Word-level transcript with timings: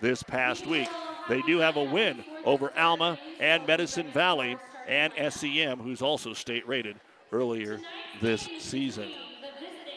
this 0.00 0.22
past 0.22 0.66
week. 0.66 0.88
They 1.28 1.42
do 1.42 1.58
have 1.58 1.76
a 1.76 1.84
win 1.84 2.24
over 2.44 2.72
Alma 2.76 3.18
and 3.38 3.66
Medicine 3.66 4.10
Valley 4.12 4.56
and 4.86 5.12
SEM, 5.30 5.78
who's 5.78 6.02
also 6.02 6.32
state 6.32 6.66
rated 6.66 6.96
earlier 7.32 7.78
this 8.22 8.48
season. 8.58 9.10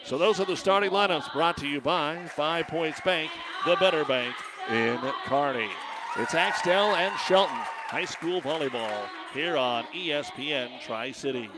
So 0.04 0.18
those 0.18 0.40
are 0.40 0.44
the 0.44 0.56
starting 0.56 0.90
lineups 0.90 1.32
brought 1.32 1.56
to 1.58 1.68
you 1.68 1.80
by 1.80 2.26
Five 2.26 2.66
Points 2.66 3.00
Bank, 3.00 3.30
the 3.64 3.76
better 3.76 4.04
bank 4.04 4.34
in 4.68 4.98
Kearney. 5.26 5.70
It's 6.18 6.34
Axtell 6.34 6.94
and 6.96 7.16
Shelton 7.20 7.56
High 7.56 8.04
School 8.04 8.42
Volleyball 8.42 9.06
here 9.32 9.56
on 9.56 9.84
ESPN 9.94 10.80
Tri 10.80 11.12
Cities. 11.12 11.50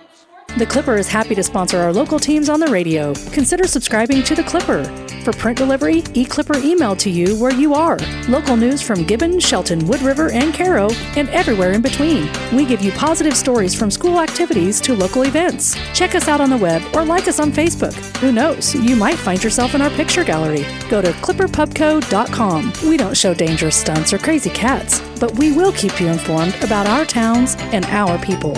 The 0.57 0.67
Clipper 0.67 0.95
is 0.95 1.09
happy 1.09 1.35
to 1.35 1.43
sponsor 1.43 1.81
our 1.81 1.93
local 1.93 2.21
teams 2.21 2.49
on 2.49 2.61
the 2.61 2.69
radio. 2.69 3.13
Consider 3.33 3.67
subscribing 3.67 4.23
to 4.23 4.37
The 4.37 4.45
Clipper. 4.45 4.85
For 5.25 5.33
print 5.33 5.59
delivery, 5.59 6.03
eClipper 6.03 6.63
email 6.63 6.95
to 6.95 7.11
you 7.11 7.37
where 7.41 7.53
you 7.53 7.75
are. 7.75 7.99
Local 8.29 8.57
news 8.57 8.81
from 8.81 9.03
Gibbon, 9.03 9.41
Shelton, 9.41 9.85
Wood 9.89 10.01
River, 10.03 10.31
and 10.31 10.55
Cairo, 10.55 10.91
and 11.17 11.29
everywhere 11.31 11.73
in 11.73 11.83
between. 11.83 12.31
We 12.53 12.67
give 12.67 12.83
you 12.83 12.93
positive 12.93 13.37
stories 13.37 13.75
from 13.75 13.91
school 13.91 14.21
activities 14.21 14.81
to 14.83 14.95
local 14.95 15.23
events. 15.23 15.75
Check 15.93 16.15
us 16.15 16.29
out 16.29 16.41
on 16.41 16.51
the 16.51 16.57
web 16.57 16.83
or 16.95 17.05
like 17.05 17.27
us 17.27 17.41
on 17.41 17.51
Facebook. 17.51 17.95
Who 18.19 18.31
knows, 18.31 18.77
you 18.77 18.95
might 18.95 19.19
find 19.19 19.43
yourself 19.43 19.75
in 19.75 19.83
our 19.83 19.91
picture 19.91 20.23
gallery. 20.23 20.65
Go 20.89 21.03
to 21.03 21.11
clipperpubco.com. 21.11 22.73
We 22.89 22.97
don't 22.97 23.17
show 23.17 23.35
dangerous 23.35 23.75
stunts 23.75 24.13
or 24.13 24.19
crazy 24.19 24.51
cats, 24.51 25.01
but 25.19 25.37
we 25.37 25.51
will 25.51 25.73
keep 25.73 26.01
you 26.01 26.07
informed 26.07 26.55
about 26.63 26.87
our 26.87 27.05
towns 27.05 27.57
and 27.59 27.85
our 27.87 28.19
people. 28.19 28.55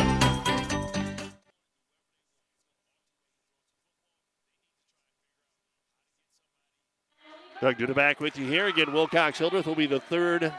Doug 7.60 7.78
Duda 7.78 7.95
back 7.95 8.20
with 8.20 8.38
you 8.38 8.46
here. 8.46 8.66
Again, 8.66 8.92
Wilcox 8.92 9.38
Hildreth 9.38 9.66
will 9.66 9.74
be 9.74 9.87
the 9.87 10.01
third 10.01 10.52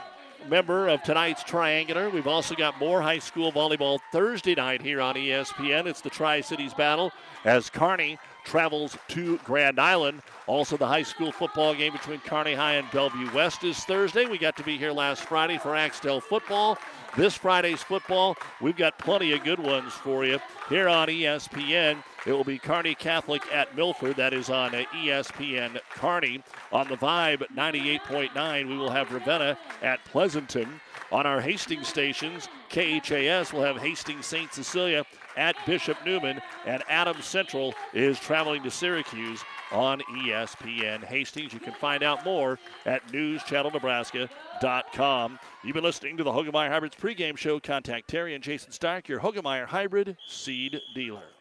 member 0.48 0.88
of 0.88 1.02
tonight's 1.04 1.44
Triangular. 1.44 2.10
We've 2.10 2.26
also 2.26 2.56
got 2.56 2.78
more 2.80 3.00
high 3.00 3.20
school 3.20 3.52
volleyball 3.52 4.00
Thursday 4.10 4.56
night 4.56 4.82
here 4.82 5.00
on 5.00 5.14
ESPN. 5.14 5.86
It's 5.86 6.00
the 6.00 6.10
Tri 6.10 6.40
Cities 6.40 6.74
battle 6.74 7.12
as 7.44 7.70
Kearney 7.70 8.18
travels 8.48 8.96
to 9.08 9.36
Grand 9.44 9.78
Island. 9.78 10.22
Also, 10.46 10.78
the 10.78 10.86
high 10.86 11.02
school 11.02 11.30
football 11.30 11.74
game 11.74 11.92
between 11.92 12.18
Kearney 12.20 12.54
High 12.54 12.74
and 12.74 12.90
Bellevue 12.90 13.30
West 13.34 13.62
is 13.62 13.78
Thursday. 13.80 14.24
We 14.24 14.38
got 14.38 14.56
to 14.56 14.62
be 14.62 14.78
here 14.78 14.90
last 14.90 15.22
Friday 15.22 15.58
for 15.58 15.76
Axtell 15.76 16.20
football. 16.20 16.78
This 17.16 17.34
Friday's 17.34 17.82
football, 17.82 18.36
we've 18.60 18.76
got 18.76 18.98
plenty 18.98 19.32
of 19.32 19.44
good 19.44 19.58
ones 19.58 19.92
for 19.92 20.24
you 20.24 20.38
here 20.68 20.88
on 20.88 21.08
ESPN. 21.08 22.02
It 22.26 22.32
will 22.32 22.44
be 22.44 22.58
Kearney 22.58 22.94
Catholic 22.94 23.42
at 23.52 23.76
Milford. 23.76 24.16
That 24.16 24.32
is 24.32 24.48
on 24.48 24.72
ESPN 24.72 25.78
Kearney. 25.90 26.42
On 26.72 26.88
the 26.88 26.96
Vibe 26.96 27.42
98.9, 27.54 28.68
we 28.68 28.76
will 28.76 28.90
have 28.90 29.12
Ravenna 29.12 29.58
at 29.82 30.02
Pleasanton. 30.04 30.80
On 31.10 31.26
our 31.26 31.40
Hastings 31.40 31.88
stations, 31.88 32.48
KHAS 32.68 33.52
will 33.52 33.62
have 33.62 33.78
Hastings 33.78 34.26
St. 34.26 34.52
Cecilia 34.52 35.04
at 35.38 35.56
Bishop 35.64 35.96
Neumann, 36.04 36.42
and 36.66 36.82
Adams 36.88 37.24
Central 37.24 37.72
is 37.94 38.20
traveling 38.20 38.62
to 38.64 38.70
Syracuse 38.70 39.42
on 39.72 40.00
ESPN 40.00 41.02
Hastings. 41.04 41.54
You 41.54 41.60
can 41.60 41.72
find 41.74 42.02
out 42.02 42.24
more 42.24 42.58
at 42.84 43.06
newschannelnebraska.com. 43.08 45.38
You've 45.64 45.74
been 45.74 45.84
listening 45.84 46.16
to 46.18 46.24
the 46.24 46.32
Hoegemeyer 46.32 46.68
Hybrids 46.68 46.96
pregame 46.96 47.38
show. 47.38 47.58
Contact 47.58 48.06
Terry 48.08 48.34
and 48.34 48.44
Jason 48.44 48.72
Stark, 48.72 49.08
your 49.08 49.20
Hoegemeyer 49.20 49.64
Hybrid 49.66 50.18
seed 50.26 50.82
dealer. 50.94 51.37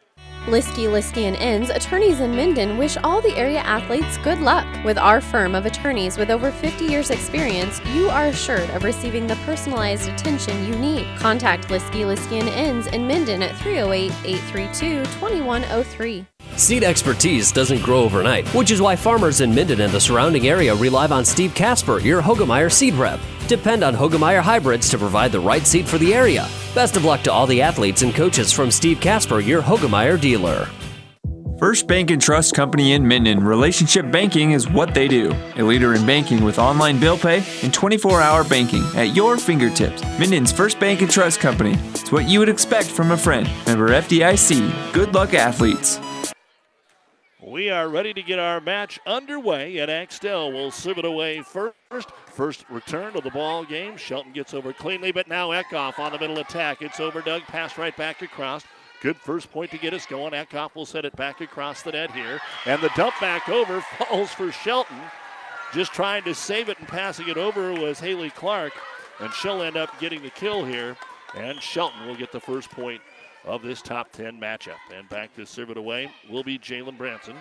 Liskey, 0.48 0.88
Liskey 0.88 1.24
and 1.24 1.36
Inns, 1.36 1.70
attorneys 1.70 2.22
in 2.22 2.34
Minden 2.34 2.78
wish 2.78 2.96
all 3.04 3.20
the 3.20 3.36
area 3.36 3.60
athletes 3.60 4.18
good 4.20 4.40
luck. 4.40 4.66
With 4.86 4.98
our 4.98 5.20
firm 5.20 5.56
of 5.56 5.66
attorneys 5.66 6.18
with 6.18 6.32
over 6.32 6.52
50 6.52 6.86
years 6.86 7.10
experience, 7.10 7.82
you 7.88 8.08
are 8.08 8.28
assured 8.28 8.70
of 8.70 8.86
receiving 8.86 9.28
the 9.28 9.36
personalized 9.46 10.08
attention 10.08 10.66
you 10.66 10.74
need. 10.80 11.06
Contact 11.18 11.68
Liskey, 11.68 12.06
Liskey 12.06 12.40
and 12.40 12.48
Inns 12.48 12.88
in 12.88 13.06
Minden 13.06 13.44
at 13.44 13.56
308-832-2103. 13.56 16.26
Seed 16.56 16.86
expertise 16.86 17.52
doesn't 17.52 17.84
grow 17.84 18.04
overnight, 18.04 18.48
which 18.56 18.72
is 18.72 18.82
why 18.82 18.96
farmers 18.96 19.42
in 19.42 19.54
Minden 19.54 19.82
and 19.82 19.92
the 19.92 20.00
surrounding 20.00 20.48
area 20.48 20.74
rely 20.74 21.08
on 21.08 21.26
Steve 21.26 21.54
Casper, 21.56 22.00
your 22.00 22.22
Hoegemeyer 22.22 22.72
seed 22.72 22.94
rep. 22.94 23.20
Depend 23.50 23.84
on 23.84 23.94
Hoegemeyer 23.94 24.42
hybrids 24.42 24.88
to 24.92 24.98
provide 24.98 25.34
the 25.34 25.42
right 25.42 25.68
seed 25.68 25.86
for 25.86 25.98
the 25.98 26.14
area. 26.14 26.48
Best 26.78 26.96
of 26.96 27.06
luck 27.06 27.24
to 27.24 27.32
all 27.32 27.48
the 27.48 27.60
athletes 27.60 28.04
and 28.04 28.14
coaches 28.14 28.52
from 28.52 28.70
Steve 28.70 29.02
Casper, 29.02 29.40
your 29.40 29.64
Hoegemeyer 29.64 30.22
dealer. 30.22 30.68
First 31.58 31.88
Bank 31.88 32.12
and 32.12 32.22
Trust 32.22 32.54
Company 32.54 32.94
in 32.94 33.08
Minden. 33.08 33.44
Relationship 33.44 34.12
banking 34.12 34.52
is 34.52 34.70
what 34.70 34.94
they 34.94 35.08
do. 35.08 35.34
A 35.56 35.64
leader 35.64 35.96
in 35.96 36.06
banking 36.06 36.44
with 36.44 36.60
online 36.60 37.00
bill 37.00 37.18
pay 37.18 37.44
and 37.64 37.74
24 37.74 38.22
hour 38.22 38.44
banking 38.44 38.84
at 38.96 39.16
your 39.16 39.38
fingertips. 39.40 40.04
Minden's 40.20 40.52
First 40.52 40.80
Bank 40.80 41.02
and 41.02 41.10
Trust 41.10 41.40
Company. 41.40 41.76
It's 41.96 42.12
what 42.12 42.30
you 42.30 42.38
would 42.38 42.48
expect 42.48 42.92
from 42.92 43.10
a 43.10 43.18
friend. 43.18 43.50
Member 43.66 43.90
FDIC. 43.90 44.94
Good 44.94 45.16
luck, 45.16 45.34
athletes. 45.34 46.00
We 47.42 47.72
are 47.72 47.90
ready 47.90 48.14
to 48.14 48.22
get 48.22 48.38
our 48.38 48.62
match 48.62 49.00
underway, 49.08 49.80
and 49.80 49.90
Axtell 49.90 50.52
will 50.52 50.70
serve 50.70 51.00
it 51.00 51.06
away 51.06 51.42
first. 51.42 52.12
First 52.38 52.66
return 52.70 53.16
of 53.16 53.24
the 53.24 53.32
ball 53.32 53.66
game. 53.66 53.98
Shelton 53.98 54.32
gets 54.32 54.54
over 54.54 54.72
cleanly, 54.72 55.12
but 55.12 55.28
now 55.28 55.50
Eckhoff 55.50 55.98
on 55.98 56.12
the 56.12 56.20
middle 56.20 56.38
attack. 56.38 56.84
It's 56.84 57.00
over 57.00 57.20
Doug, 57.20 57.42
pass 57.42 57.80
right 57.80 57.98
back 57.98 58.22
across. 58.22 58.64
Good 59.02 59.16
first 59.16 59.52
point 59.52 59.72
to 59.72 59.80
get 59.80 59.92
us 59.92 60.06
going. 60.06 60.34
Eckhoff 60.34 60.76
will 60.76 60.86
set 60.86 61.04
it 61.04 61.16
back 61.16 61.42
across 61.42 61.82
the 61.82 61.94
net 61.94 62.12
here. 62.12 62.40
And 62.68 62.80
the 62.80 62.92
dump 62.96 63.16
back 63.20 63.50
over 63.50 63.82
falls 63.98 64.30
for 64.30 64.52
Shelton. 64.52 65.00
Just 65.74 65.94
trying 65.94 66.26
to 66.26 66.36
save 66.36 66.70
it 66.70 66.78
and 66.78 66.88
passing 66.88 67.28
it 67.28 67.38
over 67.38 67.74
was 67.74 68.00
Haley 68.00 68.30
Clark. 68.30 68.74
And 69.20 69.34
she'll 69.34 69.64
end 69.64 69.76
up 69.76 70.00
getting 70.00 70.22
the 70.22 70.30
kill 70.30 70.64
here. 70.64 70.96
And 71.36 71.60
Shelton 71.60 72.06
will 72.06 72.16
get 72.16 72.32
the 72.32 72.40
first 72.40 72.70
point 72.70 73.02
of 73.46 73.64
this 73.64 73.82
top 73.82 74.12
10 74.12 74.40
matchup. 74.40 74.78
And 74.96 75.10
back 75.10 75.34
to 75.38 75.46
serve 75.48 75.72
it 75.72 75.78
away 75.78 76.12
will 76.30 76.44
be 76.44 76.60
Jalen 76.60 77.00
Branson. 77.00 77.36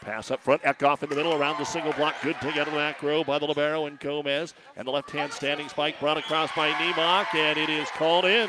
Pass 0.00 0.30
up 0.30 0.40
front, 0.40 0.62
Eckhoff 0.62 1.02
in 1.02 1.08
the 1.08 1.16
middle 1.16 1.34
around 1.34 1.58
the 1.58 1.64
single 1.64 1.92
block. 1.92 2.14
Good 2.22 2.36
take 2.40 2.56
out 2.56 2.66
of 2.68 2.72
the 2.72 2.78
back 2.78 3.02
row 3.02 3.24
by 3.24 3.38
the 3.38 3.46
Libero 3.46 3.86
and 3.86 3.98
Gomez. 3.98 4.54
And 4.76 4.86
the 4.86 4.92
left 4.92 5.10
hand 5.10 5.32
standing 5.32 5.68
spike 5.68 5.98
brought 5.98 6.16
across 6.16 6.50
by 6.54 6.70
Niemock, 6.72 7.34
and 7.34 7.58
it 7.58 7.68
is 7.68 7.88
called 7.90 8.24
in. 8.24 8.48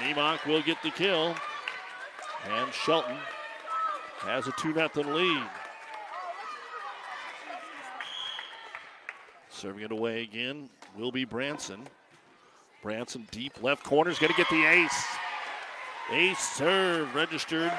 Niemock 0.00 0.44
will 0.46 0.62
get 0.62 0.82
the 0.82 0.90
kill. 0.90 1.34
And 2.50 2.72
Shelton 2.72 3.16
has 4.20 4.46
a 4.46 4.52
2 4.52 4.74
0 4.74 4.90
lead. 5.14 5.42
Serving 9.48 9.82
it 9.82 9.92
away 9.92 10.22
again 10.22 10.68
will 10.96 11.12
be 11.12 11.24
Branson. 11.24 11.86
Branson 12.82 13.26
deep 13.30 13.60
left 13.62 13.84
corner 13.84 14.10
is 14.10 14.18
going 14.18 14.32
to 14.32 14.36
get 14.36 14.48
the 14.50 14.64
ace. 14.64 15.04
Ace 16.12 16.38
serve 16.38 17.12
registered. 17.14 17.72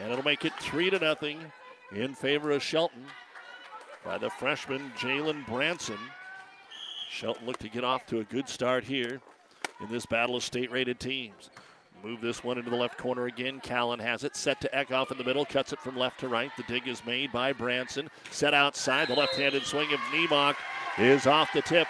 And 0.00 0.12
it'll 0.12 0.24
make 0.24 0.44
it 0.44 0.52
three 0.60 0.90
to 0.90 0.98
nothing 0.98 1.40
in 1.92 2.14
favor 2.14 2.50
of 2.50 2.62
Shelton 2.62 3.04
by 4.04 4.18
the 4.18 4.30
freshman 4.30 4.92
Jalen 4.98 5.46
Branson. 5.46 5.98
Shelton 7.10 7.46
looked 7.46 7.60
to 7.60 7.68
get 7.68 7.84
off 7.84 8.06
to 8.06 8.20
a 8.20 8.24
good 8.24 8.48
start 8.48 8.84
here 8.84 9.20
in 9.80 9.90
this 9.90 10.06
battle 10.06 10.36
of 10.36 10.44
state 10.44 10.70
rated 10.70 11.00
teams. 11.00 11.50
Move 12.04 12.20
this 12.20 12.44
one 12.44 12.58
into 12.58 12.70
the 12.70 12.76
left 12.76 12.96
corner 12.96 13.26
again. 13.26 13.60
Callan 13.60 13.98
has 13.98 14.22
it 14.22 14.36
set 14.36 14.60
to 14.60 14.68
Eckhoff 14.68 15.10
in 15.10 15.18
the 15.18 15.24
middle, 15.24 15.44
cuts 15.44 15.72
it 15.72 15.80
from 15.80 15.96
left 15.96 16.20
to 16.20 16.28
right. 16.28 16.50
The 16.56 16.62
dig 16.64 16.86
is 16.86 17.04
made 17.04 17.32
by 17.32 17.52
Branson. 17.52 18.08
Set 18.30 18.54
outside. 18.54 19.08
The 19.08 19.14
left 19.14 19.34
handed 19.34 19.64
swing 19.64 19.92
of 19.92 19.98
Niemock 20.12 20.54
is 20.96 21.26
off 21.26 21.52
the 21.52 21.62
tip 21.62 21.88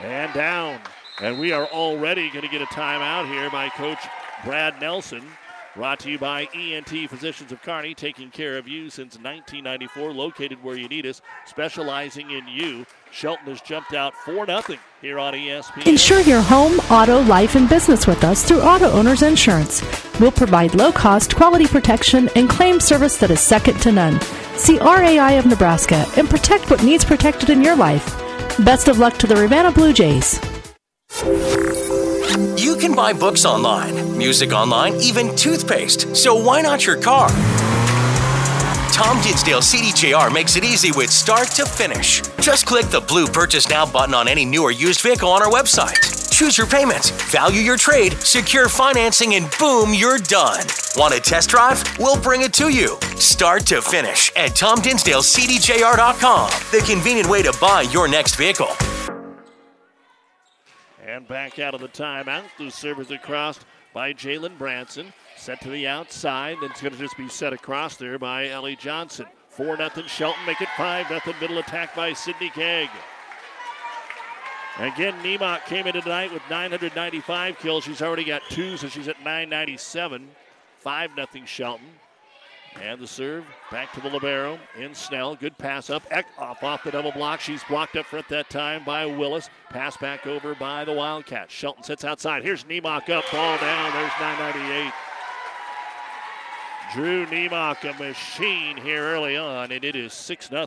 and 0.00 0.32
down. 0.32 0.78
And 1.20 1.40
we 1.40 1.50
are 1.50 1.66
already 1.66 2.30
going 2.30 2.44
to 2.44 2.48
get 2.50 2.62
a 2.62 2.66
timeout 2.66 3.26
here 3.28 3.50
by 3.50 3.68
Coach 3.70 3.98
Brad 4.44 4.80
Nelson. 4.80 5.24
Brought 5.78 6.00
to 6.00 6.10
you 6.10 6.18
by 6.18 6.48
ENT 6.56 7.08
Physicians 7.08 7.52
of 7.52 7.62
Kearney, 7.62 7.94
taking 7.94 8.32
care 8.32 8.58
of 8.58 8.66
you 8.66 8.90
since 8.90 9.14
1994, 9.14 10.12
located 10.12 10.60
where 10.64 10.76
you 10.76 10.88
need 10.88 11.06
us, 11.06 11.22
specializing 11.46 12.32
in 12.32 12.48
you. 12.48 12.84
Shelton 13.12 13.46
has 13.46 13.60
jumped 13.60 13.94
out 13.94 14.12
4 14.24 14.46
0 14.46 14.60
here 15.00 15.20
on 15.20 15.34
ESPN. 15.34 15.86
Insure 15.86 16.18
your 16.22 16.40
home, 16.40 16.80
auto, 16.90 17.20
life, 17.22 17.54
and 17.54 17.68
business 17.68 18.08
with 18.08 18.24
us 18.24 18.42
through 18.42 18.60
Auto 18.60 18.90
Owners 18.90 19.22
Insurance. 19.22 19.80
We'll 20.18 20.32
provide 20.32 20.74
low 20.74 20.90
cost, 20.90 21.36
quality 21.36 21.68
protection, 21.68 22.28
and 22.34 22.50
claim 22.50 22.80
service 22.80 23.16
that 23.18 23.30
is 23.30 23.38
second 23.38 23.80
to 23.82 23.92
none. 23.92 24.20
See 24.56 24.80
RAI 24.80 25.38
of 25.38 25.46
Nebraska 25.46 26.04
and 26.16 26.28
protect 26.28 26.72
what 26.72 26.82
needs 26.82 27.04
protected 27.04 27.50
in 27.50 27.62
your 27.62 27.76
life. 27.76 28.04
Best 28.64 28.88
of 28.88 28.98
luck 28.98 29.16
to 29.18 29.28
the 29.28 29.36
Ravenna 29.36 29.70
Blue 29.70 29.92
Jays. 29.92 30.40
You 32.36 32.76
can 32.76 32.94
buy 32.94 33.12
books 33.12 33.44
online, 33.44 34.18
music 34.18 34.52
online, 34.52 34.94
even 34.96 35.34
toothpaste. 35.34 36.14
So 36.14 36.34
why 36.34 36.60
not 36.60 36.86
your 36.86 37.00
car? 37.00 37.28
Tom 38.92 39.20
Dinsdale 39.22 39.60
CDJR 39.60 40.32
makes 40.32 40.56
it 40.56 40.64
easy 40.64 40.92
with 40.92 41.10
start 41.10 41.48
to 41.52 41.64
finish. 41.64 42.20
Just 42.40 42.66
click 42.66 42.86
the 42.86 43.00
blue 43.00 43.26
Purchase 43.26 43.68
Now 43.68 43.86
button 43.86 44.14
on 44.14 44.28
any 44.28 44.44
new 44.44 44.62
or 44.62 44.72
used 44.72 45.00
vehicle 45.00 45.30
on 45.30 45.42
our 45.42 45.50
website. 45.50 46.16
Choose 46.30 46.58
your 46.58 46.66
payment, 46.66 47.10
value 47.30 47.60
your 47.60 47.76
trade, 47.76 48.12
secure 48.20 48.68
financing, 48.68 49.34
and 49.34 49.48
boom, 49.58 49.94
you're 49.94 50.18
done. 50.18 50.66
Want 50.96 51.14
a 51.14 51.20
test 51.20 51.48
drive? 51.48 51.82
We'll 51.98 52.20
bring 52.20 52.42
it 52.42 52.52
to 52.54 52.68
you. 52.68 52.98
Start 53.16 53.66
to 53.66 53.80
finish 53.80 54.30
at 54.36 54.50
TomDinsdaleCDJR.com, 54.50 56.50
the 56.72 56.84
convenient 56.86 57.28
way 57.28 57.42
to 57.42 57.56
buy 57.60 57.82
your 57.82 58.06
next 58.06 58.36
vehicle. 58.36 58.68
And 61.08 61.26
back 61.26 61.58
out 61.58 61.74
of 61.74 61.80
the 61.80 61.88
timeout. 61.88 62.44
The 62.58 62.70
serve 62.70 63.00
is 63.00 63.10
across 63.10 63.60
by 63.94 64.12
Jalen 64.12 64.58
Branson. 64.58 65.10
Set 65.38 65.58
to 65.62 65.70
the 65.70 65.86
outside. 65.86 66.58
Then 66.60 66.70
it's 66.70 66.82
going 66.82 66.92
to 66.92 66.98
just 66.98 67.16
be 67.16 67.30
set 67.30 67.54
across 67.54 67.96
there 67.96 68.18
by 68.18 68.48
Ellie 68.48 68.76
Johnson. 68.76 69.24
4 69.48 69.78
0 69.78 69.88
Shelton. 70.06 70.44
Make 70.44 70.60
it 70.60 70.68
5 70.76 71.08
0 71.08 71.20
middle 71.40 71.58
attack 71.58 71.96
by 71.96 72.12
Sydney 72.12 72.52
Gegg. 72.54 72.90
Again, 74.78 75.14
Nemok 75.22 75.64
came 75.64 75.86
into 75.86 76.02
tonight 76.02 76.30
with 76.30 76.42
995 76.50 77.58
kills. 77.58 77.84
She's 77.84 78.02
already 78.02 78.24
got 78.24 78.42
two, 78.50 78.76
so 78.76 78.88
she's 78.88 79.08
at 79.08 79.18
997. 79.20 80.28
5 80.80 81.10
0 81.14 81.46
Shelton. 81.46 81.86
And 82.82 83.00
the 83.00 83.06
serve 83.06 83.44
back 83.70 83.92
to 83.94 84.00
the 84.00 84.08
Libero 84.08 84.58
in 84.78 84.94
Snell. 84.94 85.34
Good 85.34 85.58
pass 85.58 85.90
up. 85.90 86.08
Eckhoff 86.10 86.62
off 86.62 86.84
the 86.84 86.90
double 86.90 87.12
block. 87.12 87.40
She's 87.40 87.64
blocked 87.64 87.96
up 87.96 88.06
front 88.06 88.28
that 88.28 88.50
time 88.50 88.84
by 88.84 89.04
Willis. 89.06 89.50
Pass 89.70 89.96
back 89.96 90.26
over 90.26 90.54
by 90.54 90.84
the 90.84 90.92
Wildcats. 90.92 91.52
Shelton 91.52 91.82
sits 91.82 92.04
outside. 92.04 92.44
Here's 92.44 92.64
Nemok 92.64 93.08
up. 93.10 93.24
Ball 93.32 93.58
down. 93.58 93.92
There's 93.92 94.12
998. 94.20 94.92
Drew 96.94 97.26
Nemok, 97.26 97.84
a 97.84 97.98
machine 98.02 98.76
here 98.78 99.02
early 99.02 99.36
on, 99.36 99.72
and 99.72 99.84
it 99.84 99.94
is 99.94 100.14
6 100.14 100.48
0 100.48 100.66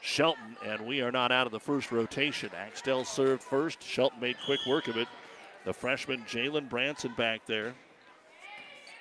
Shelton, 0.00 0.56
and 0.64 0.86
we 0.86 1.00
are 1.00 1.10
not 1.10 1.32
out 1.32 1.46
of 1.46 1.52
the 1.52 1.58
first 1.58 1.90
rotation. 1.90 2.50
Axtell 2.56 3.04
served 3.04 3.42
first. 3.42 3.82
Shelton 3.82 4.20
made 4.20 4.36
quick 4.44 4.60
work 4.66 4.88
of 4.88 4.96
it. 4.96 5.08
The 5.64 5.72
freshman 5.72 6.22
Jalen 6.22 6.68
Branson 6.68 7.14
back 7.16 7.44
there 7.46 7.74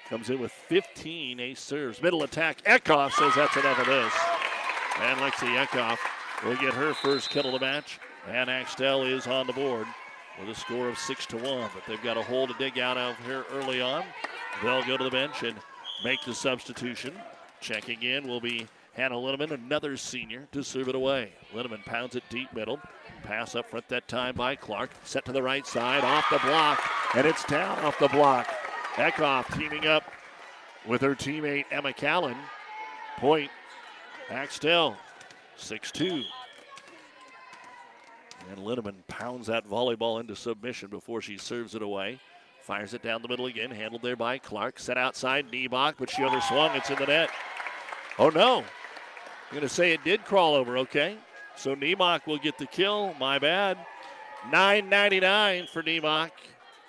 comes 0.09 0.29
in 0.29 0.39
with 0.39 0.51
15 0.51 1.39
ace 1.39 1.59
serves. 1.59 2.01
Middle 2.01 2.23
attack. 2.23 2.63
Eckhoff 2.63 3.11
says 3.11 3.33
that's 3.35 3.56
enough 3.56 3.79
of 3.79 3.85
this. 3.85 4.13
And 5.00 5.19
Lexi 5.19 5.63
Eckhoff 5.63 5.97
will 6.44 6.56
get 6.56 6.73
her 6.73 6.94
first 6.94 7.29
kill 7.29 7.45
of 7.45 7.53
the 7.53 7.65
match. 7.65 8.00
And 8.27 8.50
Axtell 8.50 9.03
is 9.03 9.27
on 9.27 9.47
the 9.47 9.53
board 9.53 9.88
with 10.39 10.50
a 10.50 10.56
score 10.56 10.89
of 10.89 10.97
6 10.97 11.25
to 11.27 11.38
1. 11.38 11.69
But 11.73 11.83
they've 11.88 12.01
got 12.01 12.17
a 12.17 12.23
hole 12.23 12.47
to 12.47 12.53
dig 12.57 12.79
out 12.79 12.97
of 12.97 13.17
here 13.25 13.45
early 13.53 13.81
on. 13.81 14.03
They'll 14.63 14.83
go 14.83 14.97
to 14.97 15.03
the 15.03 15.11
bench 15.11 15.44
and 15.44 15.56
make 16.03 16.19
the 16.25 16.33
substitution. 16.33 17.13
Checking 17.61 18.01
in 18.01 18.27
will 18.27 18.41
be 18.41 18.67
Hannah 18.94 19.15
Linneman, 19.15 19.51
another 19.51 19.95
senior, 19.95 20.47
to 20.51 20.63
serve 20.63 20.89
it 20.89 20.95
away. 20.95 21.33
Linneman 21.53 21.85
pounds 21.85 22.15
it 22.15 22.23
deep 22.29 22.51
middle. 22.53 22.79
Pass 23.23 23.53
up 23.56 23.69
front 23.69 23.88
that 23.89 24.07
time 24.07 24.35
by 24.35 24.56
Clark. 24.56 24.91
Set 25.03 25.23
to 25.25 25.31
the 25.31 25.44
right 25.44 25.67
side, 25.67 26.03
off 26.03 26.25
the 26.31 26.39
block, 26.39 26.81
and 27.15 27.27
it's 27.27 27.44
down 27.45 27.77
off 27.79 28.00
the 28.00 28.07
block. 28.07 28.47
Eckhoff 28.95 29.56
teaming 29.57 29.86
up 29.86 30.03
with 30.86 31.01
her 31.01 31.15
teammate 31.15 31.65
Emma 31.71 31.94
Callan. 31.94 32.38
Point, 33.18 33.51
Axtell, 34.30 34.95
6 35.57 35.91
2. 35.91 36.24
And 38.50 38.59
Linneman 38.59 38.95
pounds 39.07 39.47
that 39.47 39.68
volleyball 39.68 40.19
into 40.19 40.36
submission 40.36 40.89
before 40.89 41.21
she 41.21 41.38
serves 41.38 41.75
it 41.75 41.81
away. 41.81 42.19
Fires 42.62 42.94
it 42.94 43.01
down 43.01 43.21
the 43.21 43.27
middle 43.27 43.47
again, 43.47 43.71
handled 43.71 44.01
there 44.01 44.15
by 44.15 44.38
Clark. 44.38 44.80
Set 44.80 44.97
outside, 44.97 45.51
Niebach, 45.51 45.95
but 45.97 46.09
she 46.09 46.21
overswung. 46.21 46.75
It's 46.75 46.89
in 46.89 46.97
the 46.97 47.06
net. 47.06 47.30
Oh 48.18 48.30
no. 48.30 48.59
I'm 48.59 49.56
going 49.56 49.62
to 49.62 49.74
say 49.74 49.94
it 49.94 50.03
did 50.03 50.24
crawl 50.25 50.53
over, 50.53 50.77
okay? 50.77 51.18
So 51.56 51.75
Niemach 51.75 52.27
will 52.27 52.38
get 52.38 52.57
the 52.59 52.68
kill. 52.68 53.15
My 53.19 53.39
bad. 53.39 53.77
9.99 54.51 55.68
for 55.69 55.81
Niemach. 55.81 56.30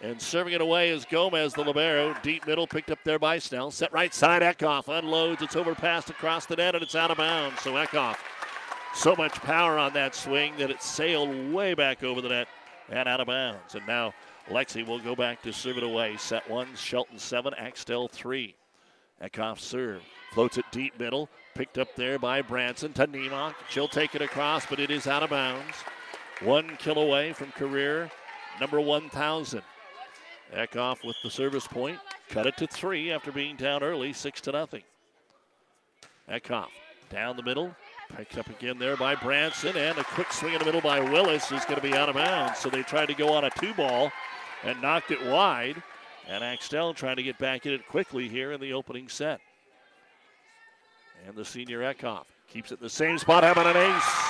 And 0.02 0.20
serving 0.20 0.54
it 0.54 0.62
away 0.62 0.88
is 0.88 1.04
Gomez, 1.04 1.52
the 1.52 1.62
Libero. 1.62 2.14
Deep 2.22 2.46
middle, 2.46 2.66
picked 2.66 2.90
up 2.90 2.98
there 3.04 3.18
by 3.18 3.38
Snell. 3.38 3.70
Set 3.70 3.92
right 3.92 4.14
side, 4.14 4.40
Eckhoff 4.40 4.88
unloads. 4.88 5.42
It's 5.42 5.56
overpassed 5.56 6.08
across 6.08 6.46
the 6.46 6.56
net, 6.56 6.74
and 6.74 6.82
it's 6.82 6.94
out 6.94 7.10
of 7.10 7.18
bounds. 7.18 7.60
So 7.60 7.72
Eckhoff, 7.72 8.16
so 8.94 9.14
much 9.14 9.34
power 9.34 9.78
on 9.78 9.92
that 9.92 10.14
swing 10.14 10.54
that 10.56 10.70
it 10.70 10.82
sailed 10.82 11.52
way 11.52 11.74
back 11.74 12.02
over 12.02 12.22
the 12.22 12.30
net 12.30 12.48
and 12.88 13.06
out 13.08 13.20
of 13.20 13.26
bounds. 13.26 13.74
And 13.74 13.86
now 13.86 14.14
Lexi 14.48 14.86
will 14.86 15.00
go 15.00 15.14
back 15.14 15.42
to 15.42 15.52
serve 15.52 15.76
it 15.76 15.82
away. 15.82 16.16
Set 16.16 16.48
one, 16.48 16.68
Shelton 16.74 17.18
seven, 17.18 17.52
Axtell 17.58 18.08
three. 18.08 18.54
Eckhoff 19.22 19.58
serve. 19.58 20.02
Floats 20.32 20.56
it 20.56 20.64
deep 20.72 20.98
middle. 20.98 21.28
Picked 21.54 21.76
up 21.76 21.94
there 21.94 22.18
by 22.18 22.40
Branson 22.40 22.94
to. 22.94 23.54
She'll 23.68 23.88
take 23.88 24.14
it 24.14 24.22
across, 24.22 24.64
but 24.64 24.80
it 24.80 24.90
is 24.90 25.06
out 25.06 25.22
of 25.22 25.28
bounds. 25.28 25.76
One 26.42 26.74
kill 26.78 26.96
away 26.96 27.34
from 27.34 27.52
career 27.52 28.10
number 28.60 28.80
1,000. 28.80 29.62
Eckhoff 30.54 31.04
with 31.04 31.16
the 31.22 31.30
service 31.30 31.66
point. 31.66 31.98
Cut 32.28 32.46
it 32.46 32.56
to 32.58 32.66
three 32.66 33.12
after 33.12 33.32
being 33.32 33.56
down 33.56 33.82
early, 33.82 34.12
six 34.12 34.40
to 34.42 34.52
nothing. 34.52 34.82
Eckhoff 36.28 36.68
down 37.10 37.36
the 37.36 37.42
middle. 37.42 37.74
Picked 38.16 38.38
up 38.38 38.48
again 38.48 38.78
there 38.78 38.96
by 38.96 39.14
Branson, 39.14 39.76
and 39.76 39.96
a 39.98 40.04
quick 40.04 40.32
swing 40.32 40.54
in 40.54 40.58
the 40.58 40.64
middle 40.64 40.80
by 40.80 40.98
Willis 40.98 41.52
is 41.52 41.64
going 41.64 41.80
to 41.80 41.82
be 41.82 41.94
out 41.94 42.08
of 42.08 42.16
bounds. 42.16 42.58
So 42.58 42.68
they 42.68 42.82
tried 42.82 43.06
to 43.06 43.14
go 43.14 43.32
on 43.32 43.44
a 43.44 43.50
two 43.50 43.72
ball 43.74 44.10
and 44.64 44.80
knocked 44.82 45.12
it 45.12 45.24
wide. 45.26 45.80
And 46.28 46.42
Axtell 46.42 46.92
trying 46.94 47.16
to 47.16 47.22
get 47.22 47.38
back 47.38 47.66
in 47.66 47.72
it 47.72 47.86
quickly 47.88 48.28
here 48.28 48.52
in 48.52 48.60
the 48.60 48.72
opening 48.72 49.08
set. 49.08 49.40
And 51.26 51.36
the 51.36 51.44
senior 51.44 51.80
Eckhoff 51.80 52.26
keeps 52.48 52.72
it 52.72 52.78
in 52.78 52.84
the 52.84 52.90
same 52.90 53.18
spot, 53.18 53.44
having 53.44 53.66
an 53.66 53.76
ace. 53.76 54.29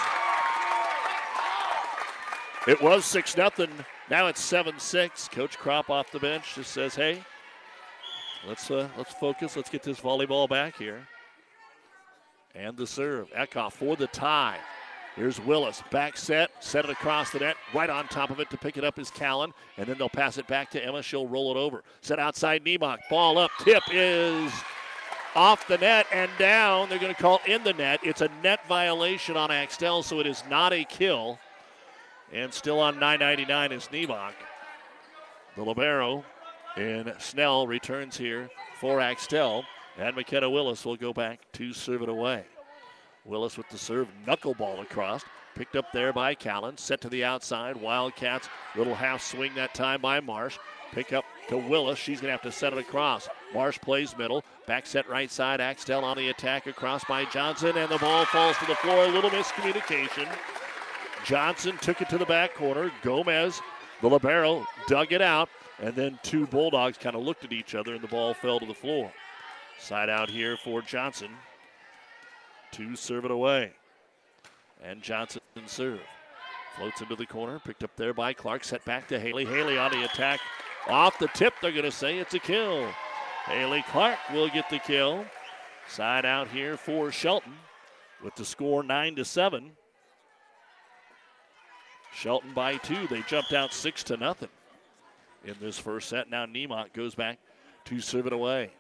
It 2.67 2.81
was 2.83 3.05
6 3.07 3.37
nothing. 3.37 3.71
Now 4.11 4.27
it's 4.27 4.41
7 4.41 4.79
6. 4.79 5.29
Coach 5.29 5.59
Crop 5.59 5.89
off 5.89 6.11
the 6.11 6.19
bench 6.19 6.55
just 6.55 6.73
says, 6.73 6.95
hey, 6.95 7.23
let's, 8.47 8.71
uh, 8.71 8.89
let's 8.99 9.15
focus. 9.15 9.57
Let's 9.57 9.71
get 9.71 9.83
this 9.83 10.01
volleyball 10.01 10.49
back 10.49 10.77
here. 10.77 11.07
And 12.55 12.77
the 12.77 12.87
serve. 12.87 13.31
Eckhoff 13.31 13.73
for 13.73 13.97
the 13.97 14.09
tie. 14.09 14.59
Here's 15.17 15.41
Willis. 15.41 15.83
Back 15.91 16.17
set. 16.17 16.51
Set 16.61 16.85
it 16.85 16.91
across 16.91 17.31
the 17.31 17.39
net. 17.39 17.57
Right 17.75 17.89
on 17.89 18.09
top 18.09 18.31
of 18.31 18.41
it 18.41 18.51
to 18.51 18.59
pick 18.59 18.77
it 18.77 18.85
up 18.85 18.99
is 18.99 19.11
Callan. 19.11 19.53
And 19.79 19.87
then 19.87 19.97
they'll 19.99 20.09
pass 20.09 20.37
it 20.37 20.47
back 20.47 20.71
to 20.71 20.85
Emma. 20.85 21.03
She'll 21.03 21.27
roll 21.27 21.51
it 21.51 21.59
over. 21.59 21.83
Set 22.03 22.19
outside 22.19 22.65
Nemok. 22.65 22.99
Ball 23.09 23.39
up. 23.39 23.51
Tip 23.61 23.83
is 23.91 24.53
off 25.35 25.67
the 25.67 25.79
net 25.79 26.07
and 26.13 26.31
down. 26.39 26.89
They're 26.89 26.99
going 26.99 27.15
to 27.15 27.21
call 27.21 27.41
in 27.47 27.65
the 27.65 27.73
net. 27.73 28.01
It's 28.03 28.21
a 28.21 28.29
net 28.43 28.67
violation 28.67 29.37
on 29.37 29.51
Axtell, 29.51 30.03
so 30.03 30.21
it 30.21 30.27
is 30.27 30.43
not 30.51 30.73
a 30.73 30.85
kill. 30.85 31.39
And 32.33 32.53
still 32.53 32.79
on 32.79 32.99
999 32.99 33.73
is 33.73 33.89
Nemok. 33.89 34.33
The 35.57 35.63
Libero 35.65 36.25
and 36.77 37.13
Snell 37.19 37.67
returns 37.67 38.17
here 38.17 38.49
for 38.79 39.01
Axtell. 39.01 39.65
And 39.99 40.15
McKenna 40.15 40.49
Willis 40.49 40.85
will 40.85 40.97
go 40.97 41.13
back 41.13 41.41
to 41.53 41.73
serve 41.73 42.03
it 42.03 42.09
away. 42.09 42.45
Willis 43.25 43.57
with 43.57 43.69
the 43.69 43.79
serve, 43.79 44.09
knuckleball 44.27 44.81
across. 44.81 45.25
Picked 45.55 45.77
up 45.77 45.93
there 45.93 46.13
by 46.13 46.35
Callan. 46.35 46.79
Set 46.79 47.01
to 47.01 47.09
the 47.09 47.25
outside. 47.25 47.77
Wildcats, 47.77 48.49
little 48.77 48.95
half 48.95 49.23
swing 49.23 49.55
that 49.57 49.75
time 49.75 50.01
by 50.01 50.21
Marsh. 50.21 50.57
Pick 50.93 51.13
up 51.13 51.25
to 51.49 51.59
Willis. 51.59 51.99
She's 51.99 52.21
going 52.21 52.29
to 52.29 52.33
have 52.33 52.43
to 52.43 52.53
set 52.53 52.73
it 52.73 52.79
across. 52.79 53.29
Marsh 53.53 53.79
plays 53.81 54.17
middle. 54.17 54.45
Back 54.67 54.87
set 54.87 55.09
right 55.09 55.31
side. 55.31 55.61
Axtell 55.61 56.05
on 56.05 56.17
the 56.17 56.31
attack 56.31 56.67
across 56.67 57.05
by 57.05 57.25
Johnson. 57.27 57.77
And 57.77 57.91
the 57.91 57.99
ball 57.99 58.25
falls 58.27 58.57
to 58.59 58.67
the 58.67 58.75
floor. 58.77 59.05
A 59.05 59.09
little 59.09 59.31
miscommunication. 59.31 60.29
Johnson 61.25 61.77
took 61.79 62.01
it 62.01 62.09
to 62.11 62.19
the 62.19 62.27
back 62.27 62.55
corner. 62.55 62.91
Gomez, 63.03 63.61
the 64.01 64.09
Libero, 64.09 64.67
dug 64.87 65.13
it 65.13 65.23
out. 65.23 65.49
And 65.81 65.95
then 65.95 66.19
two 66.23 66.47
Bulldogs 66.47 66.99
kind 66.99 67.17
of 67.17 67.23
looked 67.23 67.45
at 67.45 67.53
each 67.53 67.75
other 67.75 67.95
and 67.95 68.03
the 68.03 68.09
ball 68.09 68.35
fell 68.35 68.61
to 68.61 68.67
the 68.67 68.75
floor. 68.75 69.11
Side 69.79 70.11
out 70.11 70.29
here 70.29 70.57
for 70.57 70.83
Johnson. 70.83 71.31
Two 72.71 72.97
serve 72.97 73.25
it 73.25 73.31
away. 73.31 73.73
And 74.83 75.03
Johnson 75.03 75.41
serve. 75.67 76.01
Floats 76.77 77.01
into 77.01 77.17
the 77.17 77.27
corner. 77.27 77.59
Picked 77.59 77.83
up 77.83 77.97
there 77.97 78.15
by 78.15 78.33
Clark. 78.33 78.65
Set 78.65 78.85
back 78.85 79.09
to 79.09 79.19
Haley. 79.19 79.45
Haley 79.45 79.79
on 79.79 79.91
the 79.91 80.05
attack. 80.05 80.41
Off 80.89 81.19
the 81.19 81.29
tip, 81.29 81.55
they're 81.61 81.73
going 81.73 81.85
to 81.85 81.91
say 81.91 82.19
it's 82.19 82.35
a 82.35 82.39
kill. 82.39 82.87
Haley 83.47 83.85
Clark 83.91 84.19
will 84.33 84.49
get 84.49 84.69
the 84.71 84.79
kill. 84.79 85.25
Side 85.89 86.25
out 86.25 86.49
here 86.49 86.77
for 86.77 87.11
Shelton 87.11 87.55
with 88.23 88.35
the 88.37 88.45
score 88.45 88.83
9 88.83 89.17
to 89.17 89.25
7. 89.25 89.73
Shelton 92.13 92.53
by 92.55 92.77
two. 92.77 93.07
They 93.07 93.23
jumped 93.23 93.53
out 93.53 93.73
6 93.73 94.03
to 94.05 94.17
nothing 94.17 94.49
in 95.45 95.55
this 95.61 95.79
first 95.79 96.09
set. 96.09 96.31
Now 96.31 96.47
Nemok 96.47 96.93
goes 96.93 97.15
back 97.15 97.39
to 97.87 98.01
serve 98.01 98.27
it 98.27 98.33
away. 98.33 98.71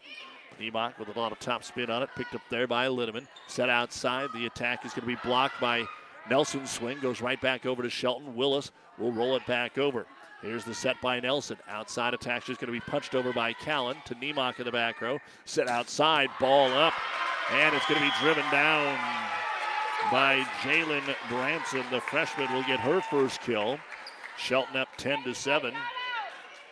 Nemok 0.61 0.99
with 0.99 1.15
a 1.15 1.19
lot 1.19 1.33
of 1.33 1.39
top 1.39 1.65
spin 1.65 1.91
on 1.91 2.03
it. 2.03 2.11
Picked 2.17 2.35
up 2.35 2.43
there 2.51 2.67
by 2.67 2.87
Linneman. 2.89 3.27
Set 3.47 3.71
outside. 3.71 4.29
The 4.35 4.47
attack 4.47 4.85
is 4.85 4.93
going 4.93 5.03
to 5.03 5.07
be 5.07 5.29
blocked 5.29 5.61
by 5.61 5.85
Nelson. 6.29 6.67
Swing 6.67 6.99
goes 7.01 7.21
right 7.21 7.41
back 7.41 7.65
over 7.67 7.83
to 7.83 7.91
Shelton. 7.91 8.35
Willis 8.35 8.71
will 8.99 9.13
roll 9.13 9.37
it 9.37 9.47
back 9.47 9.79
over. 9.79 10.07
Here's 10.43 10.65
the 10.65 10.75
set 10.75 11.01
by 11.03 11.21
Nelson. 11.21 11.59
Outside 11.69 12.15
attack 12.15 12.49
is 12.49 12.57
going 12.57 12.73
to 12.73 12.79
be 12.79 12.81
punched 12.81 13.15
over 13.15 13.33
by 13.33 13.53
Callan 13.53 13.97
to 14.07 14.15
Nemok 14.15 14.59
in 14.59 14.65
the 14.65 14.73
back 14.73 15.01
row. 15.01 15.19
Set 15.45 15.69
outside, 15.69 16.31
ball 16.41 16.73
up, 16.73 16.95
and 17.53 17.75
it's 17.75 17.87
going 17.87 18.01
to 18.01 18.07
be 18.07 18.13
driven 18.23 18.51
down 18.51 19.30
by 20.11 20.40
Jalen 20.62 21.02
Branson. 21.28 21.85
The 21.90 22.00
freshman 22.00 22.52
will 22.52 22.62
get 22.62 22.80
her 22.80 23.00
first 23.00 23.40
kill. 23.40 23.78
Shelton 24.37 24.76
up 24.76 24.88
10 24.97 25.25
to 25.25 25.35
7. 25.35 25.75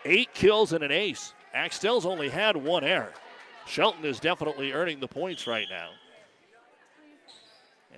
eight 0.05 0.33
kills 0.35 0.73
and 0.73 0.83
an 0.83 0.91
ace. 0.93 1.35
Axtell's 1.55 2.07
only 2.07 2.29
had 2.29 2.57
one 2.57 2.85
error. 2.85 3.13
Shelton 3.67 4.05
is 4.05 4.21
definitely 4.21 4.73
earning 4.73 5.01
the 5.01 5.09
points 5.09 5.47
right 5.47 5.67
now. 5.69 5.91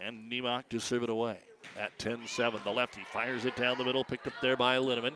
And 0.05 0.31
Nemok 0.31 0.65
to 0.71 0.81
serve 0.81 1.05
it 1.05 1.11
away 1.11 1.39
at 1.79 1.97
10 1.99 2.27
7. 2.27 2.61
The 2.65 2.71
lefty 2.71 3.03
fires 3.13 3.45
it 3.45 3.57
down 3.57 3.79
the 3.79 3.85
middle, 3.85 4.05
picked 4.05 4.27
up 4.27 4.33
there 4.43 4.57
by 4.57 4.77
Linneman. 4.79 5.13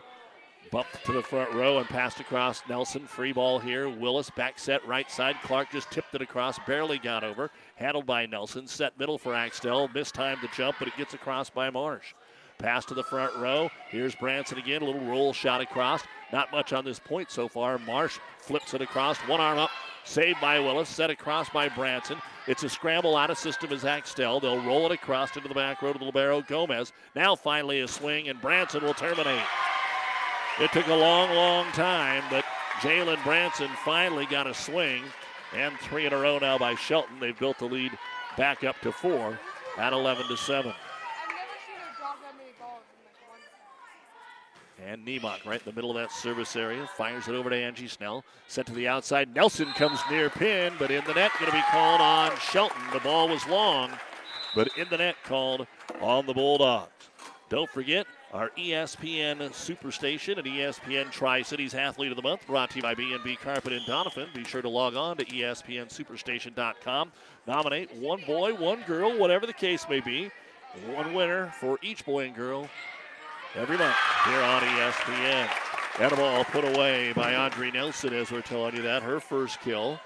Bumped 0.71 1.05
to 1.05 1.13
the 1.13 1.23
front 1.23 1.53
row 1.53 1.79
and 1.79 1.89
passed 1.89 2.21
across 2.21 2.63
Nelson. 2.69 3.07
Free 3.07 3.33
ball 3.33 3.59
here. 3.59 3.89
Willis 3.89 4.31
back 4.31 4.59
set 4.59 4.87
right 4.87 5.11
side. 5.11 5.37
Clark 5.43 5.71
just 5.71 5.91
tipped 5.91 6.15
it 6.15 6.23
across, 6.23 6.59
barely 6.67 6.99
got 6.99 7.23
over. 7.23 7.51
Handled 7.77 8.07
by 8.07 8.27
Nelson. 8.27 8.67
Set 8.67 8.99
middle 8.99 9.19
for 9.19 9.35
Axtell. 9.35 9.89
Missed 9.95 10.15
time 10.15 10.39
to 10.41 10.49
jump, 10.57 10.77
but 10.79 10.89
it 10.89 10.97
gets 10.97 11.15
across 11.15 11.49
by 11.49 11.71
Marsh. 11.71 12.15
Pass 12.59 12.85
to 12.87 12.95
the 12.95 13.05
front 13.05 13.37
row. 13.37 13.71
Here's 13.89 14.15
Branson 14.15 14.59
again. 14.59 14.83
A 14.83 14.85
little 14.85 15.05
roll 15.05 15.33
shot 15.33 15.61
across. 15.61 16.03
Not 16.33 16.51
much 16.53 16.73
on 16.73 16.85
this 16.85 16.99
point 16.99 17.31
so 17.31 17.49
far. 17.49 17.79
Marsh 17.79 18.19
flips 18.39 18.75
it 18.75 18.83
across. 18.83 19.19
One 19.21 19.41
arm 19.41 19.59
up. 19.59 19.71
Saved 20.05 20.41
by 20.41 20.59
Willis. 20.59 20.89
Set 20.89 21.11
across 21.11 21.49
by 21.51 21.69
Branson. 21.69 22.19
It's 22.47 22.63
a 22.63 22.69
scramble 22.69 23.17
out 23.17 23.31
of 23.31 23.39
system 23.39 23.73
as 23.73 23.85
Axtell. 23.85 24.41
They'll 24.41 24.63
roll 24.63 24.87
it 24.87 24.93
across 24.93 25.37
into 25.37 25.49
the 25.49 25.55
back 25.55 25.83
row 25.83 25.93
to 25.93 25.99
the 25.99 26.05
Libero 26.05 26.43
Gomez. 26.43 26.93
Now 27.15 27.35
finally 27.35 27.81
a 27.81 27.89
swing, 27.89 28.29
and 28.29 28.41
Branson 28.41 28.85
will 28.85 28.95
terminate. 28.95 29.45
It 30.61 30.71
took 30.71 30.87
a 30.87 30.95
long, 30.95 31.35
long 31.35 31.67
time, 31.73 32.23
but 32.31 32.45
Jalen 32.81 33.23
Branson 33.25 33.71
finally 33.85 34.25
got 34.27 34.47
a 34.47 34.55
swing, 34.55 35.03
and 35.53 35.77
three 35.81 36.07
in 36.07 36.13
a 36.13 36.19
row 36.19 36.39
now 36.39 36.59
by 36.59 36.77
Shelton. 36.77 37.19
They've 37.19 37.39
built 37.39 37.59
the 37.59 37.65
lead 37.65 37.91
back 38.37 38.63
up 38.63 38.81
to 38.83 38.93
four 38.93 39.39
at 39.79 39.93
11 39.93 40.29
to 40.29 40.37
7. 40.37 40.73
And 44.87 45.05
Nemok 45.05 45.45
right 45.45 45.61
in 45.61 45.65
the 45.65 45.73
middle 45.73 45.91
of 45.91 45.97
that 45.97 46.13
service 46.13 46.55
area 46.55 46.89
fires 46.97 47.27
it 47.27 47.35
over 47.35 47.51
to 47.51 47.57
Angie 47.57 47.89
Snell. 47.89 48.25
Set 48.47 48.67
to 48.67 48.73
the 48.73 48.87
outside. 48.87 49.35
Nelson 49.35 49.69
comes 49.73 49.99
near 50.11 50.31
pin, 50.31 50.75
but 50.79 50.91
in 50.91 51.03
the 51.05 51.15
net 51.15 51.33
going 51.39 51.51
to 51.51 51.57
be 51.57 51.63
called 51.71 52.01
on 52.01 52.37
Shelton. 52.39 52.83
The 52.93 53.01
ball 53.01 53.29
was 53.29 53.47
long, 53.49 53.91
but 54.55 54.69
in 54.77 54.87
the 54.91 54.99
net 54.99 55.17
called 55.25 55.67
on 56.01 56.27
the 56.27 56.35
Bulldogs. 56.35 56.91
Don't 57.49 57.71
forget 57.71 58.07
our 58.35 58.51
ESPN 58.59 59.39
Superstation 59.51 60.39
and 60.39 60.47
ESPN 60.47 61.11
Tri 61.13 61.43
Cities 61.43 61.73
Athlete 61.73 62.11
of 62.11 62.17
the 62.17 62.23
Month 62.23 62.45
brought 62.49 62.69
to 62.71 62.77
you 62.77 62.83
by 62.83 62.93
B&B 62.93 63.37
Carpet 63.37 63.73
and 63.73 63.87
Donovan. 63.87 64.27
Be 64.35 64.43
sure 64.43 64.61
to 64.61 64.69
log 64.69 64.97
on 64.97 65.17
to 65.19 65.25
ESPNSuperstation.com. 65.25 67.13
Nominate 67.47 67.95
one 67.95 68.21
boy, 68.27 68.53
one 68.55 68.83
girl, 68.89 69.17
whatever 69.17 69.47
the 69.47 69.53
case 69.53 69.87
may 69.89 70.01
be. 70.01 70.33
One 70.93 71.15
winner 71.15 71.55
for 71.61 71.79
each 71.81 72.05
boy 72.05 72.25
and 72.25 72.35
girl 72.35 72.69
every 73.55 73.79
month 73.79 73.95
here 74.25 74.43
on 74.43 74.63
ESPN. 74.63 75.49
And 76.01 76.13
a 76.13 76.17
ball 76.17 76.43
put 76.43 76.65
away 76.65 77.13
by 77.13 77.37
Audrey 77.37 77.71
Nelson 77.71 78.13
as 78.13 78.33
we're 78.33 78.43
telling 78.43 78.75
you 78.75 78.83
that. 78.83 79.05
Her 79.05 79.21
first 79.21 79.61
kill. 79.61 80.01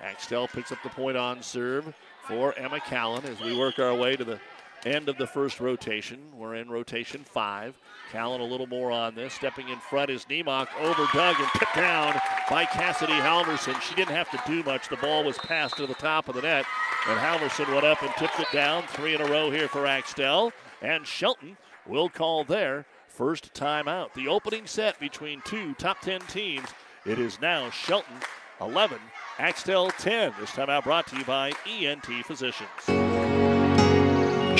Axtell 0.00 0.48
picks 0.48 0.72
up 0.72 0.82
the 0.82 0.88
point 0.88 1.18
on 1.18 1.42
serve 1.42 1.94
for 2.26 2.54
Emma 2.54 2.80
Callan 2.80 3.26
as 3.26 3.38
we 3.40 3.54
work 3.54 3.78
our 3.78 3.94
way 3.94 4.16
to 4.16 4.24
the 4.24 4.40
end 4.84 5.08
of 5.08 5.16
the 5.18 5.26
first 5.26 5.60
rotation. 5.60 6.18
We're 6.36 6.56
in 6.56 6.70
rotation 6.70 7.22
five. 7.24 7.76
Callan 8.10 8.40
a 8.40 8.44
little 8.44 8.66
more 8.66 8.90
on 8.90 9.14
this. 9.14 9.32
Stepping 9.34 9.68
in 9.68 9.78
front 9.78 10.10
is 10.10 10.24
Nemok 10.26 10.68
over 10.80 11.06
Doug 11.14 11.36
and 11.38 11.48
tipped 11.56 11.74
down 11.74 12.20
by 12.50 12.64
Cassidy 12.64 13.12
Halverson. 13.12 13.80
She 13.80 13.94
didn't 13.94 14.14
have 14.14 14.30
to 14.30 14.42
do 14.46 14.62
much. 14.62 14.88
The 14.88 14.96
ball 14.96 15.24
was 15.24 15.38
passed 15.38 15.76
to 15.76 15.86
the 15.86 15.94
top 15.94 16.28
of 16.28 16.34
the 16.34 16.42
net, 16.42 16.66
and 17.08 17.18
Halverson 17.18 17.72
went 17.72 17.84
up 17.84 18.02
and 18.02 18.12
tipped 18.18 18.40
it 18.40 18.52
down. 18.52 18.84
Three 18.88 19.14
in 19.14 19.20
a 19.20 19.26
row 19.26 19.50
here 19.50 19.68
for 19.68 19.86
Axtell. 19.86 20.52
And 20.82 21.06
Shelton 21.06 21.56
will 21.86 22.08
call 22.08 22.44
their 22.44 22.86
first 23.06 23.54
timeout. 23.54 24.12
The 24.14 24.28
opening 24.28 24.66
set 24.66 24.98
between 24.98 25.40
two 25.44 25.74
top 25.74 26.00
10 26.00 26.20
teams. 26.22 26.68
It 27.06 27.18
is 27.18 27.40
now 27.40 27.70
Shelton 27.70 28.16
11, 28.60 28.98
Axtell 29.38 29.90
10. 29.90 30.34
This 30.38 30.50
timeout 30.50 30.84
brought 30.84 31.06
to 31.08 31.16
you 31.16 31.24
by 31.24 31.52
ENT 31.66 32.06
Physicians. 32.24 33.31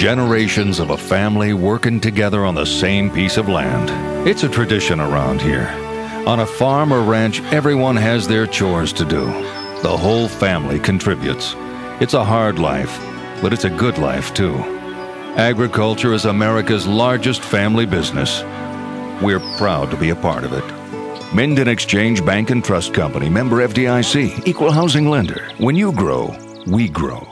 Generations 0.02 0.80
of 0.80 0.90
a 0.90 0.96
family 0.96 1.54
working 1.54 2.00
together 2.00 2.44
on 2.44 2.56
the 2.56 2.66
same 2.66 3.08
piece 3.08 3.36
of 3.36 3.48
land. 3.48 3.88
It's 4.26 4.42
a 4.42 4.48
tradition 4.48 4.98
around 4.98 5.40
here. 5.40 5.68
On 6.26 6.40
a 6.40 6.44
farm 6.44 6.92
or 6.92 7.02
ranch, 7.02 7.40
everyone 7.52 7.94
has 7.94 8.26
their 8.26 8.48
chores 8.48 8.92
to 8.94 9.04
do. 9.04 9.26
The 9.84 9.96
whole 9.96 10.26
family 10.26 10.80
contributes. 10.80 11.54
It's 12.00 12.14
a 12.14 12.24
hard 12.24 12.58
life, 12.58 12.98
but 13.40 13.52
it's 13.52 13.62
a 13.62 13.70
good 13.70 13.96
life 13.96 14.34
too. 14.34 14.56
Agriculture 15.36 16.12
is 16.14 16.24
America's 16.24 16.84
largest 16.84 17.42
family 17.42 17.86
business. 17.86 18.42
We're 19.22 19.38
proud 19.56 19.92
to 19.92 19.96
be 19.96 20.10
a 20.10 20.16
part 20.16 20.42
of 20.42 20.52
it. 20.52 21.32
Minden 21.32 21.68
Exchange 21.68 22.26
Bank 22.26 22.50
and 22.50 22.64
Trust 22.64 22.92
Company, 22.92 23.28
member 23.28 23.58
FDIC, 23.58 24.48
equal 24.48 24.72
housing 24.72 25.08
lender. 25.08 25.48
When 25.58 25.76
you 25.76 25.92
grow, 25.92 26.36
we 26.66 26.88
grow. 26.88 27.31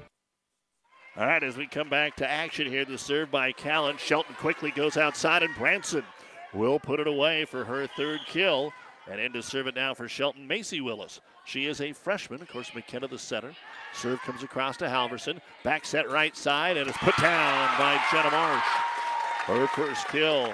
All 1.17 1.27
right, 1.27 1.43
as 1.43 1.57
we 1.57 1.67
come 1.67 1.89
back 1.89 2.15
to 2.17 2.29
action 2.29 2.67
here, 2.67 2.85
the 2.85 2.97
serve 2.97 3.29
by 3.29 3.51
Callan. 3.51 3.97
Shelton 3.97 4.33
quickly 4.35 4.71
goes 4.71 4.95
outside, 4.95 5.43
and 5.43 5.53
Branson 5.55 6.05
will 6.53 6.79
put 6.79 7.01
it 7.01 7.07
away 7.07 7.43
for 7.43 7.65
her 7.65 7.85
third 7.85 8.21
kill. 8.25 8.71
And 9.09 9.19
in 9.19 9.33
to 9.33 9.43
serve 9.43 9.67
it 9.67 9.75
now 9.75 9.93
for 9.93 10.07
Shelton, 10.07 10.47
Macy 10.47 10.79
Willis. 10.79 11.19
She 11.43 11.65
is 11.65 11.81
a 11.81 11.91
freshman. 11.91 12.41
Of 12.41 12.47
course, 12.47 12.73
McKenna 12.73 13.09
the 13.09 13.17
center. 13.19 13.51
Serve 13.93 14.21
comes 14.21 14.41
across 14.41 14.77
to 14.77 14.85
Halverson. 14.85 15.41
Back 15.63 15.83
set 15.83 16.09
right 16.09 16.37
side, 16.37 16.77
and 16.77 16.87
it's 16.87 16.97
put 16.99 17.17
down 17.17 17.77
by 17.77 18.01
Jenna 18.09 18.31
Marsh. 18.31 18.63
Her 18.63 19.67
first 19.67 20.07
kill. 20.07 20.53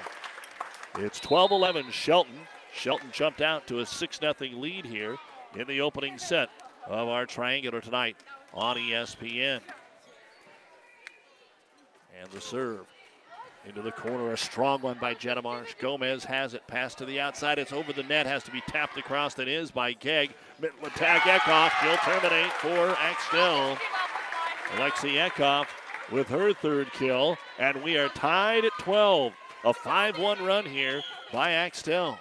It's 0.97 1.19
12 1.19 1.51
11 1.51 1.91
Shelton. 1.91 2.39
Shelton 2.73 3.09
jumped 3.11 3.41
out 3.41 3.67
to 3.67 3.79
a 3.79 3.85
6 3.85 4.19
0 4.19 4.33
lead 4.53 4.85
here 4.85 5.17
in 5.55 5.67
the 5.67 5.81
opening 5.81 6.17
set 6.17 6.49
of 6.87 7.09
our 7.09 7.27
triangular 7.27 7.81
tonight 7.81 8.15
on 8.55 8.77
ESPN. 8.77 9.61
And 12.19 12.29
the 12.31 12.41
serve 12.41 12.85
into 13.65 13.81
the 13.81 13.91
corner, 13.91 14.31
a 14.31 14.37
strong 14.37 14.81
one 14.81 14.97
by 14.99 15.13
Jenna 15.13 15.41
Marsh. 15.41 15.73
Gomez 15.79 16.23
has 16.23 16.53
it, 16.53 16.65
passed 16.67 16.97
to 16.99 17.05
the 17.05 17.19
outside. 17.19 17.59
It's 17.59 17.73
over 17.73 17.91
the 17.91 18.03
net, 18.03 18.25
has 18.25 18.43
to 18.43 18.51
be 18.51 18.61
tapped 18.61 18.97
across. 18.97 19.33
That 19.33 19.47
is 19.47 19.71
by 19.71 19.93
Gegg. 19.93 20.31
Middle 20.61 20.85
attack, 20.85 21.21
Eckhoff. 21.21 21.71
She'll 21.81 21.97
terminate 21.97 22.51
for 22.53 22.95
Axtell. 22.99 23.77
Alexi 24.75 25.15
Eckhoff 25.15 25.67
with 26.11 26.27
her 26.29 26.53
third 26.53 26.91
kill, 26.93 27.37
and 27.59 27.81
we 27.83 27.97
are 27.97 28.09
tied 28.09 28.65
at 28.65 28.71
12. 28.79 29.33
A 29.65 29.73
5 29.73 30.19
1 30.19 30.45
run 30.45 30.65
here 30.65 31.01
by 31.33 31.51
Axtell. 31.51 32.19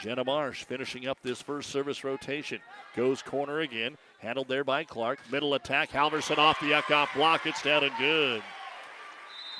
Jenna 0.00 0.24
Marsh 0.24 0.64
finishing 0.64 1.06
up 1.06 1.18
this 1.22 1.42
first 1.42 1.70
service 1.70 2.04
rotation. 2.04 2.60
Goes 2.96 3.20
corner 3.20 3.60
again. 3.60 3.96
Handled 4.20 4.48
there 4.48 4.64
by 4.64 4.84
Clark. 4.84 5.18
Middle 5.30 5.54
attack. 5.54 5.90
Halverson 5.90 6.38
off 6.38 6.60
the 6.60 6.70
Eckhoff 6.70 7.12
block. 7.14 7.46
It's 7.46 7.62
down 7.62 7.84
and 7.84 7.92
good. 7.98 8.42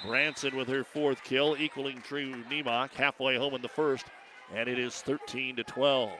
Branson 0.06 0.56
with 0.56 0.68
her 0.68 0.84
fourth 0.84 1.22
kill, 1.24 1.56
equaling 1.58 2.02
Drew 2.06 2.32
Nemok 2.44 2.92
halfway 2.92 3.36
home 3.36 3.54
in 3.54 3.62
the 3.62 3.68
first, 3.68 4.06
and 4.54 4.68
it 4.68 4.78
is 4.78 5.00
13 5.02 5.56
to 5.56 5.64
12. 5.64 6.10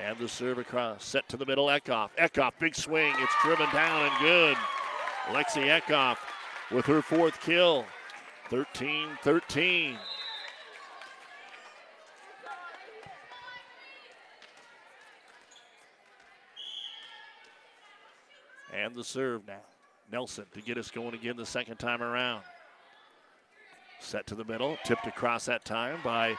And 0.00 0.18
the 0.18 0.28
serve 0.28 0.58
across, 0.58 1.04
set 1.04 1.28
to 1.28 1.36
the 1.36 1.46
middle, 1.46 1.66
Eckhoff. 1.66 2.10
Eckhoff, 2.18 2.52
big 2.58 2.74
swing. 2.74 3.14
It's 3.18 3.34
driven 3.42 3.70
down 3.70 4.10
and 4.10 4.20
good. 4.20 4.56
Lexi 5.28 5.68
Eckhoff 5.68 6.16
with 6.72 6.86
her 6.86 7.02
fourth 7.02 7.40
kill. 7.40 7.84
13 8.50 9.08
13. 9.22 9.96
And 18.72 18.94
the 18.94 19.04
serve 19.04 19.46
now. 19.46 19.60
Nelson 20.10 20.44
to 20.52 20.60
get 20.60 20.76
us 20.76 20.90
going 20.90 21.14
again 21.14 21.36
the 21.36 21.46
second 21.46 21.76
time 21.76 22.02
around. 22.02 22.42
Set 24.00 24.26
to 24.26 24.34
the 24.34 24.44
middle, 24.44 24.76
tipped 24.84 25.06
across 25.06 25.46
that 25.46 25.64
time 25.64 25.98
by 26.04 26.36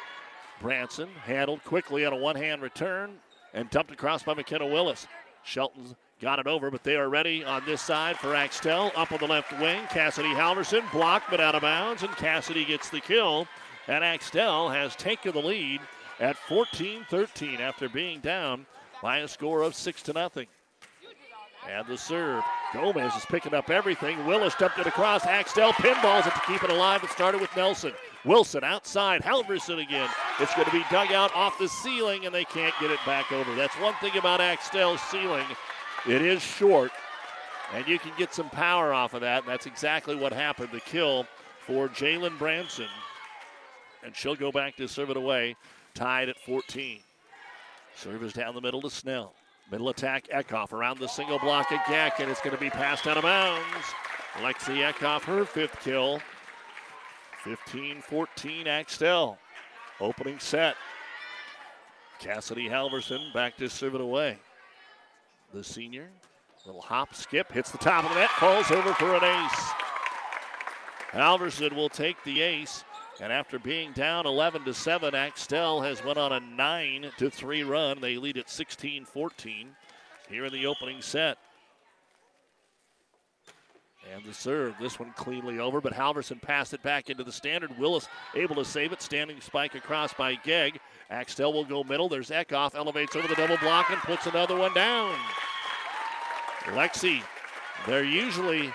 Branson. 0.62 1.10
Handled 1.24 1.63
quickly 1.63 2.06
on 2.06 2.13
a 2.13 2.18
one 2.18 2.36
hand 2.36 2.62
return 2.62 3.16
and 3.54 3.70
dumped 3.70 3.92
across 3.92 4.24
by 4.24 4.34
McKenna 4.34 4.68
Willis. 4.68 5.08
Shelton's 5.44 5.96
got 6.22 6.40
it 6.40 6.48
over, 6.48 6.72
but 6.72 6.84
they 6.84 6.96
are 6.96 7.10
ready 7.10 7.44
on 7.44 7.63
this 7.66 7.82
side 7.82 8.18
for 8.18 8.36
Axtell. 8.36 8.92
Up 8.96 9.12
on 9.12 9.20
the 9.20 9.28
left 9.28 9.52
wing, 9.60 9.82
Cassidy 9.90 10.30
Halverson 10.30 10.90
blocked 10.92 11.30
but 11.30 11.42
out 11.42 11.56
of 11.56 11.62
bounds, 11.62 12.04
and 12.04 12.16
Cassidy 12.16 12.66
gets 12.66 12.90
the 12.90 13.02
kill. 13.02 13.48
And 13.88 14.04
Axtell 14.04 14.70
has 14.70 14.96
taken 14.96 15.34
the 15.34 15.42
lead 15.42 15.82
at 16.20 16.38
14 16.38 17.06
13 17.10 17.60
after 17.60 17.90
being 17.90 18.20
down 18.20 18.66
by 19.02 19.18
a 19.20 19.28
score 19.28 19.63
of 19.63 19.75
6 19.75 20.02
to 20.04 20.13
nothing. 20.13 20.48
And 21.70 21.88
the 21.88 21.98
serve. 21.98 22.43
Gomez 22.74 23.15
is 23.15 23.25
picking 23.25 23.53
up 23.53 23.70
everything. 23.70 24.25
Willis 24.25 24.55
dumped 24.55 24.79
it 24.79 24.88
across. 24.88 25.25
Axtell 25.25 25.72
pinballs 25.74 26.27
it 26.27 26.34
to 26.34 26.41
keep 26.46 26.63
it 26.63 26.70
alive. 26.70 27.03
It 27.03 27.10
started 27.10 27.39
with 27.39 27.55
Nelson. 27.55 27.93
Wilson 28.25 28.63
outside. 28.63 29.22
Halverson 29.22 29.82
again. 29.82 30.10
It's 30.39 30.53
going 30.55 30.65
to 30.65 30.72
be 30.72 30.84
dug 30.91 31.12
out 31.12 31.34
off 31.36 31.58
the 31.58 31.67
ceiling, 31.67 32.25
and 32.25 32.34
they 32.34 32.46
can't 32.46 32.74
get 32.79 32.91
it 32.91 33.00
back 33.05 33.32
over. 33.32 33.55
That's 33.55 33.75
one 33.75 33.93
thing 33.96 34.17
about 34.17 34.41
Axtell's 34.41 35.01
ceiling. 35.03 35.46
It 36.08 36.22
is 36.22 36.41
short, 36.41 36.91
and 37.74 37.88
you 37.88 37.98
can 37.98 38.12
get 38.17 38.34
some 38.34 38.50
power 38.50 38.93
off 38.93 39.13
of 39.13 39.22
that. 39.22 39.43
And 39.43 39.51
that's 39.51 39.65
exactly 39.65 40.15
what 40.15 40.34
happened. 40.34 40.70
The 40.72 40.82
kill 40.82 41.25
for 41.65 41.88
Jalen 41.88 42.38
Branson. 42.38 42.88
And 44.03 44.15
she'll 44.15 44.36
go 44.36 44.51
back 44.51 44.75
to 44.77 44.88
serve 44.88 45.12
it 45.12 45.17
away, 45.17 45.55
tied 45.93 46.27
at 46.27 46.39
14. 46.46 47.00
Service 47.96 48.34
down 48.34 48.53
the 48.53 48.62
middle 48.62 48.82
to 48.82 48.89
Snell. 48.89 49.34
Middle 49.72 49.89
attack, 49.89 50.27
Eckhoff 50.27 50.72
around 50.72 51.00
the 51.00 51.08
single 51.08 51.39
block 51.39 51.70
Gegg, 51.70 52.13
and 52.20 52.29
it's 52.29 52.41
going 52.41 52.55
to 52.55 52.62
be 52.62 52.70
passed 52.70 53.08
out 53.08 53.17
of 53.17 53.24
bounds. 53.24 53.63
Lexi 54.36 54.88
Eckhoff, 54.88 55.22
her 55.22 55.46
fifth 55.46 55.79
kill. 55.84 56.20
15 57.43 58.01
14 58.01 58.67
Axtell. 58.67 59.38
Opening 60.00 60.39
set. 60.39 60.75
Cassidy 62.20 62.70
Halverson 62.70 63.34
back 63.34 63.58
to 63.58 63.70
serve 63.70 63.96
it 63.96 64.01
away. 64.01 64.38
The 65.53 65.63
senior, 65.63 66.10
little 66.65 66.82
hop 66.82 67.13
skip, 67.13 67.51
hits 67.51 67.70
the 67.70 67.77
top 67.77 68.05
of 68.05 68.12
the 68.12 68.20
net, 68.20 68.29
falls 68.32 68.72
over 68.72 68.93
for 68.93 69.15
an 69.15 69.24
ace. 69.24 69.70
Halverson 71.12 71.75
will 71.75 71.89
take 71.89 72.22
the 72.24 72.41
ace. 72.41 72.84
And 73.24 73.32
after 73.32 73.58
being 73.58 73.94
down 73.94 74.25
11 74.25 74.65
to 74.65 74.74
7, 74.74 75.15
Axtell 75.15 75.80
has 75.80 76.03
went 76.03 76.18
on 76.18 76.34
a 76.34 76.42
9 76.42 77.10
to 77.20 77.30
3 77.30 77.63
run. 77.63 78.01
They 78.01 78.18
lead 78.18 78.36
at 78.36 78.50
16 78.50 79.06
14 79.06 79.70
here 80.30 80.44
in 80.44 80.51
the 80.51 80.65
opening 80.65 81.01
set. 81.01 81.38
And 84.13 84.25
the 84.25 84.34
serve, 84.34 84.75
this 84.77 85.00
one 85.00 85.13
cleanly 85.15 85.58
over, 85.60 85.80
but 85.80 85.94
Halverson 85.94 86.42
passed 86.42 86.74
it 86.74 86.84
back 86.84 87.10
into 87.10 87.24
the 87.24 87.32
standard. 87.32 87.80
Willis 87.80 88.10
able 88.36 88.56
to 88.56 88.65
save 88.65 88.92
it. 88.92 89.01
Standing 89.01 89.39
spike 89.39 89.75
across 89.75 90.13
by 90.13 90.36
Gegg. 90.44 90.77
Axtell 91.10 91.53
will 91.53 91.63
go 91.63 91.82
middle. 91.82 92.10
There's 92.10 92.30
Eckhoff, 92.30 92.75
elevates 92.75 93.15
over 93.15 93.30
the 93.30 93.36
double 93.36 93.58
block 93.60 93.89
and 93.89 94.01
puts 94.01 94.27
another 94.27 94.58
one 94.58 94.74
down. 94.74 95.15
Lexi, 96.65 97.24
they're 97.88 98.03
usually 98.03 98.74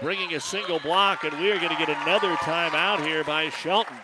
bringing 0.00 0.34
a 0.34 0.40
single 0.40 0.78
block, 0.80 1.24
and 1.24 1.38
we 1.40 1.50
are 1.50 1.58
going 1.58 1.70
to 1.70 1.86
get 1.86 1.88
another 1.88 2.34
timeout 2.36 3.04
here 3.04 3.24
by 3.24 3.50
Shelton. 3.50 3.96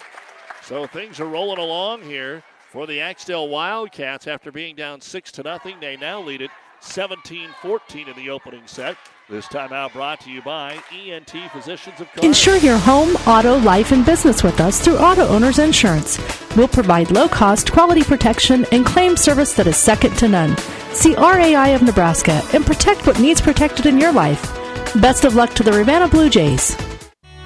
So 0.63 0.87
things 0.87 1.21
are 1.21 1.27
rolling 1.27 1.59
along 1.59 2.03
here 2.03 2.43
for 2.71 2.87
the 2.87 3.01
Axtell 3.01 3.49
Wildcats 3.49 4.27
after 4.27 4.51
being 4.51 4.75
down 4.75 5.01
6 5.01 5.33
to 5.33 5.43
nothing. 5.43 5.79
They 5.81 5.97
now 5.97 6.21
lead 6.21 6.43
it 6.43 6.51
17 6.81 7.51
14 7.63 8.09
in 8.09 8.17
the 8.17 8.31
opening 8.31 8.63
set. 8.67 8.97
This 9.29 9.47
timeout 9.47 9.93
brought 9.95 10.21
to 10.23 10.31
you 10.31 10.43
by 10.43 10.79
ENT 10.93 11.33
Physicians 11.53 11.99
of. 11.99 12.09
Insure 12.23 12.59
your 12.59 12.77
home, 12.77 13.17
auto, 13.27 13.59
life, 13.61 13.91
and 13.91 14.05
business 14.05 14.43
with 14.43 14.61
us 14.61 14.81
through 14.81 14.99
Auto 14.99 15.27
Owners 15.29 15.59
Insurance. 15.59 16.19
We'll 16.57 16.69
provide 16.69 17.11
low 17.11 17.27
cost, 17.27 17.73
quality 17.73 18.03
protection, 18.03 18.67
and 18.71 18.85
claim 18.85 19.17
service 19.17 19.55
that 19.55 19.67
is 19.67 19.79
second 19.79 20.17
to 20.19 20.29
none. 20.29 20.57
See 20.93 21.15
RAI 21.15 21.75
of 21.75 21.83
Nebraska 21.83 22.43
and 22.53 22.67
protect 22.67 23.07
what 23.07 23.19
needs 23.19 23.41
protected 23.41 23.87
in 23.87 23.99
your 23.99 24.13
life. 24.13 24.64
Best 25.01 25.25
of 25.25 25.35
luck 25.35 25.53
to 25.55 25.65
the 25.65 25.73
Ravenna 25.73 26.07
Blue 26.07 26.31
Jays. 26.31 26.77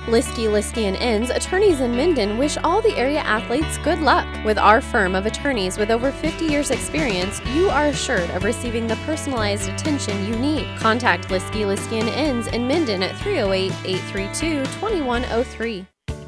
Liskey, 0.05 0.49
Liskey 0.49 0.83
and 0.83 0.97
Inns, 0.97 1.31
attorneys 1.31 1.81
in 1.81 1.97
Minden 1.97 2.37
wish 2.37 2.59
all 2.59 2.83
the 2.83 2.95
area 2.95 3.21
athletes 3.21 3.79
good 3.79 4.01
luck. 4.01 4.27
With 4.45 4.59
our 4.59 4.83
firm 4.83 5.15
of 5.15 5.25
attorneys 5.25 5.79
with 5.79 5.91
over 5.91 6.13
50 6.13 6.45
years 6.45 6.71
experience, 6.71 7.41
you 7.55 7.71
are 7.71 7.87
assured 7.87 8.29
of 8.31 8.45
receiving 8.45 8.87
the 8.87 8.97
personalized 9.07 9.71
attention 9.71 10.27
you 10.27 10.37
need. 10.37 10.67
Contact 10.79 11.29
Liskey, 11.29 11.65
Liskey 11.65 12.01
and 12.01 12.11
Inns 12.11 12.49
in 12.49 12.69
Minden 12.69 13.03
at 13.03 13.15
308-832-2103. 13.17 15.87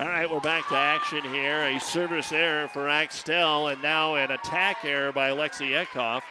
All 0.00 0.08
right, 0.08 0.30
we're 0.30 0.40
back 0.40 0.66
to 0.70 0.76
action 0.78 1.22
here. 1.24 1.62
A 1.64 1.78
service 1.78 2.32
error 2.32 2.68
for 2.68 2.88
Axtell, 2.88 3.68
and 3.68 3.82
now 3.82 4.14
an 4.14 4.30
attack 4.30 4.78
error 4.82 5.12
by 5.12 5.28
Lexi 5.28 5.72
Eckhoff. 5.72 6.22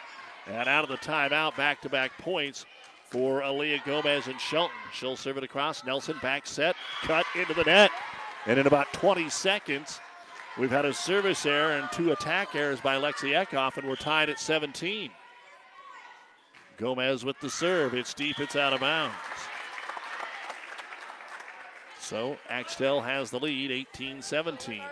And 0.48 0.68
out 0.68 0.82
of 0.82 0.90
the 0.90 0.96
timeout, 0.96 1.56
back 1.56 1.80
to 1.82 1.88
back 1.88 2.18
points 2.18 2.66
for 3.10 3.42
Aaliyah 3.42 3.84
Gomez 3.84 4.26
and 4.26 4.40
Shelton. 4.40 4.74
She'll 4.92 5.14
serve 5.14 5.36
it 5.36 5.44
across. 5.44 5.84
Nelson 5.84 6.16
back 6.20 6.48
set, 6.48 6.74
cut 7.02 7.24
into 7.36 7.54
the 7.54 7.62
net. 7.62 7.92
And 8.46 8.58
in 8.58 8.66
about 8.66 8.92
20 8.92 9.30
seconds, 9.30 10.00
we've 10.58 10.68
had 10.68 10.84
a 10.84 10.92
service 10.92 11.46
error 11.46 11.74
and 11.74 11.88
two 11.92 12.10
attack 12.10 12.56
errors 12.56 12.80
by 12.80 12.96
Lexi 12.96 13.40
Eckhoff, 13.40 13.76
and 13.76 13.86
we're 13.86 13.94
tied 13.94 14.28
at 14.28 14.40
17. 14.40 15.12
Gomez 16.76 17.24
with 17.24 17.38
the 17.38 17.48
serve. 17.50 17.94
It's 17.94 18.14
deep, 18.14 18.40
it's 18.40 18.56
out 18.56 18.72
of 18.72 18.80
bounds. 18.80 19.14
So 22.10 22.36
Axtell 22.48 23.00
has 23.00 23.30
the 23.30 23.38
lead 23.38 23.70
18 23.70 24.20
17. 24.20 24.82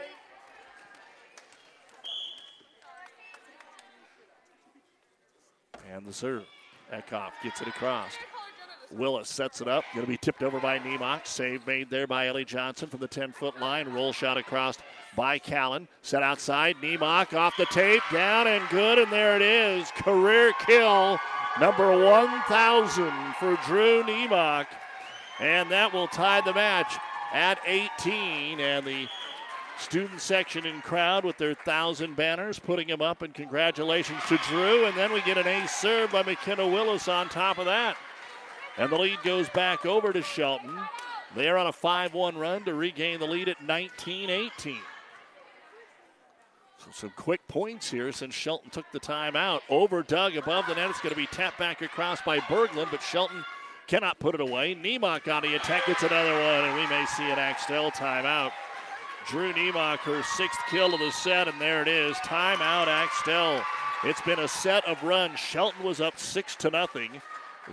And 5.92 6.07
the 6.07 6.12
serve. 6.12 6.44
Eckhoff 6.94 7.33
gets 7.42 7.61
it 7.61 7.66
across. 7.66 8.12
Willis 8.92 9.28
sets 9.28 9.61
it 9.61 9.66
up. 9.66 9.83
Going 9.94 10.07
to 10.07 10.09
be 10.09 10.16
tipped 10.16 10.44
over 10.44 10.61
by 10.61 10.78
Nemock. 10.78 11.26
Save 11.26 11.66
made 11.66 11.90
there 11.90 12.07
by 12.07 12.28
Ellie 12.28 12.44
Johnson 12.44 12.88
from 12.88 13.00
the 13.00 13.09
10 13.09 13.33
foot 13.33 13.61
line. 13.61 13.88
Roll 13.88 14.12
shot 14.12 14.38
across 14.38 14.78
by 15.16 15.40
Callan. 15.40 15.88
Set 16.02 16.22
outside. 16.22 16.76
Nemock 16.81 17.35
off 17.35 17.57
the 17.57 17.66
tape. 17.66 18.02
Down 18.12 18.46
and 18.46 18.62
good. 18.68 18.96
And 18.96 19.11
there 19.11 19.35
it 19.35 19.42
is. 19.42 19.90
Career 19.90 20.52
kill. 20.64 21.18
Number 21.59 21.98
1,000 21.98 23.12
for 23.40 23.59
Drew 23.66 24.04
Nemock. 24.04 24.68
And 25.40 25.70
that 25.70 25.92
will 25.92 26.09
tie 26.09 26.40
the 26.40 26.55
match 26.55 26.96
at 27.33 27.61
18. 27.66 28.61
And 28.61 28.87
the 28.87 29.09
student 29.79 30.20
section 30.20 30.66
and 30.66 30.83
crowd 30.83 31.24
with 31.24 31.38
their 31.38 31.55
thousand 31.55 32.16
banners 32.16 32.59
putting 32.59 32.88
them 32.88 33.03
up. 33.03 33.22
And 33.22 33.33
congratulations 33.35 34.22
to 34.29 34.38
Drew. 34.48 34.87
And 34.87 34.96
then 34.96 35.12
we 35.12 35.20
get 35.22 35.38
an 35.38 35.46
ace 35.46 35.74
serve 35.74 36.12
by 36.12 36.22
McKenna 36.22 36.66
Willis 36.66 37.09
on 37.09 37.29
top 37.29 37.59
of 37.59 37.66
that. 37.66 37.96
And 38.77 38.90
the 38.90 38.98
lead 38.98 39.18
goes 39.24 39.48
back 39.48 39.87
over 39.87 40.12
to 40.12 40.22
Shelton. 40.22 40.79
They 41.35 41.48
are 41.48 41.59
on 41.59 41.66
a 41.66 41.72
5 41.72 42.14
1 42.14 42.37
run 42.37 42.64
to 42.64 42.74
regain 42.74 43.18
the 43.18 43.27
lead 43.27 43.48
at 43.48 43.62
19 43.62 44.31
18. 44.31 44.79
So 46.79 46.90
some 46.92 47.12
quick 47.16 47.46
points 47.48 47.90
here 47.90 48.12
since 48.12 48.35
Shelton 48.35 48.70
took 48.70 48.87
the 48.92 49.01
timeout. 49.01 49.61
Over 49.68 50.03
Doug 50.03 50.37
above 50.37 50.66
the 50.68 50.77
net. 50.77 50.90
It's 50.90 51.01
going 51.01 51.14
to 51.14 51.20
be 51.20 51.27
tapped 51.27 51.59
back 51.59 51.83
across 51.83 52.22
by 52.22 52.38
Berglund, 52.38 52.90
but 52.90 53.03
Shelton 53.03 53.44
cannot 53.88 54.18
put 54.20 54.35
it 54.35 54.40
away. 54.40 54.74
Nemock 54.74 55.27
on 55.35 55.42
the 55.42 55.57
attack 55.57 55.87
gets 55.87 56.03
another 56.03 56.33
one, 56.33 56.64
and 56.64 56.74
we 56.77 56.87
may 56.88 57.05
see 57.07 57.24
an 57.24 57.38
Axtell 57.38 57.90
timeout. 57.90 58.53
Drew 59.29 59.53
Nemock, 59.53 59.98
her 60.01 60.22
sixth 60.22 60.61
kill 60.70 60.94
of 60.94 61.01
the 61.01 61.11
set, 61.11 61.48
and 61.48 61.61
there 61.61 61.83
it 61.83 61.88
is. 61.88 62.16
Timeout, 62.18 62.87
Axtell. 62.87 63.62
It's 64.05 64.20
been 64.20 64.38
a 64.38 64.46
set 64.48 64.87
of 64.87 65.03
runs. 65.03 65.40
Shelton 65.40 65.83
was 65.83 66.01
up 66.01 66.18
six 66.18 66.55
to 66.57 66.70
nothing. 66.70 67.20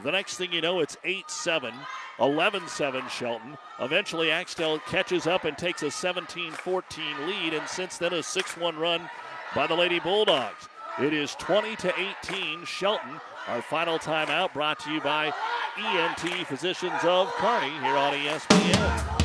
The 0.04 0.12
next 0.12 0.38
thing 0.38 0.52
you 0.52 0.62
know, 0.62 0.80
it's 0.80 0.98
8 1.04 1.30
7, 1.30 1.74
11 2.20 2.68
7 2.68 3.04
Shelton. 3.10 3.58
Eventually, 3.80 4.32
Axtell 4.32 4.80
catches 4.80 5.28
up 5.28 5.46
and 5.46 5.58
takes 5.58 5.84
a 5.84 5.92
17 5.92 6.52
14 6.52 7.28
lead, 7.28 7.54
and 7.54 7.68
since 7.68 7.98
then, 7.98 8.14
a 8.14 8.24
6 8.24 8.58
1 8.58 8.78
run 8.78 9.10
by 9.54 9.68
the 9.68 9.76
Lady 9.76 10.00
Bulldogs. 10.00 10.68
It 11.00 11.14
is 11.14 11.36
20 11.36 11.76
to 11.78 11.94
18 12.24 12.66
Shelton. 12.66 13.20
Our 13.48 13.62
final 13.62 14.00
timeout 14.00 14.54
brought 14.54 14.80
to 14.80 14.92
you 14.92 15.00
by 15.02 15.32
ENT 15.78 16.48
Physicians 16.48 17.04
of 17.04 17.32
Kearney 17.34 17.70
here 17.80 17.96
on 17.96 18.14
ESPN. 18.14 19.25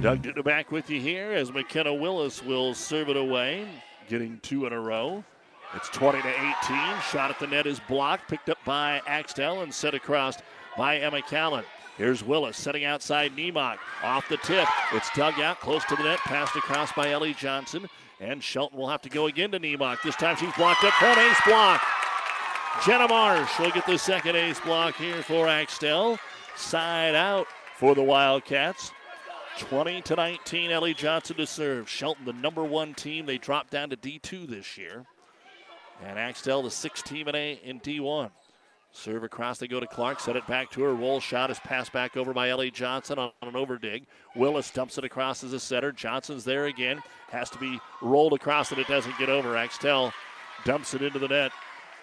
Doug 0.00 0.22
Duda 0.22 0.44
back 0.44 0.70
with 0.70 0.88
you 0.90 1.00
here 1.00 1.32
as 1.32 1.52
McKenna 1.52 1.92
Willis 1.92 2.40
will 2.44 2.72
serve 2.72 3.08
it 3.08 3.16
away, 3.16 3.66
getting 4.08 4.38
two 4.44 4.64
in 4.64 4.72
a 4.72 4.80
row. 4.80 5.24
It's 5.74 5.88
20 5.88 6.22
to 6.22 6.28
18. 6.28 7.00
Shot 7.10 7.30
at 7.30 7.40
the 7.40 7.48
net 7.48 7.66
is 7.66 7.80
blocked, 7.88 8.28
picked 8.28 8.48
up 8.48 8.58
by 8.64 9.02
Axtell 9.08 9.62
and 9.62 9.74
set 9.74 9.94
across 9.94 10.38
by 10.76 10.98
Emma 10.98 11.20
Callan. 11.22 11.64
Here's 11.96 12.22
Willis 12.22 12.56
setting 12.56 12.84
outside 12.84 13.34
Nemok. 13.34 13.78
Off 14.04 14.28
the 14.28 14.36
tip. 14.36 14.68
It's 14.92 15.10
dug 15.16 15.40
out 15.40 15.58
close 15.58 15.84
to 15.86 15.96
the 15.96 16.04
net, 16.04 16.20
passed 16.20 16.54
across 16.54 16.92
by 16.92 17.10
Ellie 17.10 17.34
Johnson. 17.34 17.88
And 18.20 18.42
Shelton 18.42 18.78
will 18.78 18.88
have 18.88 19.02
to 19.02 19.08
go 19.08 19.26
again 19.26 19.50
to 19.50 19.58
Nemok. 19.58 20.00
This 20.02 20.14
time 20.14 20.36
she's 20.36 20.54
blocked 20.54 20.84
up 20.84 20.94
front. 20.94 21.18
Ace 21.18 21.40
block. 21.44 21.82
Jenna 22.86 23.08
Marsh 23.08 23.58
will 23.58 23.72
get 23.72 23.84
the 23.84 23.98
second 23.98 24.36
ace 24.36 24.60
block 24.60 24.94
here 24.94 25.22
for 25.24 25.48
Axtell. 25.48 26.20
Side 26.56 27.16
out 27.16 27.48
for 27.76 27.96
the 27.96 28.02
Wildcats. 28.02 28.92
20 29.58 30.02
to 30.02 30.16
19, 30.16 30.70
Ellie 30.70 30.94
Johnson 30.94 31.36
to 31.36 31.46
serve. 31.46 31.88
Shelton, 31.88 32.24
the 32.24 32.32
number 32.32 32.64
one 32.64 32.94
team, 32.94 33.26
they 33.26 33.38
dropped 33.38 33.70
down 33.70 33.90
to 33.90 33.96
D2 33.96 34.46
this 34.46 34.78
year. 34.78 35.04
And 36.04 36.18
Axtell, 36.18 36.62
the 36.62 36.70
sixth 36.70 37.04
team 37.04 37.28
in, 37.28 37.34
A, 37.34 37.60
in 37.64 37.80
D1. 37.80 38.30
Serve 38.92 39.22
across, 39.22 39.58
they 39.58 39.68
go 39.68 39.80
to 39.80 39.86
Clark, 39.86 40.18
set 40.18 40.36
it 40.36 40.46
back 40.46 40.70
to 40.70 40.82
her. 40.82 40.94
Roll 40.94 41.20
shot 41.20 41.50
is 41.50 41.58
passed 41.60 41.92
back 41.92 42.16
over 42.16 42.32
by 42.32 42.48
Ellie 42.48 42.70
Johnson 42.70 43.18
on, 43.18 43.30
on 43.42 43.48
an 43.48 43.54
overdig. 43.54 44.06
Willis 44.34 44.70
dumps 44.70 44.96
it 44.96 45.04
across 45.04 45.44
as 45.44 45.52
a 45.52 45.60
setter. 45.60 45.92
Johnson's 45.92 46.44
there 46.44 46.66
again. 46.66 47.02
Has 47.28 47.50
to 47.50 47.58
be 47.58 47.78
rolled 48.00 48.32
across 48.32 48.70
and 48.70 48.80
it 48.80 48.88
doesn't 48.88 49.18
get 49.18 49.28
over. 49.28 49.56
Axtell 49.56 50.12
dumps 50.64 50.94
it 50.94 51.02
into 51.02 51.18
the 51.18 51.28
net. 51.28 51.52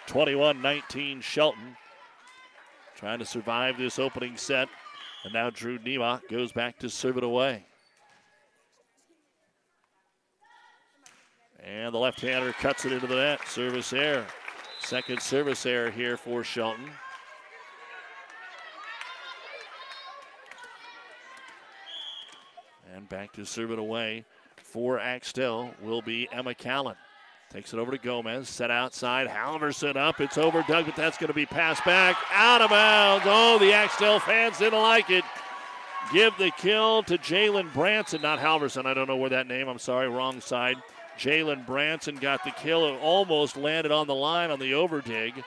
21 0.07 0.61
19 0.61 1.21
Shelton. 1.21 1.75
Trying 2.95 3.19
to 3.19 3.25
survive 3.25 3.77
this 3.77 3.99
opening 3.99 4.37
set. 4.37 4.69
And 5.25 5.33
now 5.33 5.49
Drew 5.49 5.79
Nemok 5.79 6.29
goes 6.29 6.51
back 6.51 6.77
to 6.79 6.89
serve 6.89 7.17
it 7.17 7.23
away. 7.23 7.65
And 11.63 11.91
the 11.91 11.97
left 11.97 12.21
hander 12.21 12.53
cuts 12.53 12.85
it 12.85 12.91
into 12.91 13.07
the 13.07 13.15
net. 13.15 13.47
Service 13.47 13.91
error. 13.91 14.27
Second 14.79 15.19
service 15.19 15.65
error 15.65 15.89
here 15.89 16.15
for 16.15 16.43
Shelton. 16.43 16.91
And 22.93 23.09
back 23.09 23.33
to 23.33 23.47
serve 23.47 23.71
it 23.71 23.79
away 23.79 24.25
for 24.57 24.99
Axtell 24.99 25.73
will 25.81 26.03
be 26.03 26.29
Emma 26.31 26.53
Callan. 26.53 26.95
Takes 27.55 27.73
it 27.73 27.79
over 27.79 27.91
to 27.91 27.97
Gomez. 27.97 28.49
Set 28.49 28.69
outside. 28.69 29.29
Halverson 29.29 29.95
up. 29.95 30.19
It's 30.19 30.37
over 30.37 30.65
Doug, 30.67 30.87
but 30.87 30.95
that's 30.97 31.17
going 31.17 31.29
to 31.29 31.33
be 31.33 31.45
passed 31.45 31.85
back. 31.85 32.17
Out 32.33 32.61
of 32.61 32.69
bounds. 32.69 33.23
Oh, 33.25 33.57
the 33.59 33.71
Axtell 33.71 34.19
fans 34.19 34.57
didn't 34.57 34.81
like 34.81 35.09
it. 35.09 35.23
Give 36.11 36.37
the 36.37 36.51
kill 36.57 37.01
to 37.03 37.17
Jalen 37.17 37.73
Branson, 37.73 38.21
not 38.21 38.39
Halverson. 38.39 38.85
I 38.85 38.93
don't 38.93 39.07
know 39.07 39.15
where 39.15 39.29
that 39.29 39.47
name. 39.47 39.69
I'm 39.69 39.79
sorry, 39.79 40.09
wrong 40.09 40.41
side. 40.41 40.75
Jalen 41.17 41.65
Branson 41.65 42.17
got 42.17 42.43
the 42.43 42.51
kill. 42.51 42.93
It 42.93 42.99
almost 43.01 43.55
landed 43.55 43.93
on 43.93 44.05
the 44.05 44.15
line 44.15 44.51
on 44.51 44.59
the 44.59 44.73
overdig. 44.73 45.41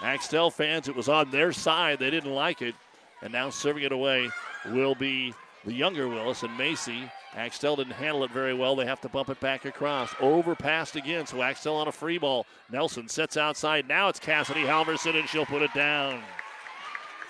Axtell 0.00 0.48
fans, 0.48 0.86
it 0.86 0.94
was 0.94 1.08
on 1.08 1.32
their 1.32 1.52
side. 1.52 1.98
They 1.98 2.10
didn't 2.10 2.32
like 2.32 2.62
it. 2.62 2.76
And 3.20 3.32
now 3.32 3.50
serving 3.50 3.82
it 3.82 3.90
away 3.90 4.30
will 4.70 4.94
be 4.94 5.34
the 5.64 5.72
younger 5.72 6.08
Willis 6.08 6.42
and 6.42 6.56
Macy. 6.56 7.10
Axtell 7.34 7.76
didn't 7.76 7.94
handle 7.94 8.24
it 8.24 8.30
very 8.30 8.52
well. 8.52 8.76
They 8.76 8.84
have 8.84 9.00
to 9.02 9.08
bump 9.08 9.30
it 9.30 9.40
back 9.40 9.64
across. 9.64 10.14
Overpassed 10.20 10.96
again, 10.96 11.26
so 11.26 11.40
Axtell 11.40 11.76
on 11.76 11.88
a 11.88 11.92
free 11.92 12.18
ball. 12.18 12.46
Nelson 12.70 13.08
sets 13.08 13.36
outside. 13.36 13.88
Now 13.88 14.08
it's 14.08 14.18
Cassidy 14.18 14.62
Halverson, 14.62 15.18
and 15.18 15.28
she'll 15.28 15.46
put 15.46 15.62
it 15.62 15.72
down. 15.72 16.22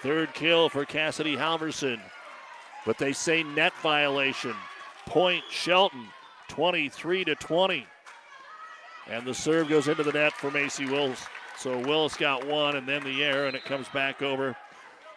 Third 0.03 0.35
kill 0.35 0.69
for 0.69 0.85
Cassidy 0.85 1.37
Halverson. 1.37 2.01
But 2.85 2.99
they 2.99 3.13
say 3.13 3.45
net 3.45 3.73
violation. 3.83 4.55
Point 5.07 5.45
Shelton, 5.51 6.07
23 6.49 7.25
to 7.27 7.35
20. 7.37 7.87
And 9.09 9.25
the 9.25 9.35
serve 9.35 9.69
goes 9.69 9.89
into 9.89 10.03
the 10.03 10.13
net 10.13 10.33
for 10.33 10.51
Macy 10.51 10.87
Willis. 10.87 11.25
So 11.59 11.79
Willis 11.79 12.17
got 12.17 12.47
one 12.47 12.77
and 12.77 12.89
then 12.89 13.05
the 13.05 13.23
air, 13.23 13.47
and 13.47 13.55
it 13.55 13.65
comes 13.65 13.89
back 13.91 14.23
over 14.23 14.57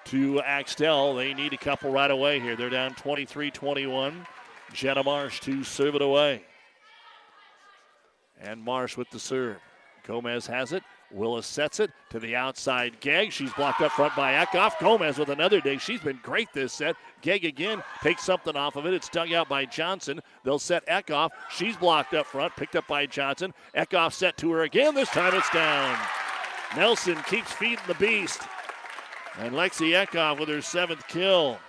to 0.05 0.41
Axtell. 0.41 1.15
They 1.15 1.33
need 1.33 1.53
a 1.53 1.57
couple 1.57 1.91
right 1.91 2.11
away 2.11 2.39
here. 2.39 2.55
They're 2.55 2.69
down 2.69 2.95
23 2.95 3.51
21. 3.51 4.25
Jenna 4.73 5.03
Marsh 5.03 5.39
to 5.41 5.63
serve 5.63 5.95
it 5.95 6.01
away. 6.01 6.43
And 8.41 8.61
Marsh 8.61 8.97
with 8.97 9.09
the 9.09 9.19
serve. 9.19 9.57
Gomez 10.05 10.45
has 10.47 10.71
it. 10.71 10.83
Willis 11.11 11.47
sets 11.47 11.79
it 11.79 11.91
to 12.09 12.19
the 12.19 12.35
outside. 12.35 12.99
Gegg. 12.99 13.31
She's 13.31 13.53
blocked 13.53 13.81
up 13.81 13.91
front 13.91 14.15
by 14.15 14.33
Eckhoff. 14.33 14.77
Gomez 14.79 15.17
with 15.17 15.29
another 15.29 15.61
dig. 15.61 15.79
She's 15.79 16.01
been 16.01 16.19
great 16.23 16.49
this 16.53 16.73
set. 16.73 16.95
Gegg 17.21 17.45
again 17.45 17.83
takes 18.03 18.23
something 18.23 18.55
off 18.55 18.75
of 18.75 18.85
it. 18.85 18.93
It's 18.93 19.09
dug 19.09 19.31
out 19.31 19.47
by 19.47 19.65
Johnson. 19.65 20.19
They'll 20.43 20.59
set 20.59 20.85
Eckhoff. 20.87 21.29
She's 21.49 21.77
blocked 21.77 22.13
up 22.13 22.25
front, 22.25 22.55
picked 22.55 22.75
up 22.75 22.87
by 22.87 23.05
Johnson. 23.05 23.53
Eckhoff 23.75 24.13
set 24.13 24.37
to 24.37 24.51
her 24.51 24.63
again. 24.63 24.93
This 24.95 25.09
time 25.09 25.33
it's 25.33 25.49
down. 25.51 25.97
Nelson 26.75 27.17
keeps 27.29 27.51
feeding 27.51 27.79
the 27.87 27.95
beast. 27.95 28.41
And 29.39 29.53
Lexi 29.53 29.91
Eckhoff 29.91 30.39
with 30.39 30.49
her 30.49 30.61
seventh 30.61 31.07
kill. 31.07 31.59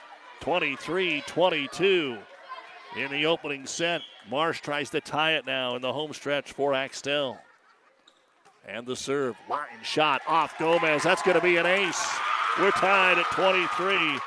23 0.40 1.22
22 1.26 2.18
in 2.96 3.10
the 3.10 3.26
opening 3.26 3.66
set. 3.66 4.02
Marsh 4.30 4.60
tries 4.60 4.90
to 4.90 5.00
tie 5.00 5.32
it 5.32 5.46
now 5.46 5.76
in 5.76 5.82
the 5.82 5.92
home 5.92 6.12
stretch 6.12 6.52
for 6.52 6.74
Axtell. 6.74 7.38
And 8.68 8.86
the 8.86 8.96
serve, 8.96 9.36
line 9.48 9.82
shot 9.82 10.22
off 10.26 10.58
Gomez. 10.58 11.02
That's 11.02 11.22
going 11.22 11.36
to 11.36 11.42
be 11.42 11.56
an 11.56 11.66
ace. 11.66 12.16
We're 12.58 12.72
tied 12.72 13.18
at 13.18 13.26
23. 13.26 14.18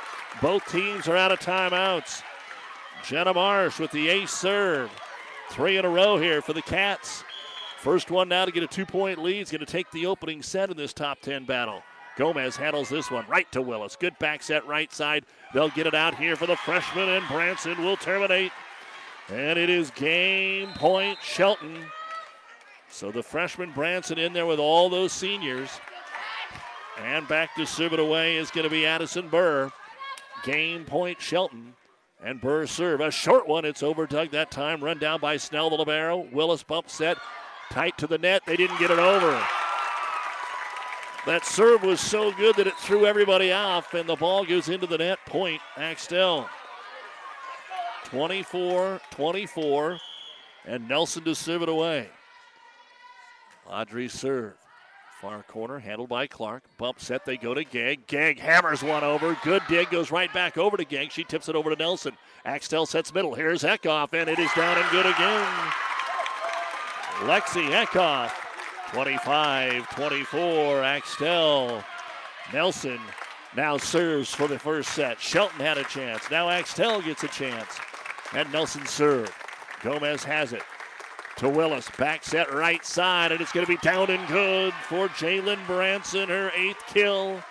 Both 0.42 0.70
teams 0.72 1.08
are 1.08 1.18
out 1.18 1.32
of 1.32 1.40
timeouts. 1.40 2.22
Jenna 3.06 3.34
Marsh 3.34 3.80
with 3.80 3.92
the 3.92 4.08
ace 4.10 4.32
serve. 4.32 4.90
Three 5.50 5.78
in 5.78 5.86
a 5.86 5.90
row 5.90 6.18
here 6.18 6.42
for 6.42 6.54
the 6.54 6.62
Cats. 6.62 7.24
First 7.78 8.12
one 8.12 8.30
now 8.30 8.46
to 8.46 8.52
get 8.52 8.64
a 8.64 8.68
two 8.68 8.86
point 8.86 9.22
lead 9.22 9.42
is 9.42 9.52
going 9.52 9.60
to 9.60 9.66
take 9.66 9.90
the 9.92 10.06
opening 10.06 10.42
set 10.42 10.70
in 10.70 10.78
this 10.78 10.94
top 10.94 11.20
10 11.22 11.46
battle. 11.46 11.82
Gomez 12.18 12.58
handles 12.58 12.90
this 12.90 13.10
one 13.10 13.26
right 13.28 13.50
to 13.52 13.62
Willis. 13.62 13.96
Good 13.96 14.18
back 14.20 14.44
set 14.44 14.66
right 14.68 14.92
side. 14.92 15.26
They'll 15.54 15.70
get 15.70 15.88
it 15.88 15.96
out 15.96 16.16
here 16.16 16.36
for 16.36 16.46
the 16.46 16.58
freshman, 16.58 17.10
and 17.10 17.28
Branson 17.28 17.84
will 17.84 17.98
terminate. 17.98 18.52
And 19.30 19.58
it 19.58 19.70
is 19.70 19.92
game 19.92 20.70
point 20.74 21.20
Shelton. 21.22 21.86
So 22.90 23.12
the 23.12 23.24
freshman 23.24 23.72
Branson 23.72 24.18
in 24.18 24.34
there 24.34 24.46
with 24.46 24.60
all 24.60 24.90
those 24.90 25.14
seniors. 25.14 25.70
And 27.04 27.28
back 27.28 27.56
to 27.56 27.66
serve 27.66 27.94
it 27.94 28.00
away 28.00 28.38
is 28.38 28.52
going 28.52 28.66
to 28.66 28.70
be 28.70 28.86
Addison 28.86 29.30
Burr. 29.30 29.72
Game 30.44 30.84
point 30.86 31.22
Shelton. 31.22 31.76
And 32.24 32.42
Burr 32.42 32.66
serve. 32.66 33.00
A 33.00 33.12
short 33.12 33.48
one. 33.48 33.64
It's 33.64 33.84
over 33.84 34.06
Doug 34.06 34.32
that 34.32 34.52
time. 34.52 34.84
Run 34.84 34.98
down 34.98 35.22
by 35.22 35.38
Snell, 35.38 35.70
the 35.70 35.78
Libero. 35.78 36.28
Willis 36.34 36.64
bump 36.64 36.90
set. 36.90 37.18
Tight 37.72 37.98
to 38.00 38.08
the 38.08 38.18
net. 38.18 38.42
They 38.46 38.58
didn't 38.58 38.80
get 38.80 38.92
it 38.92 39.00
over. 39.00 39.42
That 41.26 41.46
serve 41.46 41.84
was 41.84 42.00
so 42.00 42.32
good 42.32 42.56
that 42.56 42.68
it 42.68 42.76
threw 42.78 43.06
everybody 43.06 43.52
off, 43.52 43.94
and 43.94 44.08
the 44.08 44.16
ball 44.16 44.46
goes 44.46 44.70
into 44.70 44.88
the 44.88 44.98
net. 44.98 45.20
Point, 45.26 45.62
Axtell. 45.78 46.50
24 48.06 49.00
24, 49.12 50.00
and 50.66 50.88
Nelson 50.88 51.24
to 51.26 51.36
serve 51.36 51.62
it 51.62 51.70
away. 51.70 52.10
Audrey 53.68 54.08
serve. 54.08 54.56
Far 55.22 55.44
corner, 55.44 55.80
handled 55.80 56.08
by 56.08 56.28
Clark. 56.28 56.64
Bump 56.78 57.02
set, 57.02 57.26
they 57.26 57.36
go 57.36 57.54
to 57.54 57.66
Gegg. 57.66 58.08
Gegg 58.08 58.40
hammers 58.40 58.82
one 58.82 59.04
over. 59.04 59.38
Good 59.44 59.62
dig, 59.68 59.90
goes 59.90 60.12
right 60.12 60.34
back 60.34 60.58
over 60.58 60.78
to 60.78 60.86
Gegg. 60.86 61.12
She 61.12 61.26
tips 61.26 61.50
it 61.50 61.56
over 61.58 61.70
to 61.70 61.76
Nelson. 61.76 62.14
Axtell 62.46 62.86
sets 62.86 63.14
middle. 63.14 63.36
Here's 63.36 63.64
Eckhoff, 63.64 64.14
and 64.14 64.30
it 64.30 64.40
is 64.40 64.50
down 64.56 64.78
and 64.78 64.90
good 64.92 65.06
again. 65.06 65.46
Lexi 67.24 67.70
Eckhoff, 67.70 68.32
25 68.92 69.90
24. 69.90 70.84
Axtell. 70.84 71.84
Nelson 72.52 73.00
now 73.56 73.78
serves 73.78 74.34
for 74.34 74.48
the 74.48 74.58
first 74.58 74.90
set. 74.94 75.20
Shelton 75.20 75.60
had 75.60 75.78
a 75.78 75.84
chance. 75.84 76.30
Now 76.32 76.50
Axtell 76.50 77.02
gets 77.02 77.24
a 77.24 77.28
chance. 77.28 77.78
And 78.34 78.52
Nelson 78.52 78.86
serve. 78.86 79.34
Gomez 79.82 80.24
has 80.24 80.54
it 80.54 80.64
to 81.38 81.50
Willis. 81.50 81.90
Back 81.98 82.24
set 82.24 82.52
right 82.54 82.84
side, 82.84 83.32
and 83.32 83.42
it's 83.42 83.52
going 83.52 83.66
to 83.66 83.72
be 83.72 83.78
down 83.78 84.10
and 84.10 84.28
good 84.28 84.74
for 84.88 85.08
Jalen 85.10 85.66
Branson, 85.68 86.28
her 86.28 86.52
eighth 86.56 86.84
kill. 86.88 87.42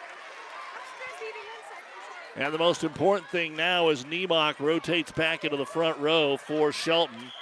And 2.37 2.53
the 2.53 2.59
most 2.59 2.85
important 2.85 3.29
thing 3.31 3.57
now 3.57 3.89
is 3.89 4.05
Nemok 4.05 4.61
rotates 4.61 5.11
back 5.11 5.45
into 5.45 5.57
the 5.57 5.67
front 5.67 5.99
row 5.99 6.37
for 6.37 6.71
Shelton. 6.71 7.33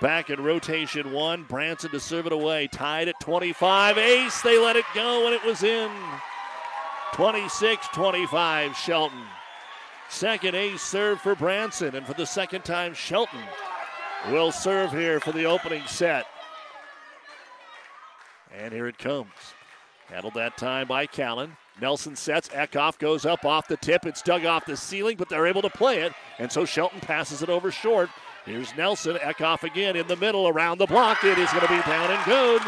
Back 0.00 0.30
in 0.30 0.42
rotation 0.42 1.12
one. 1.12 1.44
Branson 1.44 1.90
to 1.90 2.00
serve 2.00 2.26
it 2.26 2.32
away. 2.32 2.68
Tied 2.68 3.08
at 3.08 3.20
25. 3.20 3.98
Ace. 3.98 4.40
They 4.42 4.58
let 4.58 4.76
it 4.76 4.84
go 4.94 5.26
and 5.26 5.34
it 5.34 5.44
was 5.44 5.62
in. 5.62 5.90
26 7.12 7.86
25 7.88 8.76
Shelton. 8.76 9.22
Second 10.08 10.54
ace 10.54 10.82
serve 10.82 11.20
for 11.20 11.34
Branson. 11.34 11.94
And 11.94 12.06
for 12.06 12.14
the 12.14 12.26
second 12.26 12.64
time, 12.64 12.94
Shelton 12.94 13.42
will 14.30 14.52
serve 14.52 14.92
here 14.92 15.20
for 15.20 15.32
the 15.32 15.44
opening 15.44 15.82
set. 15.86 16.26
And 18.54 18.72
here 18.72 18.88
it 18.88 18.98
comes. 18.98 19.30
Handled 20.08 20.34
that 20.34 20.58
time 20.58 20.86
by 20.86 21.06
Callan. 21.06 21.56
Nelson 21.80 22.14
sets. 22.16 22.48
Eckhoff 22.50 22.98
goes 22.98 23.24
up 23.24 23.44
off 23.44 23.66
the 23.66 23.78
tip. 23.78 24.04
It's 24.04 24.20
dug 24.20 24.44
off 24.44 24.66
the 24.66 24.76
ceiling, 24.76 25.16
but 25.16 25.28
they're 25.28 25.46
able 25.46 25.62
to 25.62 25.70
play 25.70 26.02
it. 26.02 26.12
And 26.38 26.52
so 26.52 26.64
Shelton 26.64 27.00
passes 27.00 27.42
it 27.42 27.48
over 27.48 27.70
short. 27.70 28.10
Here's 28.44 28.74
Nelson. 28.76 29.16
Eckhoff 29.16 29.62
again 29.62 29.96
in 29.96 30.06
the 30.08 30.16
middle 30.16 30.48
around 30.48 30.78
the 30.78 30.86
block. 30.86 31.22
It 31.22 31.38
is 31.38 31.50
going 31.50 31.66
to 31.66 31.68
be 31.68 31.80
down 31.82 32.10
and 32.10 32.24
good. 32.24 32.62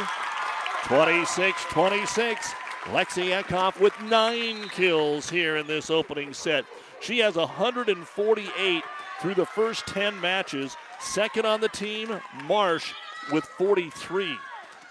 26 0.85 1.65
26. 1.65 2.53
Lexi 2.85 3.43
Eckhoff 3.43 3.81
with 3.81 3.99
nine 4.03 4.69
kills 4.69 5.29
here 5.31 5.57
in 5.57 5.67
this 5.67 5.91
opening 5.91 6.33
set. 6.35 6.65
She 7.01 7.19
has 7.21 7.37
148 7.37 8.83
through 9.21 9.35
the 9.35 9.47
first 9.47 9.87
10 9.87 10.21
matches. 10.21 10.77
Second 11.01 11.47
on 11.47 11.61
the 11.61 11.69
team, 11.69 12.21
Marsh 12.45 12.93
with 13.33 13.45
43. 13.45 14.37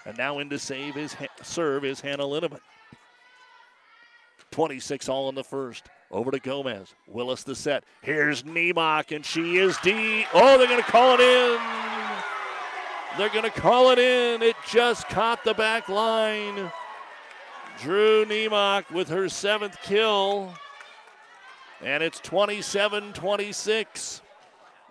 And 0.06 0.18
now 0.18 0.40
in 0.40 0.50
to 0.50 0.60
save 0.60 0.96
his 0.96 1.14
ha- 1.14 1.28
serve 1.44 1.86
is 1.86 2.02
Hannah 2.02 2.24
Linneman. 2.24 2.60
26 4.52 5.08
all 5.08 5.30
in 5.30 5.36
the 5.36 5.44
first. 5.44 5.86
Over 6.14 6.30
to 6.30 6.40
Gomez. 6.40 6.94
Willis 7.08 7.42
the 7.42 7.56
set. 7.56 7.84
Here's 8.04 8.44
Nemok, 8.44 9.14
and 9.16 9.26
she 9.26 9.58
is 9.58 9.76
D. 9.82 10.26
Oh, 10.32 10.60
they're 10.60 10.68
going 10.68 10.82
to 10.82 10.90
call 10.90 11.16
it 11.16 11.20
in. 11.20 11.60
They're 13.18 13.30
going 13.30 13.52
to 13.52 13.60
call 13.60 13.90
it 13.90 13.98
in. 13.98 14.44
It 14.44 14.56
just 14.70 15.10
caught 15.10 15.44
the 15.44 15.56
back 15.56 15.90
line. 15.90 16.72
Drew 17.82 18.26
Nemok 18.26 18.92
with 18.92 19.10
her 19.10 19.28
seventh 19.28 19.76
kill. 19.82 20.54
And 21.82 22.04
it's 22.04 22.20
27 22.20 23.14
26. 23.14 24.22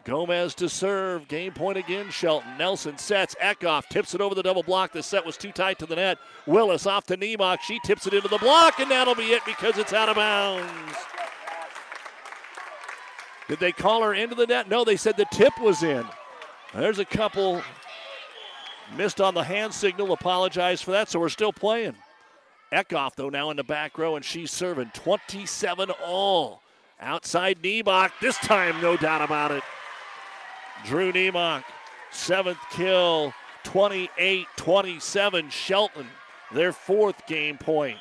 Gomez 0.04 0.54
to 0.56 0.68
serve. 0.68 1.28
Game 1.28 1.52
point 1.52 1.78
again, 1.78 2.10
Shelton. 2.10 2.56
Nelson 2.58 2.98
sets. 2.98 3.34
Eckhoff 3.40 3.88
tips 3.88 4.14
it 4.14 4.20
over 4.20 4.34
the 4.34 4.42
double 4.42 4.62
block. 4.62 4.92
The 4.92 5.02
set 5.02 5.24
was 5.24 5.36
too 5.36 5.52
tight 5.52 5.78
to 5.78 5.86
the 5.86 5.96
net. 5.96 6.18
Willis 6.46 6.86
off 6.86 7.06
to 7.06 7.16
Nemok. 7.16 7.60
She 7.60 7.78
tips 7.84 8.06
it 8.06 8.14
into 8.14 8.28
the 8.28 8.38
block, 8.38 8.80
and 8.80 8.90
that'll 8.90 9.14
be 9.14 9.32
it 9.32 9.44
because 9.44 9.78
it's 9.78 9.92
out 9.92 10.08
of 10.08 10.16
bounds. 10.16 10.96
Did 13.48 13.60
they 13.60 13.72
call 13.72 14.02
her 14.02 14.14
into 14.14 14.34
the 14.34 14.46
net? 14.46 14.68
No, 14.68 14.84
they 14.84 14.96
said 14.96 15.16
the 15.16 15.26
tip 15.32 15.52
was 15.60 15.82
in. 15.82 16.04
There's 16.74 16.98
a 16.98 17.04
couple 17.04 17.62
missed 18.96 19.20
on 19.20 19.34
the 19.34 19.44
hand 19.44 19.74
signal. 19.74 20.12
Apologize 20.12 20.80
for 20.80 20.92
that, 20.92 21.08
so 21.08 21.20
we're 21.20 21.28
still 21.28 21.52
playing. 21.52 21.96
Eckhoff, 22.72 23.14
though, 23.16 23.28
now 23.28 23.50
in 23.50 23.56
the 23.58 23.64
back 23.64 23.98
row, 23.98 24.16
and 24.16 24.24
she's 24.24 24.50
serving 24.50 24.90
27 24.94 25.90
all. 26.02 26.62
Outside 27.00 27.60
Nemok, 27.62 28.12
this 28.20 28.38
time, 28.38 28.80
no 28.80 28.96
doubt 28.96 29.20
about 29.20 29.50
it. 29.50 29.62
Drew 30.84 31.12
Nemok, 31.12 31.64
seventh 32.10 32.58
kill, 32.70 33.32
28 33.64 34.46
27. 34.56 35.50
Shelton, 35.50 36.06
their 36.52 36.72
fourth 36.72 37.26
game 37.26 37.58
point. 37.58 37.98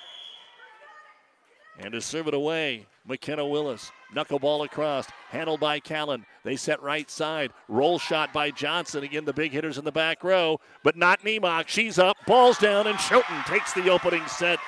And 1.80 1.94
to 1.94 2.02
serve 2.02 2.28
it 2.28 2.34
away, 2.34 2.86
McKenna 3.06 3.46
Willis. 3.46 3.92
Knuckleball 4.14 4.66
across, 4.66 5.08
handled 5.30 5.60
by 5.60 5.80
Callan. 5.80 6.26
They 6.44 6.56
set 6.56 6.82
right 6.82 7.10
side. 7.10 7.52
Roll 7.70 7.98
shot 7.98 8.34
by 8.34 8.52
Johnson. 8.52 9.04
Again, 9.04 9.26
the 9.26 9.34
big 9.34 9.52
hitters 9.52 9.78
in 9.78 9.86
the 9.86 9.92
back 9.92 10.24
row, 10.24 10.60
but 10.84 10.98
not 10.98 11.22
Nemok. 11.22 11.68
She's 11.68 11.98
up, 11.98 12.18
balls 12.28 12.58
down, 12.58 12.88
and 12.88 13.00
Shelton 13.00 13.42
takes 13.46 13.74
the 13.74 13.90
opening 13.90 14.28
set 14.28 14.60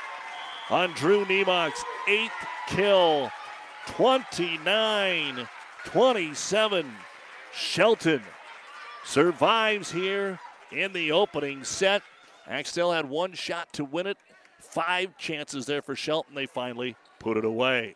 on 0.70 0.92
Drew 0.94 1.26
Nemok's 1.26 1.84
eighth 2.08 2.32
kill. 2.68 3.32
29 3.88 5.48
27. 5.86 6.92
Shelton 7.54 8.22
survives 9.06 9.92
here 9.92 10.40
in 10.72 10.94
the 10.94 11.12
opening 11.12 11.64
set. 11.64 12.02
Axtell 12.48 12.92
had 12.92 13.08
one 13.08 13.34
shot 13.34 13.72
to 13.74 13.86
win 13.86 14.08
it. 14.08 14.18
Five 14.60 15.18
chances 15.18 15.66
there 15.66 15.82
for 15.82 15.96
Shelton. 15.96 16.36
They 16.36 16.46
finally 16.46 16.96
put 17.20 17.38
it 17.38 17.46
away. 17.46 17.96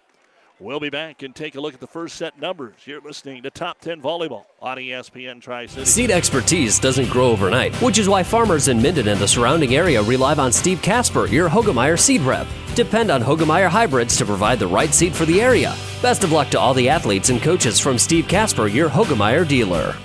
We'll 0.59 0.79
be 0.79 0.89
back 0.89 1.21
and 1.21 1.35
take 1.35 1.53
a 1.53 1.61
look 1.61 1.75
at 1.75 1.79
the 1.79 1.85
first 1.85 2.15
set 2.15 2.39
numbers. 2.41 2.73
You're 2.85 2.99
listening 2.99 3.43
to 3.43 3.51
Top 3.51 3.79
10 3.79 4.01
Volleyball 4.01 4.45
on 4.59 4.77
ESPN 4.77 5.39
Tri 5.39 5.67
City. 5.67 5.85
Seed 5.85 6.09
expertise 6.09 6.79
doesn't 6.79 7.11
grow 7.11 7.29
overnight, 7.29 7.75
which 7.75 7.99
is 7.99 8.09
why 8.09 8.23
farmers 8.23 8.67
in 8.67 8.81
Minden 8.81 9.07
and 9.07 9.19
the 9.19 9.27
surrounding 9.27 9.75
area 9.75 10.01
rely 10.01 10.33
on 10.33 10.51
Steve 10.51 10.81
Casper, 10.81 11.27
your 11.27 11.47
Hoegemeyer 11.47 11.99
seed 11.99 12.21
rep. 12.21 12.47
Depend 12.73 13.11
on 13.11 13.21
Hoegemeyer 13.21 13.69
hybrids 13.69 14.17
to 14.17 14.25
provide 14.25 14.57
the 14.57 14.65
right 14.65 14.91
seed 14.91 15.13
for 15.13 15.25
the 15.25 15.39
area. 15.39 15.75
Best 16.01 16.23
of 16.23 16.31
luck 16.31 16.49
to 16.49 16.59
all 16.59 16.73
the 16.73 16.89
athletes 16.89 17.29
and 17.29 17.39
coaches 17.39 17.79
from 17.79 17.99
Steve 17.99 18.27
Casper, 18.27 18.65
your 18.65 18.89
Hoegemeyer 18.89 19.47
dealer. 19.47 19.95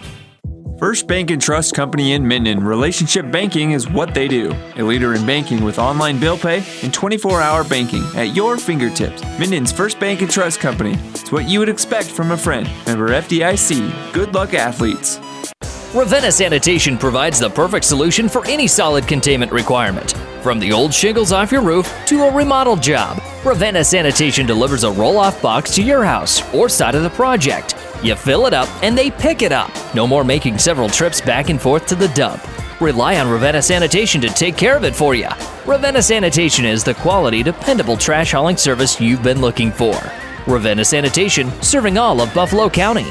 First 0.79 1.07
Bank 1.07 1.31
and 1.31 1.41
Trust 1.41 1.75
Company 1.75 2.13
in 2.13 2.27
Minden. 2.27 2.65
Relationship 2.65 3.31
banking 3.31 3.73
is 3.73 3.89
what 3.89 4.15
they 4.15 4.27
do. 4.27 4.53
A 4.77 4.83
leader 4.83 5.15
in 5.15 5.25
banking 5.25 5.63
with 5.63 5.79
online 5.79 6.19
bill 6.19 6.37
pay 6.37 6.65
and 6.83 6.93
24 6.93 7.41
hour 7.41 7.63
banking 7.63 8.03
at 8.17 8.35
your 8.35 8.57
fingertips. 8.57 9.23
Minden's 9.39 9.71
First 9.71 10.01
Bank 10.01 10.23
and 10.23 10.31
Trust 10.31 10.61
Company. 10.61 10.99
It's 11.11 11.31
what 11.31 11.49
you 11.49 11.61
would 11.61 11.69
expect 11.69 12.09
from 12.09 12.33
a 12.33 12.37
friend. 12.37 12.69
Member 12.87 13.11
FDIC. 13.11 14.13
Good 14.13 14.35
luck, 14.35 14.55
athletes. 14.55 15.21
Ravenna 15.95 16.33
Sanitation 16.33 16.97
provides 16.97 17.39
the 17.39 17.51
perfect 17.51 17.85
solution 17.85 18.29
for 18.29 18.45
any 18.47 18.67
solid 18.67 19.07
containment 19.07 19.53
requirement. 19.53 20.13
From 20.43 20.59
the 20.59 20.73
old 20.73 20.93
shingles 20.93 21.33
off 21.33 21.53
your 21.53 21.63
roof 21.63 21.93
to 22.07 22.25
a 22.25 22.33
remodel 22.33 22.77
job, 22.77 23.23
Ravenna 23.45 23.83
Sanitation 23.83 24.47
delivers 24.47 24.85
a 24.85 24.93
roll 24.93 25.19
off 25.19 25.43
box 25.43 25.75
to 25.75 25.83
your 25.83 26.05
house 26.05 26.55
or 26.55 26.69
side 26.69 26.95
of 26.95 27.03
the 27.03 27.11
project. 27.11 27.75
You 28.01 28.15
fill 28.15 28.47
it 28.47 28.55
up 28.55 28.69
and 28.85 28.97
they 28.97 29.11
pick 29.11 29.43
it 29.43 29.51
up. 29.51 29.69
No 29.97 30.07
more 30.07 30.23
making 30.23 30.59
several 30.59 30.89
trips 30.89 31.21
back 31.21 31.51
and 31.51 31.61
forth 31.61 31.85
to 31.87 31.97
the 31.97 32.07
dump. 32.09 32.41
Rely 32.81 33.19
on 33.19 33.29
Ravenna 33.29 33.61
Sanitation 33.61 34.21
to 34.21 34.29
take 34.29 34.57
care 34.57 34.77
of 34.77 34.85
it 34.85 34.95
for 34.95 35.17
you. 35.17 35.29
Ravenna 35.67 36.03
Sanitation 36.03 36.65
is 36.65 36.85
the 36.85 36.95
quality, 36.95 37.43
dependable 37.43 37.97
trash 37.97 38.31
hauling 38.31 38.57
service 38.57 39.01
you've 39.01 39.25
been 39.25 39.41
looking 39.41 39.73
for. 39.73 40.01
Ravenna 40.47 40.85
Sanitation, 40.85 41.51
serving 41.63 41.99
all 41.99 42.21
of 42.21 42.33
Buffalo 42.33 42.71
County. 42.71 43.07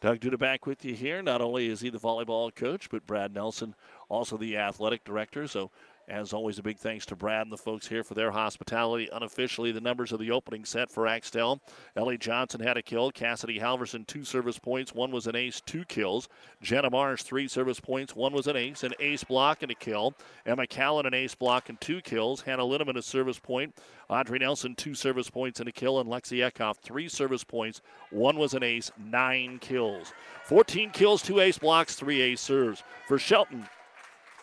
Doug 0.00 0.18
Duda 0.18 0.38
back 0.38 0.66
with 0.66 0.84
you 0.84 0.94
here. 0.94 1.22
Not 1.22 1.40
only 1.40 1.68
is 1.68 1.80
he 1.80 1.88
the 1.88 1.98
volleyball 1.98 2.52
coach, 2.52 2.90
but 2.90 3.06
Brad 3.06 3.32
Nelson, 3.32 3.76
also 4.08 4.36
the 4.36 4.56
athletic 4.56 5.04
director. 5.04 5.46
So, 5.46 5.70
as 6.08 6.32
always, 6.32 6.58
a 6.58 6.62
big 6.62 6.78
thanks 6.78 7.04
to 7.06 7.16
Brad 7.16 7.42
and 7.42 7.52
the 7.52 7.56
folks 7.56 7.88
here 7.88 8.04
for 8.04 8.14
their 8.14 8.30
hospitality. 8.30 9.08
Unofficially, 9.12 9.72
the 9.72 9.80
numbers 9.80 10.12
of 10.12 10.20
the 10.20 10.30
opening 10.30 10.64
set 10.64 10.88
for 10.88 11.06
Axtell. 11.06 11.60
Ellie 11.96 12.16
Johnson 12.16 12.60
had 12.60 12.76
a 12.76 12.82
kill. 12.82 13.10
Cassidy 13.10 13.58
Halverson, 13.58 14.06
two 14.06 14.22
service 14.22 14.58
points. 14.58 14.94
One 14.94 15.10
was 15.10 15.26
an 15.26 15.34
ace, 15.34 15.60
two 15.66 15.84
kills. 15.86 16.28
Jenna 16.62 16.90
Marsh, 16.90 17.22
three 17.22 17.48
service 17.48 17.80
points. 17.80 18.14
One 18.14 18.32
was 18.32 18.46
an 18.46 18.56
ace, 18.56 18.84
an 18.84 18.94
ace 19.00 19.24
block 19.24 19.62
and 19.62 19.72
a 19.72 19.74
kill. 19.74 20.14
Emma 20.44 20.66
Callan, 20.66 21.06
an 21.06 21.14
ace 21.14 21.34
block 21.34 21.68
and 21.70 21.80
two 21.80 22.00
kills. 22.02 22.40
Hannah 22.40 22.62
Linneman, 22.62 22.96
a 22.96 23.02
service 23.02 23.40
point. 23.40 23.74
Audrey 24.08 24.38
Nelson, 24.38 24.76
two 24.76 24.94
service 24.94 25.28
points 25.28 25.58
and 25.58 25.68
a 25.68 25.72
kill. 25.72 25.98
And 25.98 26.08
Lexi 26.08 26.48
Eckhoff, 26.48 26.76
three 26.76 27.08
service 27.08 27.42
points. 27.42 27.82
One 28.10 28.36
was 28.36 28.54
an 28.54 28.62
ace, 28.62 28.92
nine 28.96 29.58
kills. 29.58 30.12
14 30.44 30.90
kills, 30.90 31.22
two 31.22 31.40
ace 31.40 31.58
blocks, 31.58 31.96
three 31.96 32.20
ace 32.20 32.40
serves. 32.40 32.84
For 33.08 33.18
Shelton, 33.18 33.66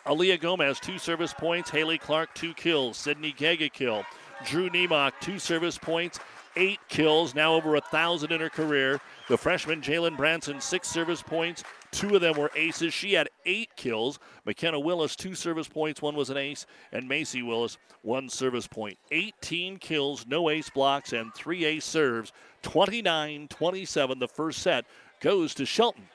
Aaliyah 0.06 0.40
Gomez, 0.40 0.78
two 0.80 0.98
service 0.98 1.32
points. 1.32 1.70
Haley 1.70 1.96
Clark, 1.98 2.34
two 2.34 2.52
kills. 2.54 2.98
Sydney 2.98 3.32
Gega 3.32 3.72
kill. 3.72 4.04
Drew 4.44 4.68
Nemok, 4.68 5.12
two 5.20 5.38
service 5.38 5.78
points. 5.78 6.20
Eight 6.56 6.78
kills, 6.88 7.34
now 7.34 7.54
over 7.54 7.74
a 7.74 7.80
thousand 7.80 8.30
in 8.30 8.40
her 8.40 8.50
career. 8.50 9.00
The 9.28 9.38
freshman 9.38 9.80
Jalen 9.80 10.16
Branson, 10.16 10.60
six 10.60 10.86
service 10.88 11.22
points. 11.22 11.64
Two 11.90 12.14
of 12.14 12.20
them 12.20 12.36
were 12.36 12.50
aces. 12.54 12.92
She 12.92 13.14
had 13.14 13.28
eight 13.46 13.74
kills. 13.76 14.18
McKenna 14.44 14.78
Willis, 14.78 15.16
two 15.16 15.34
service 15.34 15.66
points. 15.66 16.02
One 16.02 16.14
was 16.14 16.30
an 16.30 16.36
ace. 16.36 16.66
And 16.92 17.08
Macy 17.08 17.42
Willis, 17.42 17.78
one 18.02 18.28
service 18.28 18.66
point. 18.68 18.98
18 19.10 19.78
kills, 19.78 20.26
no 20.26 20.50
ace 20.50 20.70
blocks, 20.70 21.12
and 21.12 21.34
three 21.34 21.64
ace 21.64 21.84
serves. 21.84 22.32
29 22.62 23.48
27, 23.48 24.18
the 24.18 24.28
first 24.28 24.60
set 24.60 24.84
goes 25.20 25.54
to 25.54 25.64
Shelton. 25.64 26.04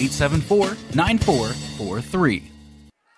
874 0.00 0.76
9443. 0.94 2.50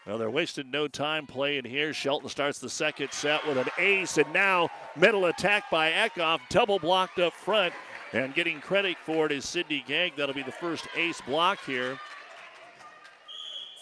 Well, 0.05 0.19
they're 0.19 0.31
wasting 0.31 0.73
no 0.73 0.89
time 0.89 1.29
playing 1.29 1.65
here. 1.65 1.95
Shelton 1.95 2.29
starts 2.29 2.59
the 2.59 2.69
second 2.69 3.13
set 3.13 3.47
with 3.47 3.57
an 3.57 3.69
ace, 3.79 4.19
and 4.19 4.33
now 4.33 4.69
middle 4.97 5.27
attack 5.27 5.71
by 5.71 5.93
Eckhoff, 5.93 6.41
double 6.49 6.81
blocked 6.81 7.21
up 7.21 7.35
front. 7.35 7.73
And 8.13 8.35
getting 8.35 8.61
credit 8.61 8.97
for 9.07 9.27
it 9.27 9.33
is 9.33 9.49
Sydney 9.49 9.85
Gegg. 9.87 10.17
That'll 10.17 10.35
be 10.35 10.43
the 10.43 10.51
first 10.51 10.89
ace 10.97 11.21
block 11.21 11.65
here 11.65 11.99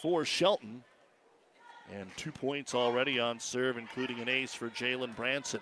for 0.03 0.27
Shelton. 0.27 0.85
And 1.93 2.09
two 2.19 2.31
points 2.31 2.75
already 2.75 3.19
on 3.19 3.41
serve, 3.41 3.79
including 3.79 4.21
an 4.21 4.29
ace 4.29 4.53
for 4.53 4.69
Jalen 4.69 5.17
Branson. 5.17 5.61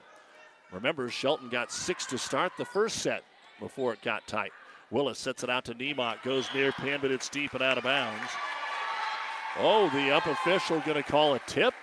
Remember, 0.72 1.09
Shelton 1.09 1.48
got 1.48 1.70
six 1.70 2.05
to 2.07 2.18
start 2.18 2.53
the 2.59 2.64
first 2.64 2.96
set 2.96 3.22
before 3.61 3.92
it 3.92 4.03
got 4.03 4.27
tight. 4.27 4.53
Willis 4.90 5.18
sets 5.18 5.42
it 5.42 5.51
out 5.51 5.64
to 5.66 5.74
Nemok, 5.74 6.22
goes 6.22 6.48
near 6.55 6.72
pin, 6.72 6.98
but 7.01 7.11
it's 7.11 7.29
deep 7.29 7.53
and 7.53 7.62
out 7.62 7.79
of 7.79 7.85
bounds. 7.85 8.31
Oh, 9.59 9.90
the 9.90 10.11
up 10.11 10.27
official 10.27 10.81
going 10.81 10.96
to 10.96 11.03
call 11.03 11.35
a 11.35 11.40
tip. 11.40 11.74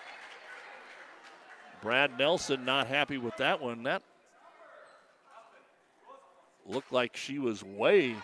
Brad 1.82 2.18
Nelson 2.18 2.66
not 2.66 2.88
happy 2.88 3.18
with 3.18 3.38
that 3.38 3.62
one. 3.62 3.84
That 3.84 4.02
looked 6.66 6.92
like 6.92 7.16
she 7.16 7.38
was 7.38 7.64
way 7.64 8.16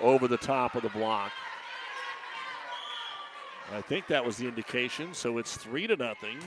over 0.00 0.28
the 0.28 0.36
top 0.36 0.76
of 0.76 0.82
the 0.82 0.88
block. 0.90 1.32
I 3.74 3.80
think 3.80 4.06
that 4.06 4.24
was 4.24 4.36
the 4.36 4.46
indication. 4.46 5.14
So 5.14 5.38
it's 5.38 5.56
three 5.56 5.86
to 5.88 5.96
nothing. 5.96 6.38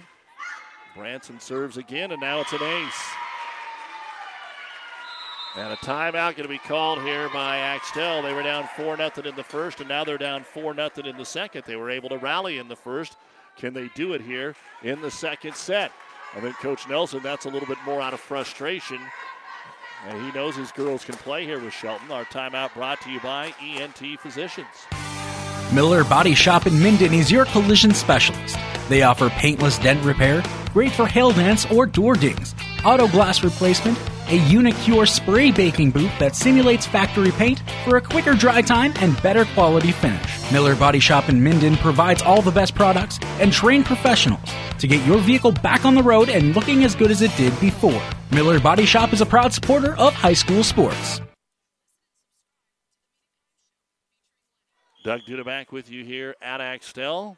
Branson 0.95 1.39
serves 1.39 1.77
again, 1.77 2.11
and 2.11 2.21
now 2.21 2.39
it's 2.39 2.53
an 2.53 2.63
ace. 2.63 3.03
And 5.55 5.73
a 5.73 5.75
timeout 5.77 6.37
going 6.37 6.43
to 6.43 6.47
be 6.47 6.57
called 6.57 7.01
here 7.01 7.27
by 7.33 7.57
Axtell. 7.57 8.21
They 8.21 8.33
were 8.33 8.43
down 8.43 8.69
4 8.77 8.95
0 8.95 9.11
in 9.25 9.35
the 9.35 9.43
first, 9.43 9.81
and 9.81 9.89
now 9.89 10.05
they're 10.05 10.17
down 10.17 10.43
4 10.43 10.73
0 10.75 10.89
in 11.03 11.17
the 11.17 11.25
second. 11.25 11.63
They 11.67 11.75
were 11.75 11.89
able 11.89 12.07
to 12.09 12.17
rally 12.17 12.57
in 12.57 12.69
the 12.69 12.75
first. 12.75 13.17
Can 13.57 13.73
they 13.73 13.89
do 13.93 14.13
it 14.13 14.21
here 14.21 14.55
in 14.81 15.01
the 15.01 15.11
second 15.11 15.55
set? 15.55 15.91
I 16.33 16.39
think 16.39 16.55
Coach 16.55 16.87
Nelson, 16.87 17.21
that's 17.21 17.45
a 17.45 17.49
little 17.49 17.67
bit 17.67 17.77
more 17.85 18.01
out 18.01 18.13
of 18.13 18.21
frustration. 18.21 18.99
And 20.07 20.25
he 20.25 20.31
knows 20.31 20.55
his 20.55 20.71
girls 20.71 21.03
can 21.03 21.15
play 21.15 21.45
here 21.45 21.59
with 21.59 21.73
Shelton. 21.73 22.09
Our 22.11 22.25
timeout 22.25 22.73
brought 22.73 23.01
to 23.01 23.11
you 23.11 23.19
by 23.19 23.53
ENT 23.61 24.19
Physicians. 24.21 24.67
Miller 25.73 26.03
Body 26.05 26.33
Shop 26.33 26.65
in 26.65 26.81
Minden 26.81 27.13
is 27.13 27.29
your 27.29 27.45
collision 27.45 27.93
specialist. 27.93 28.57
They 28.89 29.03
offer 29.03 29.29
paintless 29.29 29.77
dent 29.77 30.03
repair, 30.03 30.43
great 30.73 30.91
for 30.91 31.05
hail 31.05 31.31
dents 31.31 31.69
or 31.71 31.85
door 31.85 32.15
dings, 32.15 32.55
auto 32.83 33.07
glass 33.09 33.43
replacement, 33.43 33.97
a 34.31 34.37
Unicure 34.49 35.05
spray 35.05 35.51
baking 35.51 35.91
booth 35.91 36.11
that 36.17 36.35
simulates 36.35 36.87
factory 36.87 37.31
paint 37.31 37.61
for 37.83 37.97
a 37.97 38.01
quicker 38.01 38.33
dry 38.33 38.61
time 38.61 38.93
and 38.97 39.21
better 39.21 39.43
quality 39.45 39.91
finish. 39.91 40.51
Miller 40.51 40.75
Body 40.75 40.99
Shop 40.99 41.27
in 41.27 41.43
Minden 41.43 41.75
provides 41.75 42.21
all 42.21 42.41
the 42.41 42.51
best 42.51 42.73
products 42.73 43.19
and 43.39 43.51
trained 43.51 43.85
professionals 43.85 44.49
to 44.79 44.87
get 44.87 45.05
your 45.05 45.17
vehicle 45.19 45.51
back 45.51 45.85
on 45.85 45.95
the 45.95 46.03
road 46.03 46.29
and 46.29 46.55
looking 46.55 46.83
as 46.83 46.95
good 46.95 47.11
as 47.11 47.21
it 47.21 47.35
did 47.35 47.57
before. 47.59 48.01
Miller 48.31 48.59
Body 48.59 48.85
Shop 48.85 49.11
is 49.11 49.19
a 49.19 49.25
proud 49.25 49.53
supporter 49.53 49.95
of 49.97 50.13
high 50.13 50.33
school 50.33 50.63
sports. 50.63 51.21
Doug 55.03 55.21
Duda 55.21 55.43
back 55.43 55.71
with 55.71 55.91
you 55.91 56.05
here 56.05 56.35
at 56.41 56.61
Axtell. 56.61 57.37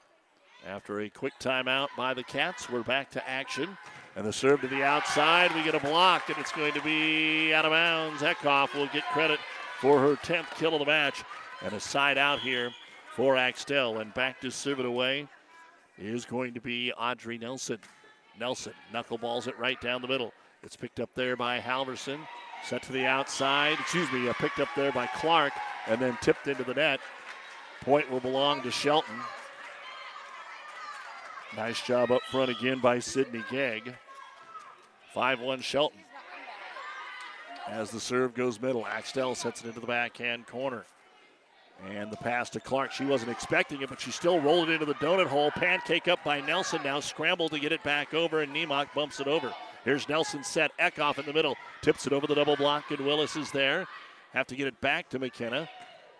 After 0.67 1.01
a 1.01 1.09
quick 1.09 1.33
timeout 1.39 1.87
by 1.97 2.13
the 2.13 2.23
Cats, 2.23 2.69
we're 2.69 2.83
back 2.83 3.09
to 3.11 3.29
action. 3.29 3.77
And 4.15 4.25
the 4.25 4.33
serve 4.33 4.61
to 4.61 4.67
the 4.67 4.83
outside, 4.83 5.53
we 5.55 5.63
get 5.63 5.73
a 5.73 5.79
block, 5.79 6.29
and 6.29 6.37
it's 6.37 6.51
going 6.51 6.73
to 6.73 6.81
be 6.81 7.53
out 7.53 7.65
of 7.65 7.71
bounds. 7.71 8.21
Eckhoff 8.21 8.75
will 8.75 8.87
get 8.87 9.03
credit 9.05 9.39
for 9.79 9.99
her 9.99 10.15
10th 10.15 10.55
kill 10.55 10.73
of 10.73 10.79
the 10.79 10.85
match. 10.85 11.23
And 11.63 11.73
a 11.73 11.79
side 11.79 12.17
out 12.17 12.39
here 12.39 12.71
for 13.15 13.35
Axtell. 13.35 13.99
And 13.99 14.13
back 14.13 14.39
to 14.41 14.51
serve 14.51 14.79
it 14.79 14.85
away 14.85 15.27
is 15.97 16.25
going 16.25 16.53
to 16.53 16.61
be 16.61 16.91
Audrey 16.93 17.37
Nelson. 17.37 17.79
Nelson 18.39 18.73
knuckleballs 18.93 19.47
it 19.47 19.57
right 19.57 19.79
down 19.81 20.01
the 20.01 20.07
middle. 20.07 20.31
It's 20.61 20.75
picked 20.75 20.99
up 20.99 21.09
there 21.15 21.35
by 21.35 21.59
Halverson. 21.59 22.19
Set 22.63 22.83
to 22.83 22.91
the 22.91 23.05
outside. 23.05 23.77
Excuse 23.79 24.11
me, 24.11 24.29
uh, 24.29 24.33
picked 24.33 24.59
up 24.59 24.69
there 24.75 24.91
by 24.91 25.07
Clark 25.07 25.53
and 25.87 26.01
then 26.01 26.17
tipped 26.21 26.47
into 26.47 26.63
the 26.63 26.73
net. 26.73 26.99
Point 27.81 28.09
will 28.09 28.21
belong 28.21 28.61
to 28.61 28.71
Shelton. 28.71 29.15
Nice 31.55 31.81
job 31.81 32.11
up 32.11 32.21
front 32.31 32.49
again 32.49 32.79
by 32.79 32.99
Sydney 32.99 33.43
Gegg. 33.51 33.93
5 35.13 35.41
1 35.41 35.61
Shelton. 35.61 35.99
As 37.69 37.91
the 37.91 37.99
serve 37.99 38.33
goes 38.33 38.59
middle, 38.59 38.85
Axtell 38.85 39.35
sets 39.35 39.61
it 39.61 39.67
into 39.67 39.79
the 39.79 39.87
backhand 39.87 40.47
corner. 40.47 40.85
And 41.89 42.11
the 42.11 42.17
pass 42.17 42.49
to 42.51 42.59
Clark. 42.59 42.91
She 42.91 43.05
wasn't 43.05 43.31
expecting 43.31 43.81
it, 43.81 43.89
but 43.89 43.99
she 43.99 44.11
still 44.11 44.39
rolled 44.39 44.69
it 44.69 44.73
into 44.73 44.85
the 44.85 44.95
donut 44.95 45.27
hole. 45.27 45.51
Pancake 45.51 46.07
up 46.07 46.23
by 46.23 46.41
Nelson. 46.41 46.81
Now 46.83 46.99
Scramble 46.99 47.49
to 47.49 47.59
get 47.59 47.71
it 47.71 47.83
back 47.83 48.13
over, 48.13 48.41
and 48.41 48.53
Nemok 48.53 48.93
bumps 48.93 49.19
it 49.19 49.27
over. 49.27 49.53
Here's 49.83 50.07
Nelson 50.07 50.43
set. 50.43 50.71
Eckhoff 50.77 51.19
in 51.19 51.25
the 51.25 51.33
middle. 51.33 51.55
Tips 51.81 52.07
it 52.07 52.13
over 52.13 52.25
the 52.25 52.35
double 52.35 52.55
block, 52.55 52.89
and 52.89 53.01
Willis 53.01 53.35
is 53.35 53.51
there. 53.51 53.85
Have 54.33 54.47
to 54.47 54.55
get 54.55 54.67
it 54.67 54.79
back 54.81 55.09
to 55.09 55.19
McKenna. 55.19 55.69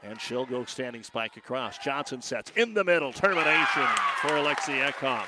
And 0.04 0.20
she'll 0.20 0.46
go 0.46 0.66
standing 0.66 1.02
spike 1.02 1.38
across. 1.38 1.78
Johnson 1.78 2.22
sets 2.22 2.52
in 2.56 2.74
the 2.74 2.84
middle. 2.84 3.14
Termination 3.14 3.88
for 4.22 4.32
Alexi 4.32 4.86
Eckhoff. 4.86 5.28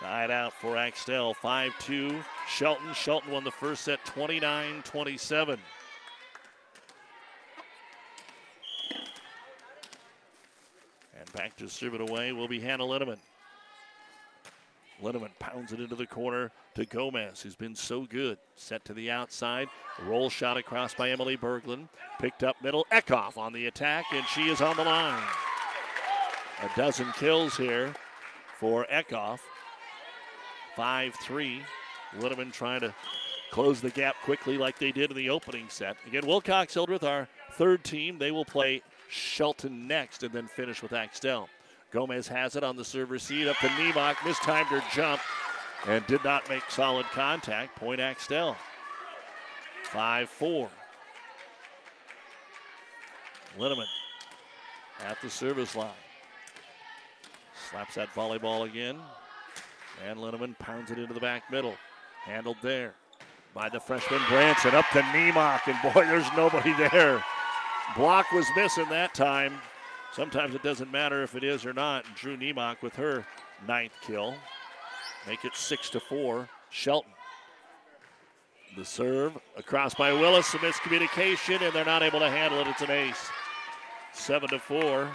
Side 0.00 0.30
out 0.30 0.52
for 0.52 0.76
Axtell. 0.76 1.32
5 1.32 1.72
2. 1.78 2.22
Shelton. 2.48 2.92
Shelton 2.92 3.32
won 3.32 3.44
the 3.44 3.50
first 3.50 3.82
set 3.82 4.04
29 4.04 4.82
27. 4.82 5.58
And 11.18 11.32
back 11.32 11.56
to 11.56 11.68
serve 11.68 11.94
it 11.94 12.02
away 12.02 12.32
will 12.32 12.48
be 12.48 12.60
Hannah 12.60 12.84
Linneman. 12.84 13.18
Linneman 15.02 15.30
pounds 15.38 15.72
it 15.72 15.80
into 15.80 15.94
the 15.94 16.06
corner 16.06 16.50
to 16.74 16.84
Gomez, 16.84 17.40
who's 17.40 17.56
been 17.56 17.74
so 17.74 18.02
good. 18.02 18.38
Set 18.56 18.84
to 18.86 18.94
the 18.94 19.10
outside. 19.10 19.68
Roll 20.04 20.28
shot 20.28 20.56
across 20.56 20.94
by 20.94 21.10
Emily 21.10 21.36
Berglund. 21.36 21.88
Picked 22.18 22.42
up 22.42 22.56
middle. 22.62 22.86
Eckhoff 22.92 23.38
on 23.38 23.52
the 23.52 23.66
attack, 23.66 24.06
and 24.12 24.26
she 24.26 24.48
is 24.48 24.60
on 24.60 24.76
the 24.76 24.84
line. 24.84 25.22
A 26.62 26.70
dozen 26.76 27.10
kills 27.12 27.56
here 27.56 27.94
for 28.58 28.86
Eckhoff. 28.90 29.40
5 30.76 31.14
3. 31.14 31.62
Linneman 32.18 32.52
trying 32.52 32.80
to 32.80 32.94
close 33.50 33.80
the 33.80 33.90
gap 33.90 34.16
quickly 34.22 34.58
like 34.58 34.78
they 34.78 34.92
did 34.92 35.10
in 35.10 35.16
the 35.16 35.30
opening 35.30 35.66
set. 35.68 35.96
Again, 36.06 36.26
Wilcox 36.26 36.74
Hildreth, 36.74 37.02
our 37.02 37.28
third 37.52 37.82
team. 37.82 38.18
They 38.18 38.30
will 38.30 38.44
play 38.44 38.82
Shelton 39.08 39.88
next 39.88 40.22
and 40.22 40.32
then 40.32 40.46
finish 40.46 40.82
with 40.82 40.92
Axtell. 40.92 41.48
Gomez 41.90 42.28
has 42.28 42.56
it 42.56 42.64
on 42.64 42.76
the 42.76 42.84
serve 42.84 43.10
receipt 43.10 43.48
up 43.48 43.56
to 43.58 43.68
Nemok. 43.68 44.16
Mistimed 44.24 44.66
her 44.66 44.82
jump 44.92 45.20
and 45.86 46.06
did 46.06 46.22
not 46.24 46.48
make 46.48 46.68
solid 46.70 47.06
contact. 47.06 47.76
Point 47.76 48.00
Axtell. 48.00 48.56
5 49.84 50.28
4. 50.28 50.68
Linneman 53.58 53.86
at 55.06 55.20
the 55.22 55.30
service 55.30 55.74
line. 55.74 55.90
Slaps 57.70 57.94
that 57.94 58.08
volleyball 58.14 58.66
again. 58.66 58.98
And 60.04 60.18
Linneman 60.18 60.58
pounds 60.58 60.90
it 60.90 60.98
into 60.98 61.14
the 61.14 61.20
back 61.20 61.50
middle. 61.50 61.74
Handled 62.24 62.56
there 62.62 62.94
by 63.54 63.68
the 63.68 63.80
freshman 63.80 64.20
Branson. 64.28 64.74
Up 64.74 64.84
to 64.92 65.00
Nemok, 65.00 65.66
and 65.66 65.94
boy, 65.94 66.04
there's 66.04 66.26
nobody 66.36 66.72
there. 66.74 67.24
Block 67.96 68.30
was 68.32 68.46
missing 68.56 68.88
that 68.90 69.14
time. 69.14 69.58
Sometimes 70.12 70.54
it 70.54 70.62
doesn't 70.62 70.90
matter 70.90 71.22
if 71.22 71.34
it 71.34 71.44
is 71.44 71.64
or 71.64 71.72
not. 71.72 72.04
Drew 72.14 72.36
Nemok 72.36 72.82
with 72.82 72.94
her 72.96 73.24
ninth 73.66 73.92
kill. 74.02 74.34
Make 75.26 75.44
it 75.44 75.54
six 75.54 75.88
to 75.90 76.00
four. 76.00 76.48
Shelton. 76.70 77.12
The 78.76 78.84
serve 78.84 79.38
across 79.56 79.94
by 79.94 80.12
Willis. 80.12 80.52
A 80.54 80.58
miscommunication, 80.58 81.62
and 81.62 81.72
they're 81.72 81.84
not 81.84 82.02
able 82.02 82.20
to 82.20 82.28
handle 82.28 82.60
it. 82.60 82.66
It's 82.68 82.82
an 82.82 82.90
ace. 82.90 83.30
Seven 84.12 84.48
to 84.50 84.58
four. 84.58 85.10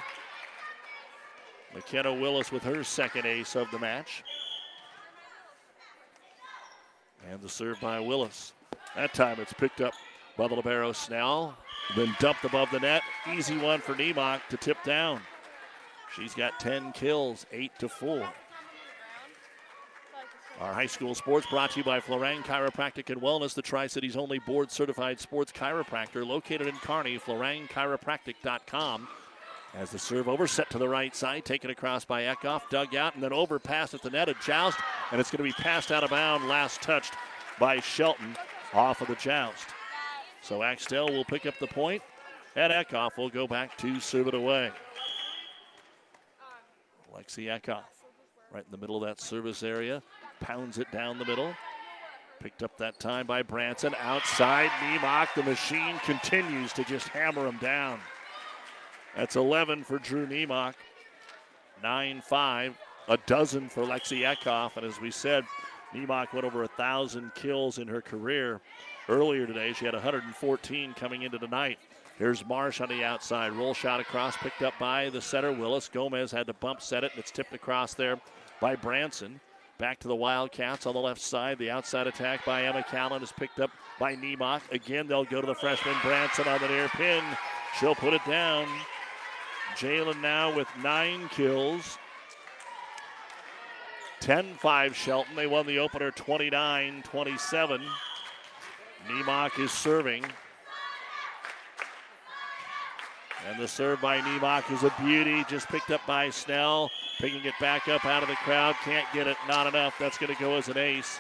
McKenna 1.74 2.14
Willis 2.14 2.52
with 2.52 2.64
her 2.64 2.84
second 2.84 3.26
ace 3.26 3.56
of 3.56 3.70
the 3.72 3.80
match. 3.80 4.24
And 7.32 7.42
the 7.42 7.48
serve 7.48 7.80
by 7.80 7.98
Willis. 8.02 8.52
That 8.96 9.14
time 9.14 9.40
it's 9.40 9.54
picked 9.54 9.80
up 9.80 9.94
by 10.38 10.50
the 10.50 10.56
Libero 10.56 10.92
Snell. 10.92 11.58
Then 11.96 12.14
dumped 12.20 12.44
above 12.44 12.70
the 12.72 12.80
net. 12.82 13.04
Easy 13.34 13.58
one 13.58 13.80
for 13.80 13.96
Nemok 13.96 14.42
to 14.50 14.58
tip 14.58 14.78
down. 14.84 15.22
She's 16.14 16.34
got 16.34 16.60
10 16.60 16.92
kills, 16.92 17.46
8 17.54 17.72
to 17.80 17.88
4. 17.88 18.30
Our 20.60 20.74
high 20.74 20.88
school 20.88 21.16
sports 21.16 21.48
brought 21.50 21.72
to 21.72 21.80
you 21.80 21.86
by 21.86 22.02
Florang 22.02 22.44
Chiropractic 22.44 23.10
and 23.10 23.22
Wellness, 23.22 23.54
the 23.54 23.62
Tri 23.62 23.88
Cities 23.88 24.18
only 24.18 24.40
board 24.40 24.70
certified 24.70 25.20
sports 25.20 25.54
chiropractor 25.54 26.28
located 26.28 26.68
in 26.68 26.76
Kearney, 26.76 27.18
florangchiropractic.com. 27.18 29.08
As 29.74 29.90
the 29.92 30.00
serve 30.00 30.28
over, 30.28 30.48
set 30.48 30.70
to 30.72 30.78
the 30.78 30.90
right 30.90 31.16
side, 31.16 31.46
taken 31.46 31.70
across 31.70 32.04
by 32.04 32.24
Eckhoff, 32.24 32.70
dug 32.70 32.94
out, 32.94 33.16
and 33.16 33.24
then 33.24 33.32
over 33.32 33.58
past 33.58 33.94
at 33.94 34.02
the 34.02 34.10
net, 34.10 34.28
a 34.28 34.34
joust, 34.46 34.78
and 35.12 35.22
it's 35.22 35.32
going 35.32 35.38
to 35.38 35.58
be 35.58 35.64
passed 35.64 35.92
out 35.92 36.04
of 36.04 36.10
bounds, 36.10 36.46
last 36.46 36.82
touched 36.82 37.14
by 37.58 37.80
Shelton 37.80 38.36
off 38.74 39.00
of 39.02 39.08
the 39.08 39.16
joust. 39.16 39.68
So 40.42 40.62
Axtell 40.64 41.08
will 41.10 41.24
pick 41.24 41.46
up 41.46 41.54
the. 41.60 41.68
And 42.54 42.74
Eckhoff 42.74 43.18
will 43.18 43.30
go 43.30 43.48
back 43.48 43.78
to 43.78 44.00
serve 44.02 44.28
it 44.28 44.34
away. 44.34 44.72
Lexi 47.16 47.46
Eckhoff, 47.46 47.84
right 48.52 48.66
in 48.66 48.72
the 48.72 48.78
middle 48.78 49.02
of 49.02 49.08
that 49.08 49.22
service 49.22 49.64
area, 49.64 50.02
pounds 50.42 50.78
it 50.78 50.92
down 50.92 51.18
the 51.18 51.26
middle. 51.26 51.54
Picked 52.42 52.64
up 52.64 52.78
that 52.78 53.00
time 53.00 53.26
by 53.28 53.42
Branson. 53.42 53.96
Outside, 54.02 54.70
Nemok. 54.82 55.34
The 55.36 55.44
machine 55.44 55.98
continues 56.04 56.74
to 56.74 56.84
just 56.84 57.08
hammer 57.10 57.48
him 57.48 57.58
down. 57.58 58.00
That's 59.16 59.36
11 59.36 59.84
for 59.84 60.00
Drew 60.00 60.26
Nemok. 60.26 60.74
9 61.84 62.22
5, 62.22 62.78
a 63.08 63.18
dozen 63.26 63.68
for 63.68 63.84
Lexi 63.84 64.22
Eckhoff. 64.22 64.78
And 64.78 64.86
as 64.86 65.02
we 65.02 65.12
said, 65.12 65.46
Nemok 65.94 66.34
went 66.34 66.46
over 66.46 66.60
a 66.60 66.68
1,000 66.68 67.34
kills 67.34 67.78
in 67.80 67.88
her 67.88 68.02
career. 68.02 68.62
Earlier 69.10 69.48
today, 69.48 69.74
she 69.74 69.86
had 69.86 69.94
114 69.94 70.94
coming 70.94 71.24
into 71.24 71.40
tonight. 71.40 71.80
Here's 72.18 72.46
Marsh 72.46 72.82
on 72.82 72.90
the 72.90 73.04
outside. 73.04 73.52
Roll 73.54 73.74
shot 73.74 74.00
across, 74.00 74.38
picked 74.38 74.62
up 74.62 74.74
by 74.80 75.10
the 75.10 75.22
setter, 75.22 75.52
Willis. 75.52 75.90
Gomez 75.90 76.32
had 76.32 76.46
to 76.48 76.54
bump 76.54 76.82
set 76.82 77.04
it, 77.04 77.12
and 77.12 77.20
it's 77.20 77.32
tipped 77.32 77.54
across 77.54 77.96
there 77.96 78.20
by 78.60 78.76
Branson. 78.76 79.40
Back 79.80 80.00
to 80.02 80.08
the 80.08 80.16
Wildcats 80.16 80.86
on 80.86 80.94
the 80.94 81.00
left 81.00 81.20
side. 81.20 81.58
The 81.58 81.72
outside 81.72 82.06
attack 82.06 82.46
by 82.46 82.66
Emma 82.66 82.84
Callan 82.84 83.24
is 83.24 83.32
picked 83.32 83.60
up 83.60 83.72
by 84.00 84.16
Nemok. 84.16 84.62
Again, 84.72 85.08
they'll 85.08 85.26
go 85.26 85.42
to 85.42 85.48
the 85.48 85.56
freshman 85.56 85.96
Branson 86.04 86.48
on 86.48 86.62
the 86.62 86.68
near 86.68 86.88
pin. 86.90 87.24
She'll 87.80 87.96
put 87.96 88.14
it 88.14 88.24
down. 88.28 88.68
Jalen 89.76 90.22
now 90.22 90.56
with 90.56 90.68
nine 90.82 91.30
kills. 91.30 91.98
10 94.22 94.54
5 94.56 94.96
Shelton. 94.96 95.36
They 95.36 95.48
won 95.48 95.66
the 95.66 95.80
opener 95.80 96.12
29 96.12 97.04
27. 97.04 97.82
Nemok 99.08 99.60
is 99.60 99.72
serving. 99.72 100.24
And 103.50 103.60
the 103.60 103.68
serve 103.68 104.00
by 104.00 104.20
Nemok 104.20 104.72
is 104.72 104.84
a 104.84 104.94
beauty. 105.04 105.44
Just 105.50 105.68
picked 105.70 105.90
up 105.90 106.06
by 106.06 106.30
Snell. 106.30 106.92
Picking 107.18 107.44
it 107.44 107.56
back 107.60 107.88
up 107.88 108.06
out 108.06 108.22
of 108.22 108.30
the 108.30 108.36
crowd. 108.36 108.76
Can't 108.84 109.08
get 109.14 109.26
it. 109.26 109.38
Not 109.48 109.66
enough. 109.66 109.96
That's 110.00 110.18
going 110.20 110.34
to 110.34 110.40
go 110.40 110.56
as 110.56 110.70
an 110.70 110.78
ace. 110.78 111.20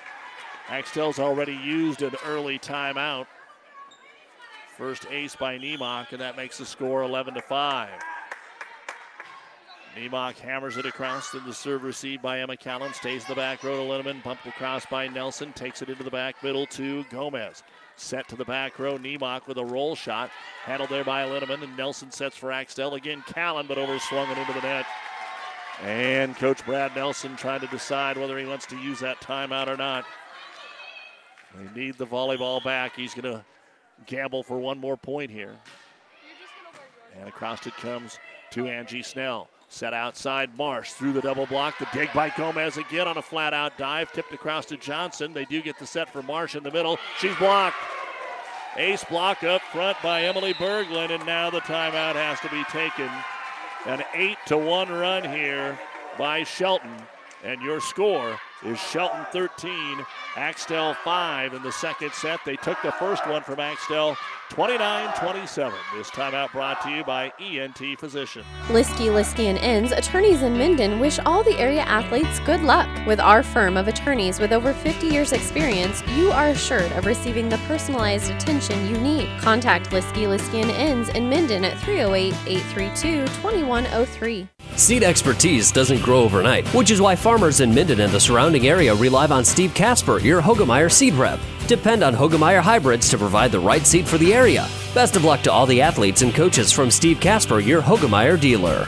Axtell's 0.69 1.17
already 1.17 1.55
used 1.55 2.03
an 2.03 2.13
early 2.25 2.59
timeout. 2.59 3.25
First 4.77 5.07
ace 5.09 5.35
by 5.35 5.57
Nemok, 5.57 6.11
and 6.11 6.21
that 6.21 6.37
makes 6.37 6.59
the 6.59 6.65
score 6.65 7.03
11 7.03 7.33
to 7.33 7.41
5. 7.41 7.89
Nemok 9.97 10.37
hammers 10.37 10.77
it 10.77 10.85
across, 10.85 11.31
then 11.31 11.43
the 11.45 11.53
serve 11.53 11.83
received 11.83 12.21
by 12.21 12.39
Emma 12.39 12.55
Callan. 12.55 12.93
Stays 12.93 13.23
in 13.23 13.29
the 13.29 13.35
back 13.35 13.63
row 13.63 13.75
to 13.75 13.83
Linneman. 13.83 14.23
Bumped 14.23 14.45
across 14.45 14.85
by 14.85 15.07
Nelson. 15.07 15.51
Takes 15.53 15.81
it 15.81 15.89
into 15.89 16.03
the 16.03 16.09
back 16.09 16.41
middle 16.41 16.65
to 16.67 17.03
Gomez. 17.05 17.63
Set 17.97 18.27
to 18.29 18.37
the 18.37 18.45
back 18.45 18.79
row. 18.79 18.97
Nemok 18.97 19.47
with 19.47 19.57
a 19.57 19.65
roll 19.65 19.95
shot. 19.95 20.31
Handled 20.63 20.89
there 20.89 21.03
by 21.03 21.25
Linneman. 21.25 21.63
And 21.63 21.75
Nelson 21.75 22.09
sets 22.09 22.37
for 22.37 22.51
Axtell. 22.51 22.95
Again, 22.95 23.23
Callan, 23.27 23.67
but 23.67 23.77
overswung 23.77 24.31
it 24.31 24.37
into 24.37 24.53
the 24.53 24.61
net. 24.61 24.85
And 25.83 26.35
Coach 26.37 26.65
Brad 26.65 26.95
Nelson 26.95 27.35
trying 27.35 27.59
to 27.61 27.67
decide 27.67 28.17
whether 28.17 28.37
he 28.37 28.45
wants 28.45 28.65
to 28.67 28.77
use 28.77 28.99
that 29.01 29.19
timeout 29.19 29.67
or 29.67 29.77
not. 29.77 30.05
They 31.55 31.81
need 31.81 31.97
the 31.97 32.07
volleyball 32.07 32.63
back. 32.63 32.95
He's 32.95 33.13
going 33.13 33.33
to 33.33 33.43
gamble 34.05 34.43
for 34.43 34.57
one 34.57 34.79
more 34.79 34.95
point 34.95 35.31
here. 35.31 35.57
And 37.19 37.27
across 37.27 37.67
it 37.67 37.75
comes 37.75 38.19
to 38.51 38.67
Angie 38.67 39.03
Snell. 39.03 39.49
Set 39.71 39.93
outside 39.93 40.57
Marsh 40.57 40.91
through 40.91 41.13
the 41.13 41.21
double 41.21 41.45
block. 41.45 41.79
The 41.79 41.87
dig 41.93 42.11
by 42.13 42.29
Gomez 42.35 42.75
again 42.75 43.07
on 43.07 43.17
a 43.17 43.21
flat 43.21 43.53
out 43.53 43.77
dive. 43.77 44.11
Tipped 44.11 44.33
across 44.33 44.65
to 44.65 44.75
Johnson. 44.75 45.31
They 45.31 45.45
do 45.45 45.61
get 45.61 45.79
the 45.79 45.87
set 45.87 46.11
for 46.11 46.21
Marsh 46.21 46.55
in 46.55 46.63
the 46.63 46.71
middle. 46.71 46.99
She's 47.19 47.35
blocked. 47.37 47.77
Ace 48.75 49.05
block 49.05 49.43
up 49.43 49.61
front 49.71 49.97
by 50.03 50.23
Emily 50.23 50.53
Berglund, 50.55 51.11
and 51.11 51.25
now 51.25 51.49
the 51.49 51.61
timeout 51.61 52.15
has 52.15 52.39
to 52.41 52.49
be 52.49 52.65
taken. 52.65 53.09
An 53.85 54.03
8 54.13 54.37
to 54.47 54.57
1 54.57 54.89
run 54.89 55.23
here 55.23 55.79
by 56.17 56.43
Shelton. 56.43 56.95
And 57.41 57.61
your 57.61 57.79
score 57.79 58.37
is 58.63 58.79
Shelton 58.79 59.25
13, 59.31 60.05
Axtell 60.35 60.93
5 60.93 61.53
in 61.53 61.63
the 61.63 61.71
second 61.71 62.13
set. 62.13 62.39
They 62.45 62.55
took 62.55 62.81
the 62.81 62.91
first 62.93 63.25
one 63.27 63.41
from 63.43 63.59
Axtell 63.59 64.17
29 64.49 65.13
27. 65.17 65.73
This 65.95 66.09
timeout 66.09 66.51
brought 66.51 66.81
to 66.81 66.89
you 66.89 67.03
by 67.03 67.31
ENT 67.39 67.97
Physician. 67.97 68.43
Liskey, 68.67 69.07
Liskey 69.07 69.45
and 69.45 69.57
Inns, 69.57 69.91
attorneys 69.91 70.41
in 70.41 70.57
Minden, 70.57 70.99
wish 70.99 71.19
all 71.19 71.41
the 71.41 71.57
area 71.57 71.81
athletes 71.81 72.39
good 72.41 72.61
luck. 72.61 72.89
With 73.07 73.19
our 73.19 73.43
firm 73.43 73.77
of 73.77 73.87
attorneys 73.87 74.39
with 74.39 74.51
over 74.51 74.73
50 74.73 75.07
years' 75.07 75.31
experience, 75.31 76.03
you 76.15 76.31
are 76.31 76.49
assured 76.49 76.91
of 76.93 77.05
receiving 77.05 77.47
the 77.47 77.57
personalized 77.59 78.29
attention 78.29 78.87
you 78.87 78.97
need. 78.97 79.29
Contact 79.39 79.89
Liskey, 79.91 80.27
Liskey 80.27 80.61
and 80.61 80.71
Inns 80.71 81.09
in 81.09 81.29
Minden 81.29 81.63
at 81.63 81.79
308 81.79 82.33
832 82.45 83.25
2103. 83.41 84.47
Seed 84.81 85.03
expertise 85.03 85.71
doesn't 85.71 86.01
grow 86.01 86.23
overnight, 86.23 86.67
which 86.69 86.89
is 86.89 86.99
why 86.99 87.15
farmers 87.15 87.59
in 87.59 87.71
Minden 87.71 87.99
and 87.99 88.11
the 88.11 88.19
surrounding 88.19 88.67
area 88.67 88.95
rely 88.95 89.27
on 89.27 89.45
Steve 89.45 89.75
Casper, 89.75 90.17
your 90.17 90.41
Hoegemeyer 90.41 90.91
seed 90.91 91.13
rep. 91.13 91.39
Depend 91.67 92.03
on 92.03 92.15
Hoegemeyer 92.15 92.61
hybrids 92.61 93.07
to 93.09 93.17
provide 93.19 93.51
the 93.51 93.59
right 93.59 93.85
seed 93.85 94.07
for 94.07 94.17
the 94.17 94.33
area. 94.33 94.67
Best 94.95 95.15
of 95.15 95.23
luck 95.23 95.43
to 95.43 95.51
all 95.51 95.67
the 95.67 95.79
athletes 95.79 96.23
and 96.23 96.33
coaches 96.33 96.71
from 96.71 96.89
Steve 96.89 97.19
Casper, 97.19 97.59
your 97.59 97.79
Hoegemeyer 97.79 98.41
dealer. 98.41 98.87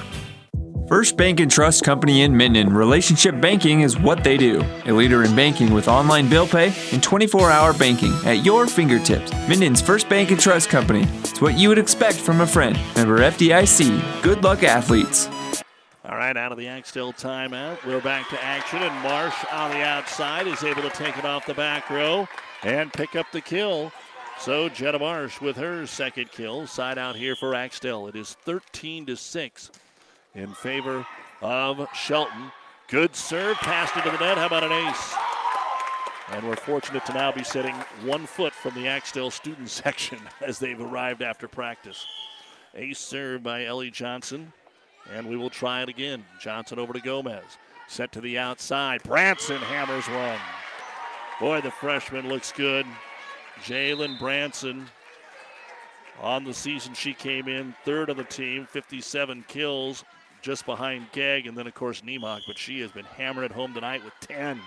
First 0.88 1.16
Bank 1.16 1.40
and 1.40 1.52
Trust 1.52 1.84
Company 1.84 2.24
in 2.24 2.36
Minden. 2.36 2.74
Relationship 2.74 3.40
banking 3.40 3.82
is 3.82 3.98
what 3.98 4.24
they 4.24 4.36
do. 4.36 4.66
A 4.88 4.92
leader 4.92 5.24
in 5.24 5.36
banking 5.36 5.72
with 5.76 5.88
online 5.88 6.28
bill 6.28 6.48
pay 6.48 6.74
and 6.92 7.04
24 7.04 7.52
hour 7.52 7.72
banking 7.72 8.14
at 8.26 8.44
your 8.44 8.66
fingertips. 8.66 9.32
Minden's 9.48 9.80
First 9.80 10.10
Bank 10.10 10.32
and 10.32 10.40
Trust 10.40 10.70
Company. 10.70 11.04
It's 11.20 11.40
what 11.40 11.56
you 11.56 11.70
would 11.70 11.78
expect 11.78 12.18
from 12.18 12.42
a 12.42 12.48
friend. 12.48 12.80
Member 12.96 13.20
FDIC. 13.20 14.24
Good 14.24 14.44
luck, 14.44 14.64
athletes. 14.64 15.30
Out 16.24 16.54
of 16.54 16.58
the 16.58 16.70
Axtell 16.70 17.12
timeout. 17.12 17.86
We're 17.86 18.00
back 18.00 18.30
to 18.30 18.42
action, 18.42 18.82
and 18.82 19.04
Marsh 19.04 19.36
on 19.52 19.72
the 19.72 19.84
outside 19.84 20.48
is 20.48 20.64
able 20.64 20.82
to 20.82 20.90
take 20.90 21.18
it 21.18 21.26
off 21.26 21.46
the 21.46 21.54
back 21.54 21.90
row 21.90 22.30
and 22.64 22.94
pick 22.94 23.18
up 23.18 23.30
the 23.34 23.42
kill. 23.42 23.92
So 24.40 24.70
Jetta 24.70 25.00
Marsh 25.00 25.42
with 25.42 25.58
her 25.58 25.86
second 25.86 26.32
kill. 26.32 26.66
Side 26.66 26.98
out 26.98 27.18
here 27.18 27.36
for 27.36 27.54
Axtell. 27.54 28.08
It 28.08 28.16
is 28.16 28.38
13 28.46 29.06
to 29.08 29.18
6 29.18 29.72
in 30.34 30.54
favor 30.54 31.06
of 31.42 31.86
Shelton. 31.94 32.54
Good 32.88 33.18
serve, 33.18 33.58
passed 33.58 33.98
into 33.98 34.10
the 34.10 34.26
net. 34.26 34.38
How 34.38 34.48
about 34.48 34.64
an 34.64 34.72
ace? 34.72 35.14
And 36.32 36.48
we're 36.48 36.56
fortunate 36.56 37.06
to 37.06 37.14
now 37.14 37.34
be 37.34 37.44
sitting 37.44 37.76
one 38.06 38.26
foot 38.26 38.54
from 38.54 38.74
the 38.76 38.88
Axtell 38.88 39.30
student 39.30 39.70
section 39.84 40.20
as 40.40 40.58
they've 40.58 40.80
arrived 40.80 41.22
after 41.22 41.50
practice. 41.50 42.08
Ace 42.76 42.98
serve 42.98 43.44
by 43.44 43.66
Ellie 43.66 43.92
Johnson. 43.92 44.54
And 45.12 45.28
we 45.28 45.36
will 45.36 45.50
try 45.50 45.82
it 45.82 45.90
again. 45.90 46.24
Johnson 46.40 46.80
over 46.80 46.94
to 46.94 47.02
Gomez. 47.02 47.58
Set 47.88 48.12
to 48.14 48.22
the 48.22 48.38
outside. 48.38 49.04
Branson 49.04 49.58
hammers 49.58 50.06
one. 50.08 50.40
Boy, 51.40 51.62
the 51.62 51.72
freshman 51.72 52.30
looks 52.30 52.52
good. 52.52 52.86
Jalen 53.64 54.18
Branson. 54.20 54.88
On 56.22 56.44
the 56.44 56.54
season, 56.54 56.94
she 56.94 57.14
came 57.14 57.48
in 57.48 57.76
third 57.84 58.10
on 58.10 58.18
the 58.18 58.24
team, 58.24 58.66
57 58.66 59.44
kills, 59.48 60.04
just 60.42 60.66
behind 60.66 61.12
Gegg, 61.12 61.48
and 61.48 61.58
then, 61.58 61.68
of 61.68 61.74
course, 61.74 62.02
Nemok. 62.02 62.42
But 62.48 62.58
she 62.58 62.80
has 62.82 62.92
been 62.92 63.06
hammering 63.06 63.46
it 63.46 63.52
home 63.52 63.74
tonight 63.74 64.04
with 64.04 64.14
10. 64.22 64.60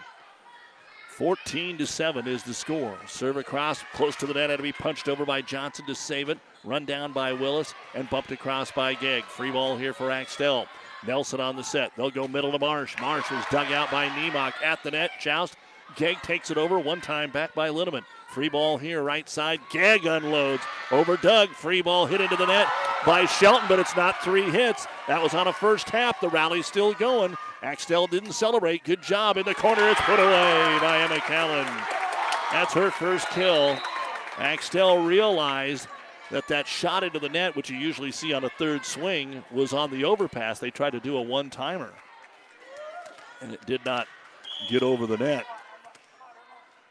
14 1.17 1.79
to 1.79 1.87
7 1.87 2.29
is 2.29 2.43
the 2.43 2.53
score. 2.53 2.95
Serve 3.07 3.39
across, 3.39 3.83
close 3.95 4.17
to 4.17 4.27
the 4.27 4.35
net, 4.35 4.51
had 4.51 4.59
to 4.59 4.63
be 4.63 4.71
punched 4.71 5.09
over 5.09 5.25
by 5.25 5.41
Johnson 5.41 5.87
to 5.87 5.95
save 5.95 6.29
it. 6.29 6.39
Run 6.63 6.85
down 6.85 7.13
by 7.13 7.33
Willis 7.33 7.73
and 7.95 8.11
bumped 8.11 8.33
across 8.33 8.71
by 8.71 8.93
Gegg. 8.93 9.25
Free 9.25 9.51
ball 9.51 9.79
here 9.79 9.95
for 9.95 10.11
Axtell. 10.11 10.67
Nelson 11.07 11.41
on 11.41 11.57
the 11.57 11.65
set. 11.65 11.91
They'll 11.97 12.11
go 12.11 12.29
middle 12.29 12.53
to 12.53 12.59
Marsh. 12.59 13.01
Marsh 13.01 13.31
was 13.31 13.43
dug 13.51 13.73
out 13.73 13.91
by 13.91 14.09
Nemok 14.09 14.53
at 14.63 14.83
the 14.83 14.91
net. 14.91 15.11
Joust. 15.19 15.57
Gegg 15.95 16.21
takes 16.21 16.51
it 16.51 16.59
over. 16.59 16.79
One 16.79 17.01
time 17.01 17.31
back 17.31 17.55
by 17.55 17.71
Linneman. 17.71 18.05
Free 18.29 18.51
ball 18.51 18.77
here, 18.77 19.03
right 19.03 19.27
side. 19.27 19.61
Gegg 19.71 20.05
unloads 20.05 20.65
over 20.91 21.17
Doug. 21.17 21.49
Free 21.49 21.81
ball 21.81 22.05
hit 22.05 22.21
into 22.21 22.37
the 22.37 22.45
net 22.45 22.69
by 23.07 23.25
Shelton, 23.25 23.69
but 23.69 23.79
it's 23.79 23.97
not 23.97 24.23
three 24.23 24.51
hits. 24.51 24.87
That 25.09 25.23
was 25.23 25.33
on 25.33 25.47
a 25.47 25.53
first 25.53 25.87
tap. 25.87 26.21
The 26.21 26.29
rally's 26.29 26.67
still 26.67 26.93
going. 26.93 27.37
Axtell 27.67 28.07
didn't 28.07 28.31
celebrate. 28.31 28.85
Good 28.85 29.03
job 29.03 29.37
in 29.37 29.45
the 29.45 29.53
corner. 29.53 29.89
It's 29.89 30.01
put 30.03 30.21
away 30.21 30.79
by 30.81 31.01
Emma 31.01 31.19
Callan. 31.19 31.67
That's 32.53 32.73
her 32.75 32.93
first 32.93 33.29
kill. 33.31 33.77
Axtell 34.39 35.03
realized 35.03 35.89
that 36.31 36.47
that 36.47 36.69
shot 36.69 37.03
into 37.03 37.19
the 37.19 37.29
net, 37.29 37.57
which 37.57 37.69
you 37.69 37.77
usually 37.77 38.13
see 38.13 38.33
on 38.33 38.45
a 38.45 38.51
third 38.51 38.85
swing, 38.85 39.43
was 39.51 39.73
on 39.73 39.91
the 39.91 40.05
overpass. 40.05 40.61
They 40.61 40.71
tried 40.71 40.91
to 40.91 41.01
do 41.01 41.17
a 41.17 41.23
one-timer, 41.23 41.93
and 43.41 43.53
it 43.53 43.67
did 43.67 43.85
not 43.85 44.07
get 44.69 44.85
over 44.85 45.05
the 45.05 45.17
net. 45.17 45.45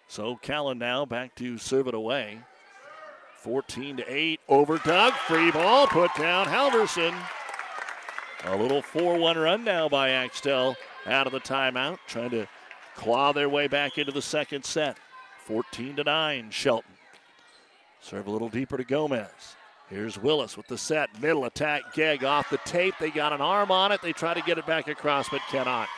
So 0.09 0.35
Callan 0.41 0.77
now 0.77 1.05
back 1.05 1.35
to 1.35 1.57
serve 1.57 1.87
it 1.87 1.93
away. 1.93 2.39
14 3.37 3.95
to 3.95 4.13
8 4.13 4.41
over 4.49 4.77
Doug. 4.79 5.13
Free 5.13 5.51
ball 5.51 5.87
put 5.87 6.13
down 6.15 6.47
Halverson. 6.47 7.15
A 8.47 8.55
little 8.55 8.81
4 8.81 9.17
1 9.17 9.37
run 9.37 9.63
now 9.63 9.89
by 9.89 10.11
Axtell 10.11 10.75
out 11.07 11.25
of 11.25 11.33
the 11.33 11.39
timeout, 11.39 11.97
trying 12.07 12.29
to 12.29 12.47
claw 12.95 13.31
their 13.31 13.49
way 13.49 13.67
back 13.67 13.97
into 13.97 14.11
the 14.11 14.21
second 14.21 14.63
set. 14.63 14.97
14 15.45 15.95
to 15.95 16.03
9, 16.03 16.51
Shelton. 16.51 16.91
Serve 18.01 18.27
a 18.27 18.31
little 18.31 18.49
deeper 18.49 18.77
to 18.77 18.83
Gomez. 18.83 19.55
Here's 19.89 20.19
Willis 20.19 20.57
with 20.57 20.67
the 20.67 20.77
set. 20.77 21.09
Middle 21.19 21.45
attack. 21.45 21.93
Gegg 21.93 22.23
off 22.23 22.49
the 22.49 22.59
tape. 22.59 22.93
They 22.99 23.09
got 23.09 23.33
an 23.33 23.41
arm 23.41 23.71
on 23.71 23.91
it. 23.91 24.01
They 24.01 24.13
try 24.13 24.35
to 24.35 24.41
get 24.41 24.59
it 24.59 24.65
back 24.67 24.87
across, 24.87 25.27
but 25.29 25.41
cannot. 25.49 25.89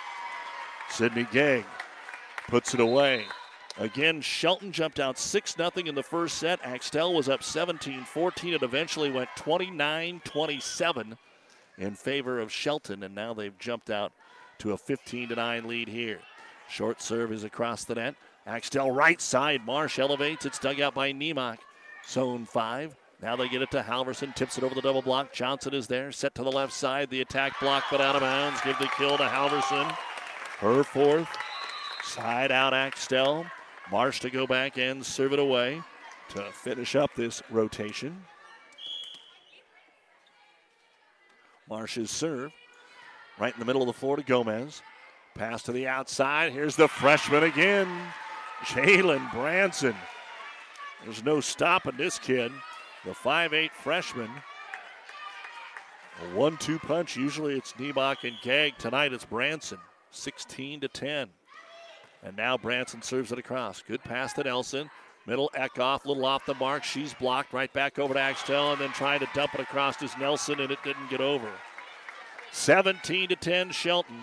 Sydney 0.90 1.28
Gegg 1.32 1.66
puts 2.48 2.74
it 2.74 2.80
away. 2.80 3.26
Again, 3.78 4.22
Shelton 4.22 4.72
jumped 4.72 5.00
out 5.00 5.18
6 5.18 5.56
0 5.56 5.72
in 5.86 5.96
the 5.96 6.04
first 6.04 6.38
set. 6.38 6.60
Axtell 6.64 7.14
was 7.14 7.28
up 7.28 7.44
17 7.44 8.06
14. 8.06 8.54
It 8.54 8.64
eventually 8.64 9.12
went 9.12 9.30
29 9.36 10.22
27 10.24 11.18
in 11.78 11.94
favor 11.96 12.40
of 12.40 12.52
Shelton, 12.52 13.04
and 13.04 13.14
now 13.16 13.34
they've 13.34 13.58
jumped 13.58 13.90
out 13.90 14.12
to 14.60 14.74
a 14.74 14.78
15 14.78 15.30
9 15.36 15.68
lead 15.68 15.88
here. 15.88 16.20
Short 16.70 17.02
serve 17.02 17.32
is 17.32 17.44
across 17.44 17.84
the 17.84 17.96
net. 17.96 18.16
Axtell 18.46 18.92
right 18.92 19.22
side. 19.22 19.66
Marsh 19.66 20.00
elevates. 20.00 20.46
It's 20.46 20.60
dug 20.60 20.80
out 20.80 20.94
by 20.94 21.12
Niemock. 21.12 21.58
Zone 22.08 22.46
5. 22.46 22.96
Now 23.22 23.36
they 23.36 23.50
get 23.50 23.62
it 23.62 23.72
to 23.72 23.82
Halverson. 23.82 24.36
Tips 24.36 24.58
it 24.58 24.64
over 24.64 24.76
the 24.76 24.82
double 24.82 25.02
block. 25.02 25.34
Johnson 25.34 25.74
is 25.74 25.88
there. 25.88 26.12
Set 26.12 26.36
to 26.36 26.44
the 26.44 26.52
left 26.52 26.74
side. 26.74 27.10
The 27.10 27.22
attack 27.22 27.60
block, 27.60 27.86
but 27.90 28.02
out 28.02 28.16
of 28.16 28.22
bounds. 28.22 28.62
Give 28.62 28.78
the 28.80 28.90
kill 28.98 29.18
to 29.18 29.24
Halverson. 29.24 29.92
Her 30.60 30.84
fourth. 30.84 31.28
Side 32.04 32.52
out 32.52 32.74
Axtell. 32.74 33.46
Marsh 33.92 34.20
to 34.22 34.30
go 34.30 34.46
back 34.46 34.78
and 34.78 35.06
serve 35.06 35.34
it 35.34 35.40
away 35.40 35.82
to 36.30 36.44
finish 36.52 36.96
up 36.96 37.14
this 37.16 37.42
rotation. 37.50 38.18
Marsh's 41.70 42.10
serve 42.10 42.52
right 43.40 43.54
in 43.54 43.60
the 43.60 43.66
middle 43.66 43.82
of 43.82 43.88
the 43.88 43.94
floor 43.94 44.16
to 44.16 44.24
Gomez. 44.24 44.82
Pass 45.36 45.64
to 45.64 45.72
the 45.72 45.88
outside. 45.88 46.52
Here's 46.52 46.76
the 46.76 46.88
freshman 46.88 47.44
again, 47.44 47.88
Jalen 48.64 49.32
Branson. 49.32 49.96
There's 51.04 51.24
no 51.24 51.40
stopping 51.40 51.96
this 51.98 52.18
kid, 52.18 52.52
the 53.06 53.12
5'8 53.12 53.72
freshman. 53.72 54.30
A 56.20 56.36
one-two 56.36 56.80
punch. 56.80 57.16
Usually 57.16 57.56
it's 57.56 57.74
Niemock 57.74 58.24
and 58.24 58.36
Gegg. 58.42 58.78
Tonight 58.80 59.14
it's 59.14 59.26
Branson, 59.26 59.78
16 60.10 60.82
to 60.82 60.88
10. 60.88 61.30
And 62.24 62.36
now 62.36 62.58
Branson 62.58 63.04
serves 63.04 63.32
it 63.32 63.38
across. 63.38 63.84
Good 63.84 64.04
pass 64.04 64.34
to 64.34 64.44
Nelson. 64.44 64.90
Middle 65.28 65.52
Eckhoff, 65.54 66.06
little 66.06 66.26
off 66.26 66.46
the 66.46 66.54
mark. 66.56 66.86
She's 66.86 67.14
blocked 67.14 67.52
right 67.52 67.72
back 67.74 68.00
over 68.00 68.14
to 68.14 68.20
Axtell 68.20 68.72
and 68.72 68.80
then 68.80 68.92
trying 68.94 69.20
to 69.20 69.28
dump 69.36 69.54
it 69.54 69.60
across 69.60 69.98
to 69.98 70.10
Nelson, 70.18 70.62
and 70.62 70.72
it 70.72 70.80
didn't 70.86 71.10
get 71.10 71.20
over. 71.20 71.52
17 72.54 73.28
to 73.30 73.36
10, 73.36 73.72
Shelton. 73.72 74.16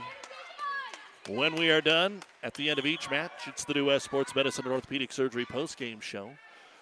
When 1.29 1.55
we 1.57 1.71
are 1.71 1.83
done 1.83 2.23
at 2.43 2.55
the 2.55 2.71
end 2.71 2.79
of 2.79 2.87
each 2.87 3.11
match, 3.11 3.47
it's 3.47 3.65
the 3.65 3.75
New 3.75 3.99
Sports 3.99 4.35
Medicine 4.35 4.65
and 4.65 4.73
Orthopedic 4.73 5.13
Surgery 5.13 5.45
post-game 5.45 6.01
show. 6.01 6.31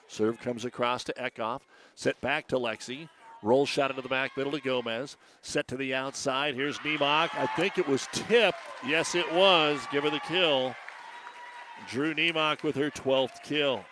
Serve 0.07 0.39
comes 0.41 0.65
across 0.65 1.03
to 1.05 1.13
Eckhoff. 1.15 1.63
Set 1.97 2.21
back 2.21 2.47
to 2.49 2.57
Lexi. 2.57 3.09
Roll 3.43 3.67
shot 3.67 3.91
into 3.91 4.03
the 4.03 4.09
back 4.09 4.37
middle 4.37 4.53
to 4.53 4.61
Gomez. 4.61 5.17
Set 5.43 5.67
to 5.69 5.77
the 5.77 5.95
outside. 5.95 6.55
Here's 6.55 6.79
Niemock. 6.79 7.31
I 7.35 7.47
think 7.57 7.77
it 7.77 7.89
was 7.89 8.07
tipped. 8.13 8.59
Yes, 8.87 9.17
it 9.17 9.33
was. 9.33 9.81
Give 9.91 10.05
her 10.05 10.11
the 10.11 10.21
kill. 10.21 10.77
Drew 11.89 12.15
Niemock 12.15 12.63
with 12.63 12.77
her 12.77 12.91
12th 12.91 13.43
kill. 13.43 13.85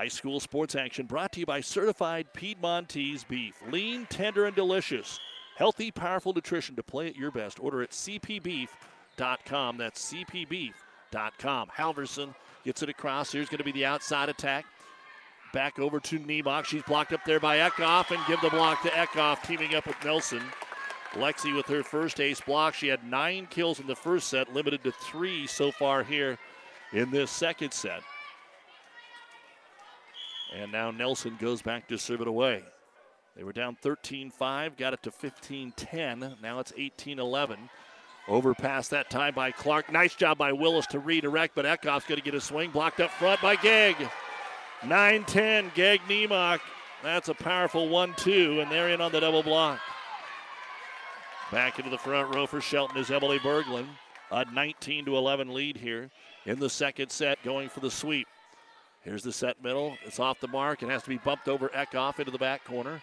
High 0.00 0.08
school 0.08 0.40
sports 0.40 0.74
action 0.76 1.04
brought 1.04 1.30
to 1.32 1.40
you 1.40 1.44
by 1.44 1.60
Certified 1.60 2.32
Piedmontese 2.32 3.22
Beef. 3.24 3.54
Lean, 3.70 4.06
tender, 4.08 4.46
and 4.46 4.56
delicious. 4.56 5.20
Healthy, 5.56 5.90
powerful 5.90 6.32
nutrition 6.32 6.74
to 6.76 6.82
play 6.82 7.08
at 7.08 7.16
your 7.16 7.30
best. 7.30 7.60
Order 7.60 7.82
at 7.82 7.90
cpbeef.com. 7.90 9.76
That's 9.76 10.10
cpbeef.com. 10.10 11.68
Halverson 11.76 12.34
gets 12.64 12.82
it 12.82 12.88
across. 12.88 13.30
Here's 13.30 13.50
going 13.50 13.58
to 13.58 13.64
be 13.64 13.72
the 13.72 13.84
outside 13.84 14.30
attack. 14.30 14.64
Back 15.52 15.78
over 15.78 16.00
to 16.00 16.18
Niemock. 16.18 16.64
She's 16.64 16.82
blocked 16.84 17.12
up 17.12 17.26
there 17.26 17.38
by 17.38 17.58
Eckhoff 17.58 18.10
and 18.10 18.26
give 18.26 18.40
the 18.40 18.48
block 18.48 18.80
to 18.84 18.88
Eckhoff, 18.88 19.42
teaming 19.42 19.74
up 19.74 19.86
with 19.86 20.02
Nelson. 20.02 20.40
Lexi 21.12 21.54
with 21.54 21.66
her 21.66 21.82
first 21.82 22.20
ace 22.20 22.40
block. 22.40 22.72
She 22.72 22.88
had 22.88 23.04
nine 23.04 23.48
kills 23.50 23.80
in 23.80 23.86
the 23.86 23.94
first 23.94 24.28
set, 24.28 24.54
limited 24.54 24.82
to 24.84 24.92
three 24.92 25.46
so 25.46 25.70
far 25.70 26.02
here 26.02 26.38
in 26.94 27.10
this 27.10 27.30
second 27.30 27.74
set. 27.74 28.00
And 30.52 30.72
now 30.72 30.90
Nelson 30.90 31.36
goes 31.40 31.62
back 31.62 31.88
to 31.88 31.98
serve 31.98 32.20
it 32.20 32.28
away. 32.28 32.62
They 33.36 33.44
were 33.44 33.52
down 33.52 33.76
13 33.80 34.30
5, 34.30 34.76
got 34.76 34.94
it 34.94 35.02
to 35.04 35.10
15 35.10 35.72
10. 35.76 36.36
Now 36.42 36.58
it's 36.58 36.72
18 36.76 37.18
11. 37.18 37.70
Overpass 38.28 38.88
that 38.88 39.10
time 39.10 39.34
by 39.34 39.50
Clark. 39.50 39.90
Nice 39.90 40.14
job 40.14 40.38
by 40.38 40.52
Willis 40.52 40.86
to 40.88 40.98
redirect, 40.98 41.54
but 41.54 41.64
Eckhoff's 41.64 42.06
going 42.06 42.18
to 42.18 42.24
get 42.24 42.34
a 42.34 42.40
swing. 42.40 42.70
Blocked 42.70 43.00
up 43.00 43.10
front 43.10 43.40
by 43.40 43.56
Gegg. 43.56 43.96
9 44.84 45.24
10, 45.24 45.72
Gegg 45.74 46.00
Niemock. 46.08 46.60
That's 47.02 47.28
a 47.28 47.34
powerful 47.34 47.88
1 47.88 48.14
2, 48.16 48.60
and 48.60 48.70
they're 48.70 48.90
in 48.90 49.00
on 49.00 49.12
the 49.12 49.20
double 49.20 49.42
block. 49.42 49.80
Back 51.50 51.78
into 51.78 51.90
the 51.90 51.98
front 51.98 52.34
row 52.34 52.46
for 52.46 52.60
Shelton 52.60 52.98
is 52.98 53.10
Emily 53.10 53.38
Berglund. 53.38 53.88
A 54.30 54.44
19 54.52 55.08
11 55.08 55.52
lead 55.52 55.76
here 55.76 56.10
in 56.46 56.60
the 56.60 56.70
second 56.70 57.10
set, 57.10 57.42
going 57.42 57.68
for 57.68 57.80
the 57.80 57.90
sweep. 57.90 58.28
Here's 59.02 59.22
the 59.22 59.32
set 59.32 59.62
middle. 59.62 59.96
It's 60.04 60.20
off 60.20 60.40
the 60.40 60.48
mark 60.48 60.82
and 60.82 60.90
has 60.90 61.02
to 61.04 61.08
be 61.08 61.18
bumped 61.18 61.48
over 61.48 61.68
Eckhoff 61.70 62.18
into 62.18 62.30
the 62.30 62.38
back 62.38 62.64
corner. 62.64 63.00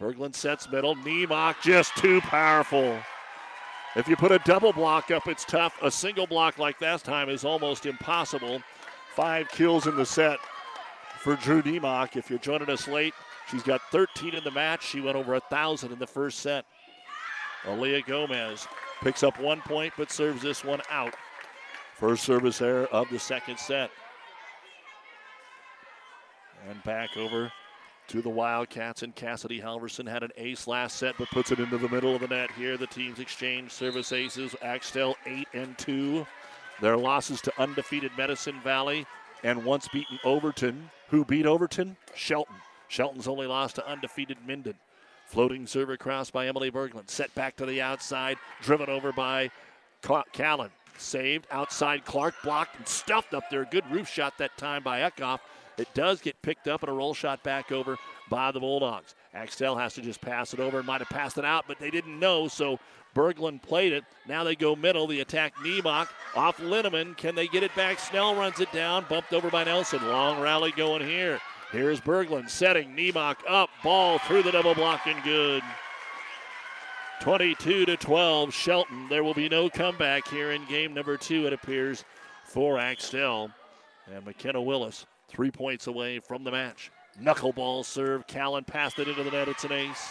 Berglund 0.00 0.34
sets 0.34 0.70
middle. 0.70 0.94
Niemock 0.96 1.56
just 1.60 1.94
too 1.96 2.20
powerful. 2.20 2.98
If 3.96 4.06
you 4.06 4.16
put 4.16 4.30
a 4.30 4.38
double 4.40 4.72
block 4.72 5.10
up, 5.10 5.26
it's 5.26 5.44
tough. 5.44 5.76
A 5.82 5.90
single 5.90 6.26
block 6.26 6.58
like 6.58 6.78
that 6.78 7.02
time 7.02 7.28
is 7.28 7.44
almost 7.44 7.84
impossible. 7.84 8.62
Five 9.16 9.48
kills 9.48 9.88
in 9.88 9.96
the 9.96 10.06
set 10.06 10.38
for 11.18 11.34
Drew 11.34 11.62
Niemock. 11.62 12.16
If 12.16 12.30
you're 12.30 12.38
joining 12.38 12.70
us 12.70 12.86
late, 12.86 13.14
she's 13.50 13.64
got 13.64 13.80
13 13.90 14.34
in 14.34 14.44
the 14.44 14.52
match. 14.52 14.86
She 14.86 15.00
went 15.00 15.16
over 15.16 15.32
a 15.32 15.40
1,000 15.40 15.92
in 15.92 15.98
the 15.98 16.06
first 16.06 16.38
set. 16.38 16.64
Aaliyah 17.64 18.06
Gomez 18.06 18.68
picks 19.02 19.24
up 19.24 19.38
one 19.40 19.60
point 19.62 19.92
but 19.98 20.12
serves 20.12 20.40
this 20.40 20.64
one 20.64 20.80
out. 20.88 21.14
First 21.96 22.22
service 22.22 22.62
error 22.62 22.86
of 22.86 23.10
the 23.10 23.18
second 23.18 23.58
set. 23.58 23.90
And 26.68 26.82
back 26.84 27.16
over 27.16 27.52
to 28.08 28.22
the 28.22 28.28
Wildcats. 28.28 29.02
And 29.02 29.14
Cassidy 29.14 29.60
Halverson 29.60 30.08
had 30.08 30.22
an 30.22 30.30
ace 30.36 30.66
last 30.66 30.96
set, 30.96 31.14
but 31.18 31.30
puts 31.30 31.52
it 31.52 31.60
into 31.60 31.78
the 31.78 31.88
middle 31.88 32.14
of 32.14 32.20
the 32.20 32.28
net 32.28 32.50
here. 32.52 32.76
The 32.76 32.86
teams 32.86 33.18
exchange 33.18 33.70
service 33.70 34.12
aces. 34.12 34.54
Axtell 34.62 35.16
8 35.26 35.48
and 35.54 35.78
2. 35.78 36.26
Their 36.80 36.96
losses 36.96 37.40
to 37.42 37.52
undefeated 37.60 38.10
Medicine 38.16 38.60
Valley 38.62 39.06
and 39.42 39.64
once 39.64 39.88
beaten 39.88 40.18
Overton. 40.24 40.90
Who 41.08 41.24
beat 41.24 41.46
Overton? 41.46 41.96
Shelton. 42.14 42.56
Shelton's 42.88 43.28
only 43.28 43.46
lost 43.46 43.76
to 43.76 43.86
undefeated 43.86 44.38
Minden. 44.46 44.74
Floating 45.26 45.66
serve 45.66 45.90
across 45.90 46.30
by 46.30 46.48
Emily 46.48 46.70
Berglund. 46.70 47.08
Set 47.08 47.32
back 47.36 47.56
to 47.56 47.66
the 47.66 47.80
outside. 47.80 48.36
Driven 48.62 48.88
over 48.88 49.12
by 49.12 49.50
Callan. 50.32 50.70
Saved. 50.98 51.46
Outside 51.50 52.04
Clark 52.04 52.34
blocked 52.42 52.76
and 52.76 52.88
stuffed 52.88 53.32
up 53.32 53.48
there. 53.50 53.64
Good 53.64 53.88
roof 53.90 54.08
shot 54.08 54.36
that 54.38 54.56
time 54.56 54.82
by 54.82 55.00
Eckhoff. 55.00 55.38
It 55.80 55.88
does 55.94 56.20
get 56.20 56.40
picked 56.42 56.68
up 56.68 56.82
and 56.82 56.90
a 56.90 56.94
roll 56.94 57.14
shot 57.14 57.42
back 57.42 57.72
over 57.72 57.96
by 58.28 58.52
the 58.52 58.60
Bulldogs. 58.60 59.14
Axtell 59.32 59.76
has 59.76 59.94
to 59.94 60.02
just 60.02 60.20
pass 60.20 60.52
it 60.52 60.60
over 60.60 60.76
and 60.78 60.86
might 60.86 61.00
have 61.00 61.08
passed 61.08 61.38
it 61.38 61.44
out, 61.44 61.64
but 61.66 61.78
they 61.78 61.90
didn't 61.90 62.18
know, 62.18 62.48
so 62.48 62.78
Berglund 63.14 63.62
played 63.62 63.94
it. 63.94 64.04
Now 64.28 64.44
they 64.44 64.54
go 64.54 64.76
middle. 64.76 65.06
The 65.06 65.20
attack 65.20 65.54
Niemock 65.56 66.08
off 66.36 66.58
Linneman. 66.58 67.16
Can 67.16 67.34
they 67.34 67.46
get 67.46 67.62
it 67.62 67.74
back? 67.74 67.98
Snell 67.98 68.34
runs 68.34 68.60
it 68.60 68.70
down, 68.72 69.06
bumped 69.08 69.32
over 69.32 69.48
by 69.48 69.64
Nelson. 69.64 70.06
Long 70.06 70.38
rally 70.38 70.72
going 70.72 71.00
here. 71.00 71.40
Here's 71.72 72.00
Berglund 72.00 72.50
setting 72.50 72.94
Niemock 72.94 73.36
up. 73.48 73.70
Ball 73.82 74.18
through 74.18 74.42
the 74.42 74.52
double 74.52 74.74
block 74.74 75.06
and 75.06 75.22
good. 75.24 75.62
22 77.22 77.86
to 77.86 77.96
12, 77.96 78.52
Shelton. 78.52 79.08
There 79.08 79.24
will 79.24 79.34
be 79.34 79.48
no 79.48 79.70
comeback 79.70 80.28
here 80.28 80.52
in 80.52 80.66
game 80.66 80.92
number 80.92 81.16
two, 81.16 81.46
it 81.46 81.54
appears, 81.54 82.04
for 82.44 82.78
Axtell. 82.78 83.50
And 84.12 84.26
McKenna 84.26 84.60
Willis 84.60 85.06
Three 85.30 85.50
points 85.50 85.86
away 85.86 86.18
from 86.18 86.42
the 86.42 86.50
match. 86.50 86.90
Knuckleball 87.22 87.84
serve. 87.84 88.26
Callan 88.26 88.64
passed 88.64 88.98
it 88.98 89.08
into 89.08 89.22
the 89.22 89.30
net. 89.30 89.48
It's 89.48 89.64
an 89.64 89.72
ace. 89.72 90.08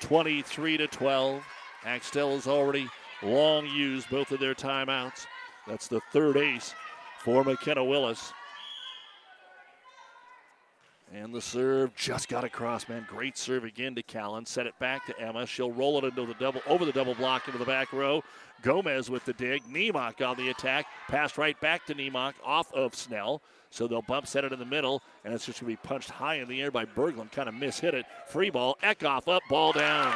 23 0.00 0.76
to 0.76 0.86
12. 0.86 1.42
Axtell 1.84 2.34
has 2.34 2.46
already 2.46 2.88
long 3.22 3.66
used 3.66 4.10
both 4.10 4.30
of 4.30 4.40
their 4.40 4.54
timeouts. 4.54 5.26
That's 5.66 5.88
the 5.88 6.00
third 6.12 6.36
ace 6.36 6.74
for 7.24 7.44
McKenna 7.44 7.84
Willis. 7.84 8.32
And 11.12 11.34
the 11.34 11.40
serve 11.40 11.94
just 11.96 12.28
got 12.28 12.44
across, 12.44 12.88
man. 12.88 13.04
Great 13.08 13.36
serve 13.36 13.64
again 13.64 13.96
to 13.96 14.02
Callan. 14.02 14.46
Set 14.46 14.66
it 14.66 14.78
back 14.78 15.06
to 15.06 15.20
Emma. 15.20 15.44
She'll 15.44 15.72
roll 15.72 15.98
it 15.98 16.04
into 16.04 16.24
the 16.24 16.34
double 16.34 16.62
over 16.68 16.84
the 16.84 16.92
double 16.92 17.14
block 17.14 17.48
into 17.48 17.58
the 17.58 17.64
back 17.64 17.92
row. 17.92 18.22
Gomez 18.62 19.10
with 19.10 19.24
the 19.24 19.32
dig. 19.32 19.64
Niemock 19.64 20.24
on 20.24 20.36
the 20.36 20.50
attack. 20.50 20.86
Passed 21.08 21.36
right 21.36 21.60
back 21.60 21.84
to 21.86 21.94
Niemock 21.94 22.34
off 22.44 22.72
of 22.72 22.94
Snell. 22.94 23.42
So 23.70 23.88
they'll 23.88 24.02
bump 24.02 24.26
set 24.26 24.44
it 24.44 24.52
in 24.52 24.58
the 24.58 24.64
middle, 24.64 25.02
and 25.24 25.32
it's 25.32 25.46
just 25.46 25.60
going 25.60 25.76
to 25.76 25.80
be 25.80 25.88
punched 25.88 26.10
high 26.10 26.36
in 26.36 26.48
the 26.48 26.60
air 26.60 26.70
by 26.70 26.84
Berglund. 26.84 27.32
Kind 27.32 27.48
of 27.48 27.54
mishit 27.54 27.94
it. 27.94 28.04
Free 28.28 28.50
ball. 28.50 28.76
Eckhoff 28.82 29.28
up, 29.28 29.42
ball 29.48 29.72
down. 29.72 30.14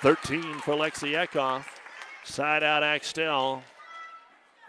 13 0.00 0.42
for 0.60 0.74
Lexi 0.74 1.14
Eckhoff. 1.14 1.64
Side 2.24 2.62
out 2.62 2.82
Axtell. 2.82 3.62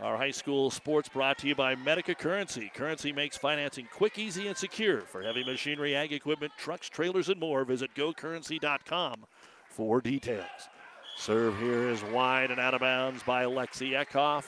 Our 0.01 0.17
high 0.17 0.31
school 0.31 0.69
sports 0.71 1.07
brought 1.07 1.37
to 1.37 1.47
you 1.47 1.55
by 1.55 1.75
Medica 1.75 2.15
Currency. 2.15 2.69
Currency 2.73 3.13
makes 3.13 3.37
financing 3.37 3.87
quick, 3.93 4.19
easy, 4.19 4.47
and 4.47 4.57
secure. 4.57 5.01
For 5.01 5.23
heavy 5.23 5.43
machinery, 5.45 5.95
ag 5.95 6.11
equipment, 6.11 6.51
trucks, 6.57 6.89
trailers, 6.89 7.29
and 7.29 7.39
more, 7.39 7.63
visit 7.63 7.95
gocurrency.com 7.95 9.25
for 9.69 10.01
details. 10.01 10.69
Serve 11.15 11.57
here 11.59 11.89
is 11.89 12.03
wide 12.03 12.51
and 12.51 12.59
out 12.59 12.73
of 12.73 12.81
bounds 12.81 13.23
by 13.23 13.45
Lexi 13.45 13.91
Eckhoff. 13.91 14.47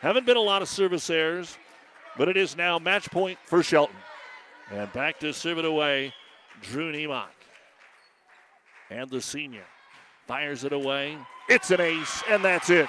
Haven't 0.00 0.26
been 0.26 0.36
a 0.36 0.40
lot 0.40 0.62
of 0.62 0.68
service 0.68 1.10
errors, 1.10 1.58
but 2.16 2.28
it 2.28 2.36
is 2.36 2.56
now 2.56 2.78
match 2.78 3.10
point 3.10 3.36
for 3.46 3.64
Shelton. 3.64 3.96
And 4.70 4.92
back 4.92 5.18
to 5.20 5.32
serve 5.32 5.58
it 5.58 5.64
away, 5.64 6.14
Drew 6.62 6.92
Niemock. 6.92 7.26
And 8.90 9.10
the 9.10 9.20
senior 9.20 9.64
fires 10.28 10.62
it 10.62 10.72
away. 10.72 11.18
It's 11.48 11.72
an 11.72 11.80
ace, 11.80 12.22
and 12.28 12.44
that's 12.44 12.70
it. 12.70 12.88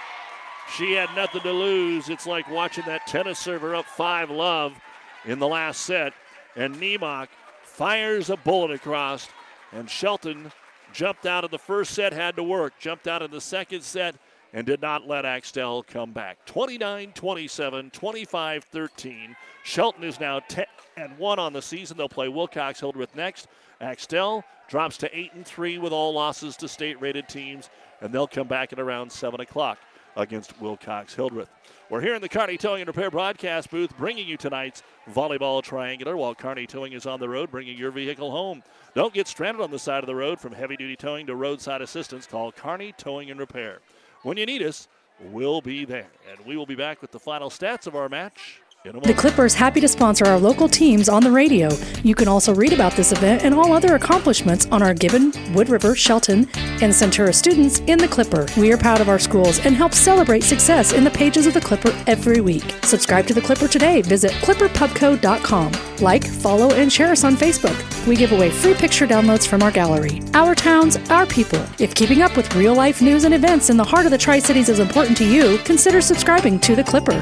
She 0.75 0.93
had 0.93 1.13
nothing 1.15 1.41
to 1.41 1.51
lose. 1.51 2.09
It's 2.09 2.27
like 2.27 2.49
watching 2.49 2.85
that 2.85 3.07
tennis 3.07 3.39
server 3.39 3.75
up 3.75 3.85
five 3.85 4.29
love 4.29 4.79
in 5.25 5.39
the 5.39 5.47
last 5.47 5.81
set. 5.81 6.13
And 6.55 6.75
Niemock 6.75 7.27
fires 7.63 8.29
a 8.29 8.37
bullet 8.37 8.71
across, 8.71 9.29
and 9.71 9.89
Shelton 9.89 10.51
jumped 10.93 11.25
out 11.25 11.43
of 11.43 11.51
the 11.51 11.57
first 11.57 11.93
set, 11.93 12.13
had 12.13 12.35
to 12.35 12.43
work, 12.43 12.73
jumped 12.79 13.07
out 13.07 13.21
in 13.21 13.31
the 13.31 13.41
second 13.41 13.81
set, 13.81 14.15
and 14.53 14.65
did 14.65 14.81
not 14.81 15.07
let 15.07 15.25
Axtell 15.25 15.83
come 15.83 16.11
back. 16.11 16.43
29 16.45 17.13
27, 17.13 17.89
25 17.91 18.63
13. 18.63 19.35
Shelton 19.63 20.03
is 20.03 20.19
now 20.19 20.39
10 20.39 20.65
and 20.97 21.17
1 21.17 21.39
on 21.39 21.53
the 21.53 21.61
season. 21.61 21.97
They'll 21.97 22.09
play 22.09 22.29
Wilcox 22.29 22.79
Hildreth 22.79 23.15
next. 23.15 23.47
Axtell 23.79 24.43
drops 24.67 24.97
to 24.97 25.17
8 25.17 25.33
and 25.33 25.45
3 25.45 25.77
with 25.77 25.93
all 25.93 26.13
losses 26.13 26.57
to 26.57 26.67
state 26.67 26.99
rated 26.99 27.27
teams, 27.27 27.69
and 28.01 28.13
they'll 28.13 28.27
come 28.27 28.47
back 28.47 28.73
at 28.73 28.79
around 28.79 29.11
7 29.11 29.39
o'clock 29.39 29.77
against 30.19 30.59
Wilcox 30.59 31.15
Hildreth. 31.15 31.49
We're 31.89 32.01
here 32.01 32.13
in 32.13 32.21
the 32.21 32.29
Kearney 32.29 32.57
Towing 32.57 32.81
and 32.81 32.87
Repair 32.87 33.09
broadcast 33.09 33.71
booth 33.71 33.97
bringing 33.97 34.27
you 34.27 34.37
tonight's 34.37 34.83
volleyball 35.09 35.63
triangular 35.63 36.15
while 36.17 36.35
Kearney 36.35 36.67
Towing 36.67 36.93
is 36.93 37.05
on 37.05 37.19
the 37.19 37.29
road 37.29 37.49
bringing 37.49 37.77
your 37.77 37.89
vehicle 37.89 38.29
home. 38.29 38.61
Don't 38.93 39.13
get 39.13 39.27
stranded 39.27 39.61
on 39.61 39.71
the 39.71 39.79
side 39.79 40.03
of 40.03 40.07
the 40.07 40.15
road 40.15 40.39
from 40.39 40.51
heavy 40.51 40.75
duty 40.75 40.95
towing 40.95 41.25
to 41.27 41.35
roadside 41.35 41.81
assistance. 41.81 42.27
Call 42.27 42.51
Kearney 42.51 42.91
Towing 42.97 43.31
and 43.31 43.39
Repair. 43.39 43.79
When 44.23 44.37
you 44.37 44.45
need 44.45 44.61
us, 44.61 44.89
we'll 45.31 45.61
be 45.61 45.85
there. 45.85 46.09
And 46.29 46.45
we 46.45 46.57
will 46.57 46.65
be 46.65 46.75
back 46.75 47.01
with 47.01 47.11
the 47.11 47.19
final 47.19 47.49
stats 47.49 47.87
of 47.87 47.95
our 47.95 48.09
match 48.09 48.61
the 48.85 49.13
Clippers 49.13 49.53
happy 49.53 49.81
to 49.81 49.89
sponsor 49.89 50.25
our 50.25 50.39
local 50.39 50.69
teams 50.69 51.09
on 51.09 51.21
the 51.21 51.29
radio. 51.29 51.69
You 52.01 52.15
can 52.15 52.29
also 52.29 52.55
read 52.55 52.71
about 52.71 52.93
this 52.93 53.11
event 53.11 53.43
and 53.43 53.53
all 53.53 53.73
other 53.73 53.95
accomplishments 53.95 54.67
on 54.71 54.81
our 54.81 54.93
Gibbon, 54.93 55.33
Wood 55.53 55.67
River, 55.67 55.95
Shelton, 55.95 56.47
and 56.55 56.93
Centura 56.93 57.35
students 57.35 57.79
in 57.87 57.99
the 57.99 58.07
Clipper. 58.07 58.45
We 58.55 58.71
are 58.71 58.77
proud 58.77 59.01
of 59.01 59.09
our 59.09 59.19
schools 59.19 59.59
and 59.65 59.75
help 59.75 59.93
celebrate 59.93 60.43
success 60.43 60.93
in 60.93 61.03
the 61.03 61.11
pages 61.11 61.45
of 61.45 61.55
the 61.55 61.59
Clipper 61.59 61.93
every 62.07 62.39
week. 62.39 62.73
Subscribe 62.83 63.27
to 63.27 63.33
the 63.33 63.41
Clipper 63.41 63.67
today. 63.67 64.01
Visit 64.01 64.31
clipperpubco.com. 64.31 65.73
Like, 66.01 66.25
follow, 66.25 66.73
and 66.73 66.91
share 66.91 67.11
us 67.11 67.25
on 67.25 67.35
Facebook. 67.35 68.07
We 68.07 68.15
give 68.15 68.31
away 68.31 68.49
free 68.49 68.75
picture 68.75 69.05
downloads 69.05 69.45
from 69.45 69.61
our 69.61 69.71
gallery. 69.71 70.21
Our 70.33 70.55
towns, 70.55 70.95
our 71.09 71.25
people. 71.25 71.61
If 71.79 71.95
keeping 71.95 72.21
up 72.21 72.37
with 72.37 72.55
real 72.55 72.75
life 72.75 73.01
news 73.01 73.25
and 73.25 73.33
events 73.33 73.69
in 73.69 73.75
the 73.75 73.83
heart 73.83 74.05
of 74.05 74.11
the 74.11 74.17
Tri 74.17 74.39
Cities 74.39 74.69
is 74.69 74.79
important 74.79 75.17
to 75.17 75.25
you, 75.25 75.57
consider 75.65 75.99
subscribing 75.99 76.59
to 76.61 76.77
the 76.77 76.83
Clipper. 76.85 77.19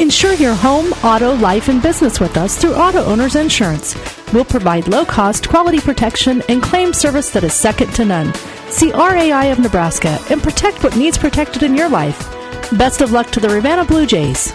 Insure 0.00 0.32
your 0.32 0.54
home, 0.54 0.94
auto, 1.04 1.34
life, 1.34 1.68
and 1.68 1.82
business 1.82 2.20
with 2.20 2.38
us 2.38 2.56
through 2.56 2.72
Auto 2.72 3.04
Owners 3.04 3.36
Insurance. 3.36 3.94
We'll 4.32 4.46
provide 4.46 4.88
low 4.88 5.04
cost, 5.04 5.46
quality 5.46 5.78
protection 5.78 6.42
and 6.48 6.62
claim 6.62 6.94
service 6.94 7.28
that 7.32 7.44
is 7.44 7.52
second 7.52 7.92
to 7.96 8.06
none. 8.06 8.32
See 8.70 8.92
RAI 8.92 9.50
of 9.50 9.58
Nebraska 9.58 10.18
and 10.30 10.42
protect 10.42 10.82
what 10.82 10.96
needs 10.96 11.18
protected 11.18 11.62
in 11.62 11.74
your 11.74 11.90
life. 11.90 12.18
Best 12.78 13.02
of 13.02 13.12
luck 13.12 13.30
to 13.32 13.40
the 13.40 13.50
Ravenna 13.50 13.84
Blue 13.84 14.06
Jays. 14.06 14.54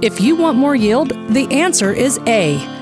If 0.00 0.20
you 0.20 0.36
want 0.36 0.58
more 0.58 0.74
yield, 0.74 1.10
the 1.28 1.46
answer 1.50 1.92
is 1.92 2.18
A. 2.26 2.81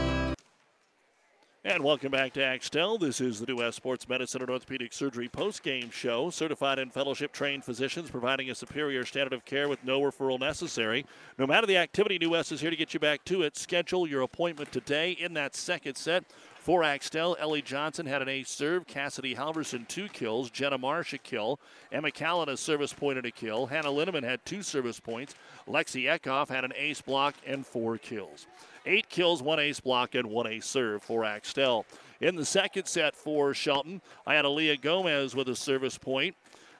And 1.63 1.83
welcome 1.83 2.09
back 2.09 2.33
to 2.33 2.43
Axtell. 2.43 2.97
This 2.97 3.21
is 3.21 3.39
the 3.39 3.45
New 3.45 3.71
Sports 3.71 4.09
Medicine 4.09 4.41
and 4.41 4.49
Orthopedic 4.49 4.91
Surgery 4.91 5.29
post-game 5.29 5.91
show. 5.91 6.31
Certified 6.31 6.79
and 6.79 6.91
fellowship 6.91 7.31
trained 7.31 7.63
physicians 7.63 8.09
providing 8.09 8.49
a 8.49 8.55
superior 8.55 9.05
standard 9.05 9.31
of 9.31 9.45
care 9.45 9.69
with 9.69 9.83
no 9.83 10.01
referral 10.01 10.39
necessary. 10.39 11.05
No 11.37 11.45
matter 11.45 11.67
the 11.67 11.77
activity, 11.77 12.17
New 12.17 12.31
West 12.31 12.51
is 12.51 12.61
here 12.61 12.71
to 12.71 12.75
get 12.75 12.95
you 12.95 12.99
back 12.99 13.23
to 13.25 13.43
it. 13.43 13.55
Schedule 13.55 14.07
your 14.07 14.23
appointment 14.23 14.71
today 14.71 15.11
in 15.11 15.35
that 15.35 15.55
second 15.55 15.97
set. 15.97 16.23
For 16.55 16.83
Axtell, 16.83 17.37
Ellie 17.39 17.61
Johnson 17.61 18.07
had 18.07 18.23
an 18.23 18.29
ace 18.29 18.49
serve. 18.49 18.87
Cassidy 18.87 19.35
Halverson, 19.35 19.87
two 19.87 20.07
kills. 20.07 20.49
Jenna 20.49 20.79
Marsh, 20.79 21.13
a 21.13 21.19
kill. 21.19 21.59
Emma 21.91 22.09
Callan, 22.09 22.49
a 22.49 22.57
service 22.57 22.91
point 22.91 23.19
and 23.19 23.27
a 23.27 23.31
kill. 23.31 23.67
Hannah 23.67 23.89
Linneman 23.89 24.23
had 24.23 24.43
two 24.47 24.63
service 24.63 24.99
points. 24.99 25.35
Lexi 25.67 26.05
Eckhoff 26.05 26.49
had 26.49 26.65
an 26.65 26.73
ace 26.75 27.01
block 27.01 27.35
and 27.45 27.67
four 27.67 27.99
kills. 27.99 28.47
Eight 28.85 29.09
kills, 29.09 29.43
one 29.43 29.59
ace 29.59 29.79
block, 29.79 30.15
and 30.15 30.27
one 30.27 30.47
ace 30.47 30.65
serve 30.65 31.03
for 31.03 31.23
Axtell. 31.23 31.85
In 32.19 32.35
the 32.35 32.45
second 32.45 32.85
set 32.87 33.15
for 33.15 33.53
Shelton, 33.53 34.01
I 34.25 34.35
had 34.35 34.45
Aaliyah 34.45 34.81
Gomez 34.81 35.35
with 35.35 35.49
a 35.49 35.55
service 35.55 35.97
point. 35.97 36.35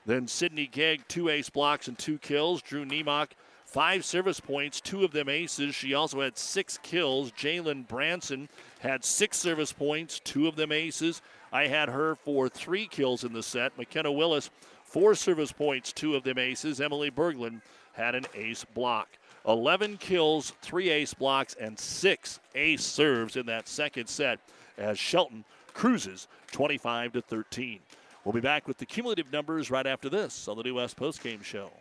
Then 0.06 0.28
Sydney 0.28 0.68
Gegg, 0.68 1.08
two 1.08 1.30
ace 1.30 1.50
blocks 1.50 1.88
and 1.88 1.98
two 1.98 2.18
kills. 2.18 2.62
Drew 2.62 2.86
Niemock, 2.86 3.32
five 3.66 4.04
service 4.04 4.40
points, 4.40 4.82
two 4.82 5.04
of 5.04 5.12
them 5.12 5.30
aces. 5.30 5.76
She 5.76 5.94
also 5.94 6.22
had 6.22 6.38
six 6.38 6.80
kills. 6.82 7.32
Jalen 7.34 7.88
Branson 7.88 8.50
had 8.80 9.06
six 9.06 9.38
service 9.38 9.72
points, 9.72 10.20
two 10.20 10.48
of 10.48 10.56
them 10.56 10.72
aces. 10.72 11.22
I 11.54 11.68
had 11.68 11.90
her 11.90 12.16
for 12.16 12.50
three 12.50 12.88
kills 12.88 13.24
in 13.24 13.34
the 13.34 13.44
set. 13.44 13.78
McKenna 13.78 14.12
Willis, 14.12 14.50
four 14.84 15.14
service 15.14 15.52
points, 15.52 15.94
two 15.94 16.16
of 16.16 16.24
them 16.24 16.40
aces. 16.40 16.82
Emily 16.82 17.12
Berglund 17.12 17.62
had 17.94 18.16
an 18.16 18.26
ace 18.34 18.66
block. 18.74 19.08
11 19.48 19.98
kills, 19.98 20.54
three 20.62 20.90
ace 20.90 21.14
blocks, 21.14 21.56
and 21.60 21.78
six 21.78 22.40
ace 22.56 22.84
serves 22.84 23.36
in 23.36 23.46
that 23.48 23.68
second 23.68 24.08
set 24.08 24.40
as 24.78 25.00
Shelton 25.00 25.44
cruises 25.74 26.28
25 26.52 27.14
to 27.14 27.22
13. 27.22 27.80
We'll 28.24 28.34
be 28.34 28.40
back 28.40 28.68
with 28.68 28.78
the 28.78 28.86
cumulative 28.86 29.32
numbers 29.32 29.72
right 29.72 29.88
after 29.88 30.10
this 30.10 30.48
on 30.48 30.58
the 30.58 30.64
New 30.64 30.76
West 30.76 30.96
Postgame 30.96 31.44
Show. 31.44 31.72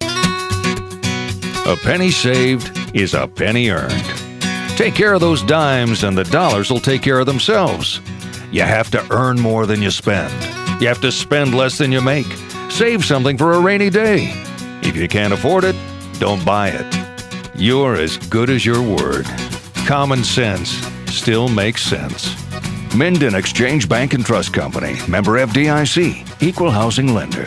A 1.70 1.76
penny 1.76 2.10
saved 2.10 2.96
is 2.96 3.12
a 3.12 3.28
penny 3.28 3.68
earned. 3.68 4.04
Take 4.78 4.94
care 4.94 5.12
of 5.12 5.20
those 5.20 5.42
dimes, 5.42 6.04
and 6.04 6.16
the 6.16 6.24
dollars 6.24 6.70
will 6.70 6.80
take 6.80 7.02
care 7.02 7.18
of 7.18 7.26
themselves. 7.26 8.00
You 8.50 8.62
have 8.62 8.90
to 8.92 9.06
earn 9.12 9.38
more 9.38 9.66
than 9.66 9.82
you 9.82 9.90
spend. 9.90 10.32
You 10.80 10.88
have 10.88 11.02
to 11.02 11.12
spend 11.12 11.54
less 11.54 11.76
than 11.76 11.92
you 11.92 12.00
make. 12.00 12.26
Save 12.70 13.04
something 13.04 13.36
for 13.36 13.52
a 13.52 13.60
rainy 13.60 13.90
day. 13.90 14.32
If 14.82 14.96
you 14.96 15.06
can't 15.06 15.34
afford 15.34 15.64
it, 15.64 15.76
don't 16.18 16.42
buy 16.46 16.70
it. 16.70 16.99
You're 17.60 17.96
as 17.96 18.16
good 18.16 18.48
as 18.48 18.64
your 18.64 18.80
word. 18.80 19.26
Common 19.86 20.24
sense 20.24 20.70
still 21.12 21.46
makes 21.46 21.82
sense. 21.82 22.34
Minden 22.96 23.34
Exchange 23.34 23.86
Bank 23.86 24.14
and 24.14 24.24
Trust 24.24 24.54
Company, 24.54 24.96
member 25.06 25.32
FDIC, 25.32 26.42
equal 26.42 26.70
housing 26.70 27.12
lender. 27.12 27.44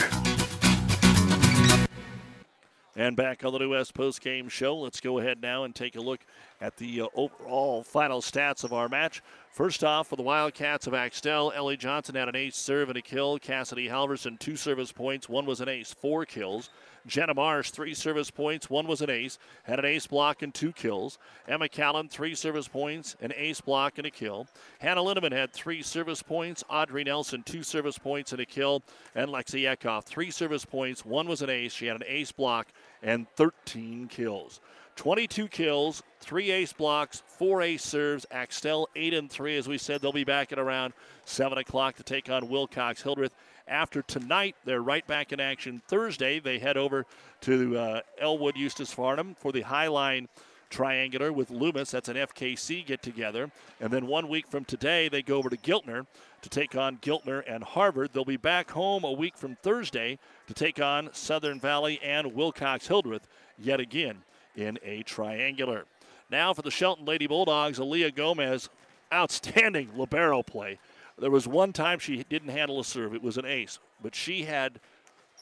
And 2.95 3.16
back 3.16 3.43
on 3.43 3.53
the 3.53 3.57
New 3.57 3.72
West 3.72 3.95
Post 3.95 4.22
Game 4.22 4.49
Show, 4.49 4.78
let's 4.78 5.01
go 5.01 5.18
ahead 5.18 5.41
now 5.41 5.64
and 5.64 5.74
take 5.74 5.95
a 5.95 5.99
look 5.99 6.20
at 6.61 6.78
the 6.78 7.01
uh, 7.01 7.07
overall 7.16 7.82
final 7.82 8.22
stats 8.22 8.64
of 8.64 8.72
our 8.72 8.88
match. 8.88 9.24
First 9.49 9.84
off, 9.84 10.09
for 10.09 10.16
the 10.16 10.22
Wildcats 10.22 10.86
of 10.86 10.93
Axtell, 10.93 11.51
Ellie 11.55 11.76
Johnson 11.76 12.14
had 12.14 12.30
an 12.30 12.36
ace 12.36 12.55
serve 12.55 12.89
and 12.89 12.97
a 12.99 13.01
kill. 13.01 13.39
Cassidy 13.39 13.89
Halverson, 13.89 14.38
two 14.38 14.57
service 14.57 14.91
points. 14.91 15.28
One 15.28 15.47
was 15.47 15.59
an 15.59 15.70
ace, 15.70 15.91
four 15.91 16.24
kills. 16.24 16.70
Jenna 17.05 17.33
Marsh, 17.33 17.71
three 17.71 17.93
service 17.93 18.31
points. 18.31 18.69
One 18.69 18.87
was 18.87 19.01
an 19.01 19.09
ace, 19.09 19.37
had 19.63 19.79
an 19.79 19.85
ace 19.85 20.07
block 20.07 20.41
and 20.41 20.53
two 20.53 20.71
kills. 20.71 21.17
Emma 21.47 21.67
Callan, 21.67 22.07
three 22.07 22.35
service 22.35 22.67
points, 22.67 23.15
an 23.21 23.33
ace 23.35 23.61
block 23.61 23.97
and 23.97 24.07
a 24.07 24.11
kill. 24.11 24.47
Hannah 24.79 25.01
Linneman 25.01 25.31
had 25.31 25.51
three 25.51 25.81
service 25.81 26.23
points. 26.23 26.63
Audrey 26.69 27.03
Nelson, 27.03 27.43
two 27.43 27.63
service 27.63 27.97
points 27.97 28.31
and 28.31 28.41
a 28.41 28.45
kill. 28.45 28.83
And 29.15 29.29
Lexi 29.29 29.63
Eckhoff, 29.63 30.05
three 30.05 30.31
service 30.31 30.65
points. 30.65 31.05
One 31.05 31.27
was 31.27 31.41
an 31.41 31.49
ace. 31.49 31.73
She 31.73 31.87
had 31.87 31.97
an 31.97 32.07
ace 32.07 32.31
block 32.31 32.67
and 33.01 33.27
13 33.35 34.07
kills. 34.07 34.61
22 34.95 35.47
kills, 35.47 36.03
three 36.19 36.51
ace 36.51 36.73
blocks, 36.73 37.23
four 37.27 37.61
ace 37.61 37.83
serves. 37.83 38.25
Axtell 38.31 38.87
eight 38.95 39.13
and 39.13 39.29
three. 39.29 39.57
As 39.57 39.67
we 39.67 39.77
said, 39.77 40.01
they'll 40.01 40.11
be 40.11 40.23
back 40.23 40.51
at 40.51 40.59
around 40.59 40.93
seven 41.25 41.57
o'clock 41.57 41.95
to 41.95 42.03
take 42.03 42.29
on 42.29 42.47
Wilcox 42.47 43.01
Hildreth. 43.01 43.33
After 43.68 44.01
tonight, 44.01 44.55
they're 44.66 44.82
right 44.82 45.05
back 45.07 45.32
in 45.32 45.39
action. 45.39 45.82
Thursday, 45.88 46.39
they 46.39 46.59
head 46.59 46.78
over 46.78 47.05
to 47.41 47.78
uh, 47.78 48.01
Elwood 48.20 48.55
Eustis 48.55 48.93
Farnam 48.93 49.38
for 49.38 49.51
the 49.51 49.64
Highline 49.64 50.28
Triangular 50.70 51.32
with 51.32 51.49
Loomis. 51.49 51.91
That's 51.91 52.09
an 52.09 52.18
FKC 52.18 52.86
get 52.86 53.01
together. 53.01 53.51
And 53.80 53.91
then 53.91 54.07
one 54.07 54.28
week 54.28 54.47
from 54.49 54.66
today, 54.66 55.07
they 55.07 55.22
go 55.22 55.38
over 55.38 55.49
to 55.49 55.57
Giltner 55.57 56.05
to 56.41 56.49
take 56.49 56.76
on 56.76 56.97
Giltner 56.97 57.43
and 57.47 57.64
Harvard. 57.64 58.09
They'll 58.11 58.26
be 58.26 58.38
back 58.38 58.72
home 58.72 59.03
a 59.03 59.11
week 59.11 59.38
from 59.38 59.55
Thursday 59.55 60.20
to 60.47 60.53
take 60.53 60.82
on 60.82 61.09
Southern 61.14 61.59
Valley 61.59 61.99
and 62.03 62.34
Wilcox 62.34 62.88
Hildreth 62.88 63.28
yet 63.57 63.80
again 63.80 64.24
in 64.55 64.78
a 64.84 65.03
triangular. 65.03 65.86
Now 66.30 66.53
for 66.53 66.64
the 66.64 66.72
Shelton 66.72 67.05
Lady 67.05 67.28
Bulldogs, 67.28 67.80
Aaliyah 67.80 68.16
Gomez, 68.16 68.70
outstanding 69.14 69.89
libero 69.95 70.41
play. 70.43 70.80
There 71.18 71.32
was 71.32 71.47
one 71.47 71.74
time 71.74 71.99
she 71.99 72.24
didn't 72.24 72.49
handle 72.49 72.80
a 72.80 72.84
serve. 72.84 73.14
It 73.14 73.22
was 73.22 73.38
an 73.38 73.45
ace, 73.45 73.80
but 74.01 74.16
she 74.16 74.43
had 74.43 74.80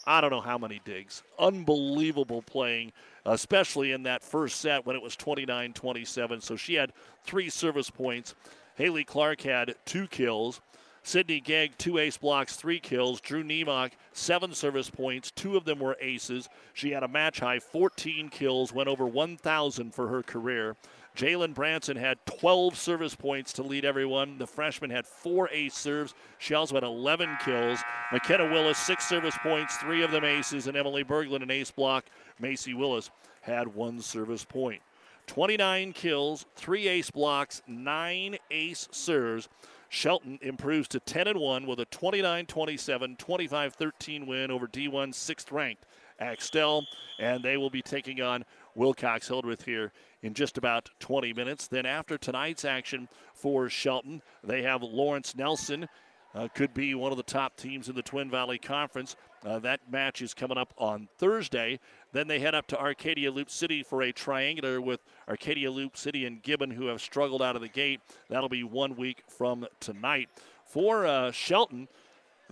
I 0.06 0.20
don't 0.20 0.32
know 0.32 0.42
how 0.42 0.58
many 0.58 0.82
digs. 0.84 1.22
Unbelievable 1.38 2.42
playing, 2.42 2.92
especially 3.26 3.92
in 3.92 4.04
that 4.04 4.24
first 4.24 4.60
set 4.60 4.86
when 4.86 4.96
it 4.96 5.02
was 5.02 5.16
29 5.16 5.74
27. 5.74 6.42
So 6.42 6.56
she 6.56 6.74
had 6.74 6.94
three 7.24 7.50
service 7.50 7.90
points. 7.90 8.34
Haley 8.76 9.04
Clark 9.04 9.42
had 9.42 9.76
two 9.86 10.08
kills. 10.08 10.62
Sydney 11.04 11.40
Gegg, 11.40 11.78
two 11.78 11.98
ace 11.98 12.18
blocks, 12.18 12.56
three 12.56 12.80
kills. 12.80 13.22
Drew 13.22 13.44
Niemock, 13.44 13.92
seven 14.14 14.54
service 14.54 14.90
points. 14.90 15.32
Two 15.32 15.58
of 15.58 15.66
them 15.66 15.80
were 15.80 15.98
aces. 16.00 16.48
She 16.74 16.92
had 16.92 17.04
a 17.04 17.08
match 17.08 17.40
high 17.40 17.60
14 17.60 18.30
kills, 18.30 18.72
went 18.72 18.88
over 18.88 19.08
1,000 19.08 19.94
for 19.94 20.08
her 20.08 20.22
career. 20.22 20.76
Jalen 21.16 21.54
Branson 21.54 21.98
had 21.98 22.26
12 22.26 22.78
service 22.78 23.16
points 23.16 23.54
to 23.54 23.64
lead 23.64 23.84
everyone. 23.84 24.38
The 24.38 24.48
freshman 24.48 24.90
had 24.90 25.06
four 25.06 25.50
ace 25.52 25.76
serves. 25.76 26.14
She 26.38 26.54
also 26.54 26.76
had 26.76 26.84
11 26.84 27.38
kills. 27.44 27.80
McKenna 28.12 28.46
Willis, 28.46 28.78
six 28.78 29.08
service 29.08 29.38
points, 29.44 29.76
three 29.78 30.04
of 30.04 30.12
them 30.12 30.24
aces, 30.24 30.68
and 30.68 30.78
Emily 30.78 31.04
Berglund, 31.04 31.44
an 31.44 31.52
ace 31.52 31.72
block. 31.72 32.06
Macy 32.40 32.74
Willis 32.74 33.10
had 33.42 33.68
one 33.68 34.02
service 34.02 34.46
point. 34.46 34.82
29 35.28 35.94
kills, 35.94 36.46
three 36.56 36.88
ace 36.88 37.12
blocks, 37.12 37.62
nine 37.68 38.38
ace 38.50 38.88
serves. 38.92 39.50
Shelton 39.90 40.40
improves 40.42 40.88
to 40.90 41.02
10 41.02 41.28
and 41.28 41.40
1 41.40 41.68
with 41.68 41.80
a 41.82 41.86
29 41.86 42.46
27, 42.46 43.16
25 43.18 43.74
13 43.74 44.26
win 44.26 44.50
over 44.50 44.68
D1 44.68 45.14
sixth 45.14 45.52
ranked 45.52 45.86
Axtell, 46.20 46.86
and 47.20 47.44
they 47.44 47.58
will 47.58 47.70
be 47.70 47.82
taking 47.82 48.22
on 48.22 48.46
Wilcox 48.76 49.28
Hildreth 49.28 49.66
here 49.66 49.92
in 50.22 50.34
just 50.34 50.58
about 50.58 50.90
20 51.00 51.34
minutes. 51.34 51.68
Then, 51.68 51.86
after 51.86 52.18
tonight's 52.18 52.66
action 52.66 53.08
for 53.34 53.70
Shelton, 53.70 54.22
they 54.44 54.62
have 54.64 54.84
Lawrence 54.84 55.36
Nelson. 55.36 55.88
Uh, 56.34 56.48
could 56.48 56.74
be 56.74 56.96
one 56.96 57.12
of 57.12 57.18
the 57.18 57.24
top 57.24 57.58
teams 57.58 57.90
in 57.90 57.96
the 57.96 58.02
Twin 58.02 58.30
Valley 58.30 58.58
Conference. 58.58 59.18
Uh, 59.46 59.60
that 59.60 59.82
match 59.92 60.22
is 60.22 60.34
coming 60.34 60.58
up 60.58 60.74
on 60.78 61.10
Thursday. 61.18 61.78
Then 62.14 62.28
they 62.28 62.40
head 62.40 62.56
up 62.56 62.68
to 62.68 62.80
Arcadia 62.80 63.32
Loop 63.32 63.50
City 63.50 63.84
for 63.84 64.02
a 64.02 64.14
triangular 64.14 64.80
with 64.80 65.02
Arcadia 65.28 65.70
Loop 65.70 65.98
City 65.98 66.26
and 66.26 66.42
Gibbon, 66.42 66.72
who 66.72 66.86
have 66.86 67.02
struggled 67.02 67.42
out 67.42 67.56
of 67.56 67.62
the 67.62 67.68
gate. 67.68 68.00
That'll 68.30 68.50
be 68.50 68.64
one 68.64 68.96
week 68.96 69.24
from 69.28 69.68
tonight. 69.82 70.30
For 70.66 71.06
uh, 71.06 71.32
Shelton, 71.32 71.90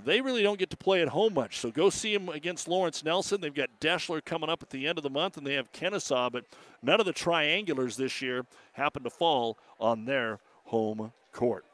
they 0.05 0.21
really 0.21 0.43
don't 0.43 0.59
get 0.59 0.69
to 0.71 0.77
play 0.77 1.01
at 1.01 1.09
home 1.09 1.33
much. 1.33 1.59
So 1.59 1.71
go 1.71 1.89
see 1.89 2.15
them 2.15 2.29
against 2.29 2.67
Lawrence 2.67 3.03
Nelson. 3.03 3.41
They've 3.41 3.53
got 3.53 3.69
Deshler 3.79 4.23
coming 4.23 4.49
up 4.49 4.61
at 4.61 4.69
the 4.69 4.87
end 4.87 4.97
of 4.97 5.03
the 5.03 5.09
month, 5.09 5.37
and 5.37 5.45
they 5.45 5.53
have 5.53 5.71
Kenesaw, 5.71 6.31
but 6.31 6.45
none 6.81 6.99
of 6.99 7.05
the 7.05 7.13
triangulars 7.13 7.95
this 7.95 8.21
year 8.21 8.45
happen 8.73 9.03
to 9.03 9.09
fall 9.09 9.57
on 9.79 10.05
their 10.05 10.39
home 10.65 11.11
court. 11.31 11.65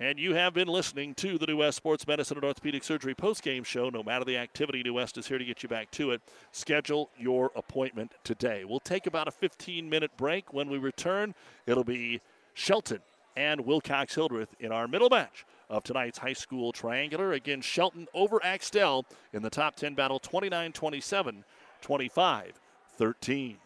And 0.00 0.16
you 0.18 0.34
have 0.34 0.54
been 0.54 0.68
listening 0.68 1.14
to 1.16 1.38
the 1.38 1.46
New 1.46 1.56
West 1.56 1.76
Sports 1.76 2.06
Medicine 2.06 2.36
and 2.36 2.44
Orthopedic 2.44 2.84
Surgery 2.84 3.16
postgame 3.16 3.64
show. 3.64 3.90
No 3.90 4.04
matter 4.04 4.24
the 4.24 4.36
activity, 4.36 4.82
New 4.84 4.94
West 4.94 5.18
is 5.18 5.26
here 5.26 5.38
to 5.38 5.44
get 5.44 5.64
you 5.64 5.68
back 5.68 5.90
to 5.92 6.12
it. 6.12 6.22
Schedule 6.52 7.10
your 7.18 7.50
appointment 7.56 8.12
today. 8.22 8.64
We'll 8.64 8.78
take 8.78 9.08
about 9.08 9.26
a 9.26 9.32
15 9.32 9.90
minute 9.90 10.12
break. 10.16 10.52
When 10.52 10.68
we 10.68 10.78
return, 10.78 11.34
it'll 11.66 11.82
be 11.82 12.20
Shelton 12.54 13.00
and 13.36 13.62
Wilcox 13.62 14.14
Hildreth 14.14 14.54
in 14.60 14.70
our 14.70 14.86
middle 14.86 15.10
match 15.10 15.44
of 15.70 15.84
tonight's 15.84 16.18
high 16.18 16.32
school 16.32 16.72
triangular. 16.72 17.32
Again, 17.32 17.60
Shelton 17.60 18.08
over 18.14 18.44
Axtell 18.44 19.06
in 19.32 19.42
the 19.42 19.50
top 19.50 19.76
10 19.76 19.94
battle 19.94 20.18
29 20.18 20.72
27, 20.72 21.44
25 21.80 22.60
13. 22.96 23.58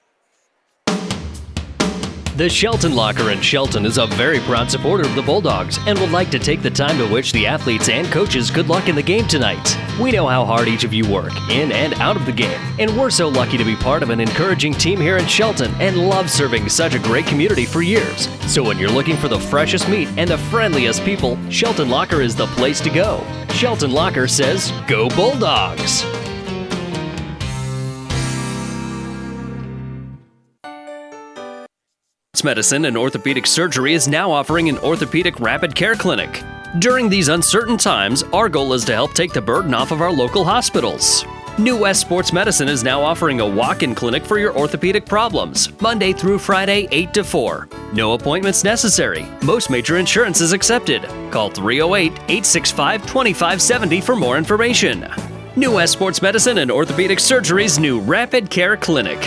The 2.36 2.48
Shelton 2.48 2.94
Locker 2.94 3.30
in 3.30 3.42
Shelton 3.42 3.84
is 3.84 3.98
a 3.98 4.07
very 4.07 4.40
proud 4.40 4.70
supporter 4.70 5.07
of 5.07 5.14
the 5.14 5.20
Bulldogs 5.20 5.78
and 5.86 5.98
would 5.98 6.12
like 6.12 6.30
to 6.30 6.38
take 6.38 6.62
the 6.62 6.70
time 6.70 6.96
to 6.96 7.07
wish 7.12 7.30
the 7.30 7.46
athletes 7.46 7.90
and 7.90 8.11
coaches 8.11 8.50
good 8.50 8.68
luck 8.68 8.88
in 8.88 8.94
the 8.94 9.03
game 9.03 9.28
tonight. 9.28 9.76
We 10.00 10.12
know 10.12 10.26
how 10.26 10.46
hard 10.46 10.66
each 10.66 10.84
of 10.84 10.94
you 10.94 11.07
work, 11.07 11.34
in 11.50 11.70
and 11.72 11.92
out 11.94 12.16
of 12.16 12.24
the 12.24 12.32
game, 12.32 12.59
and 12.78 12.98
we're 12.98 13.11
so 13.11 13.28
lucky 13.28 13.59
to 13.59 13.64
be 13.66 13.76
part 13.76 14.03
of 14.03 14.09
an 14.09 14.18
encouraging 14.18 14.72
team 14.72 14.98
here 14.98 15.18
in 15.18 15.26
Shelton 15.26 15.74
and 15.74 16.09
love 16.09 16.30
serving 16.30 16.70
such 16.70 16.94
a 16.94 16.98
great 16.98 17.26
community 17.26 17.66
for 17.66 17.82
years. 17.82 18.28
So 18.47 18.62
when 18.62 18.78
you're 18.78 18.90
looking 18.90 19.16
for 19.16 19.28
the 19.28 19.38
freshest 19.38 19.88
meat 19.88 20.09
and 20.16 20.28
the 20.28 20.38
friendliest 20.38 21.05
people, 21.05 21.38
Shelton 21.51 21.88
Locker 21.88 22.20
is 22.20 22.36
the 22.36 22.47
place 22.49 22.80
to 22.80 22.90
go. 22.90 23.24
Shelton 23.51 23.93
Locker 23.93 24.28
says, 24.28 24.72
Go 24.86 25.09
Bulldogs! 25.11 26.05
Medicine 32.45 32.86
and 32.86 32.97
Orthopedic 32.97 33.47
Surgery 33.47 33.95
is 33.95 34.09
now 34.09 34.30
offering 34.30 34.68
an 34.68 34.78
orthopedic 34.78 35.38
rapid 35.38 35.74
care 35.74 35.95
clinic. 35.95 36.43
During 36.80 37.09
these 37.09 37.28
uncertain 37.28 37.76
times, 37.76 38.24
our 38.32 38.49
goal 38.49 38.72
is 38.72 38.84
to 38.86 38.93
help 38.95 39.14
take 39.14 39.32
the 39.32 39.40
burden 39.40 39.74
off 39.74 39.93
of 39.93 40.01
our 40.01 40.11
local 40.11 40.45
hospitals. 40.45 41.24
New 41.59 41.76
West 41.76 42.00
Sports 42.00 42.32
Medicine 42.32 42.66
is 42.66 42.82
now 42.82 43.03
offering 43.03 43.40
a 43.40 43.46
walk 43.46 43.82
in 43.82 43.94
clinic 43.94 44.24
for 44.24 44.38
your 44.38 44.57
orthopedic 44.57 45.05
problems, 45.05 45.68
Monday 45.82 46.14
through 46.14 46.38
Friday, 46.38 46.88
8 46.90 47.12
to 47.12 47.22
4. 47.22 47.68
No 47.92 48.14
appointments 48.14 48.64
necessary. 48.64 49.26
Most 49.44 49.68
major 49.68 49.98
insurance 49.98 50.40
is 50.40 50.55
accepted. 50.55 51.03
Call 51.30 51.50
308 51.50 52.12
865 52.12 53.03
2570 53.03 54.00
for 54.00 54.16
more 54.16 54.38
information. 54.38 55.07
New 55.55 55.74
West 55.74 55.92
Sports 55.92 56.22
Medicine 56.22 56.57
and 56.57 56.70
Orthopedic 56.70 57.20
Surgery's 57.20 57.78
new 57.78 58.00
Rapid 58.00 58.48
Care 58.48 58.78
Clinic. 58.78 59.20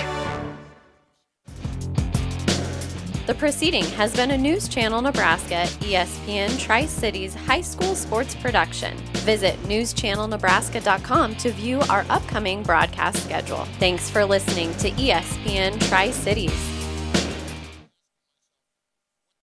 The 3.26 3.34
proceeding 3.34 3.86
has 3.96 4.16
been 4.16 4.30
a 4.30 4.38
News 4.38 4.68
Channel 4.68 5.02
Nebraska 5.02 5.66
ESPN 5.80 6.60
Tri 6.60 6.86
Cities 6.86 7.34
high 7.34 7.62
school 7.62 7.96
sports 7.96 8.36
production. 8.36 8.96
Visit 9.26 9.60
newschannelnebraska.com 9.64 11.36
to 11.38 11.52
view 11.52 11.82
our 11.90 12.06
upcoming 12.12 12.62
broadcast 12.62 13.24
schedule. 13.24 13.66
Thanks 13.80 14.12
for 14.12 14.24
listening 14.26 14.76
to 14.76 14.92
ESPN 14.92 15.82
Tri 15.88 16.12
Cities. 16.12 16.75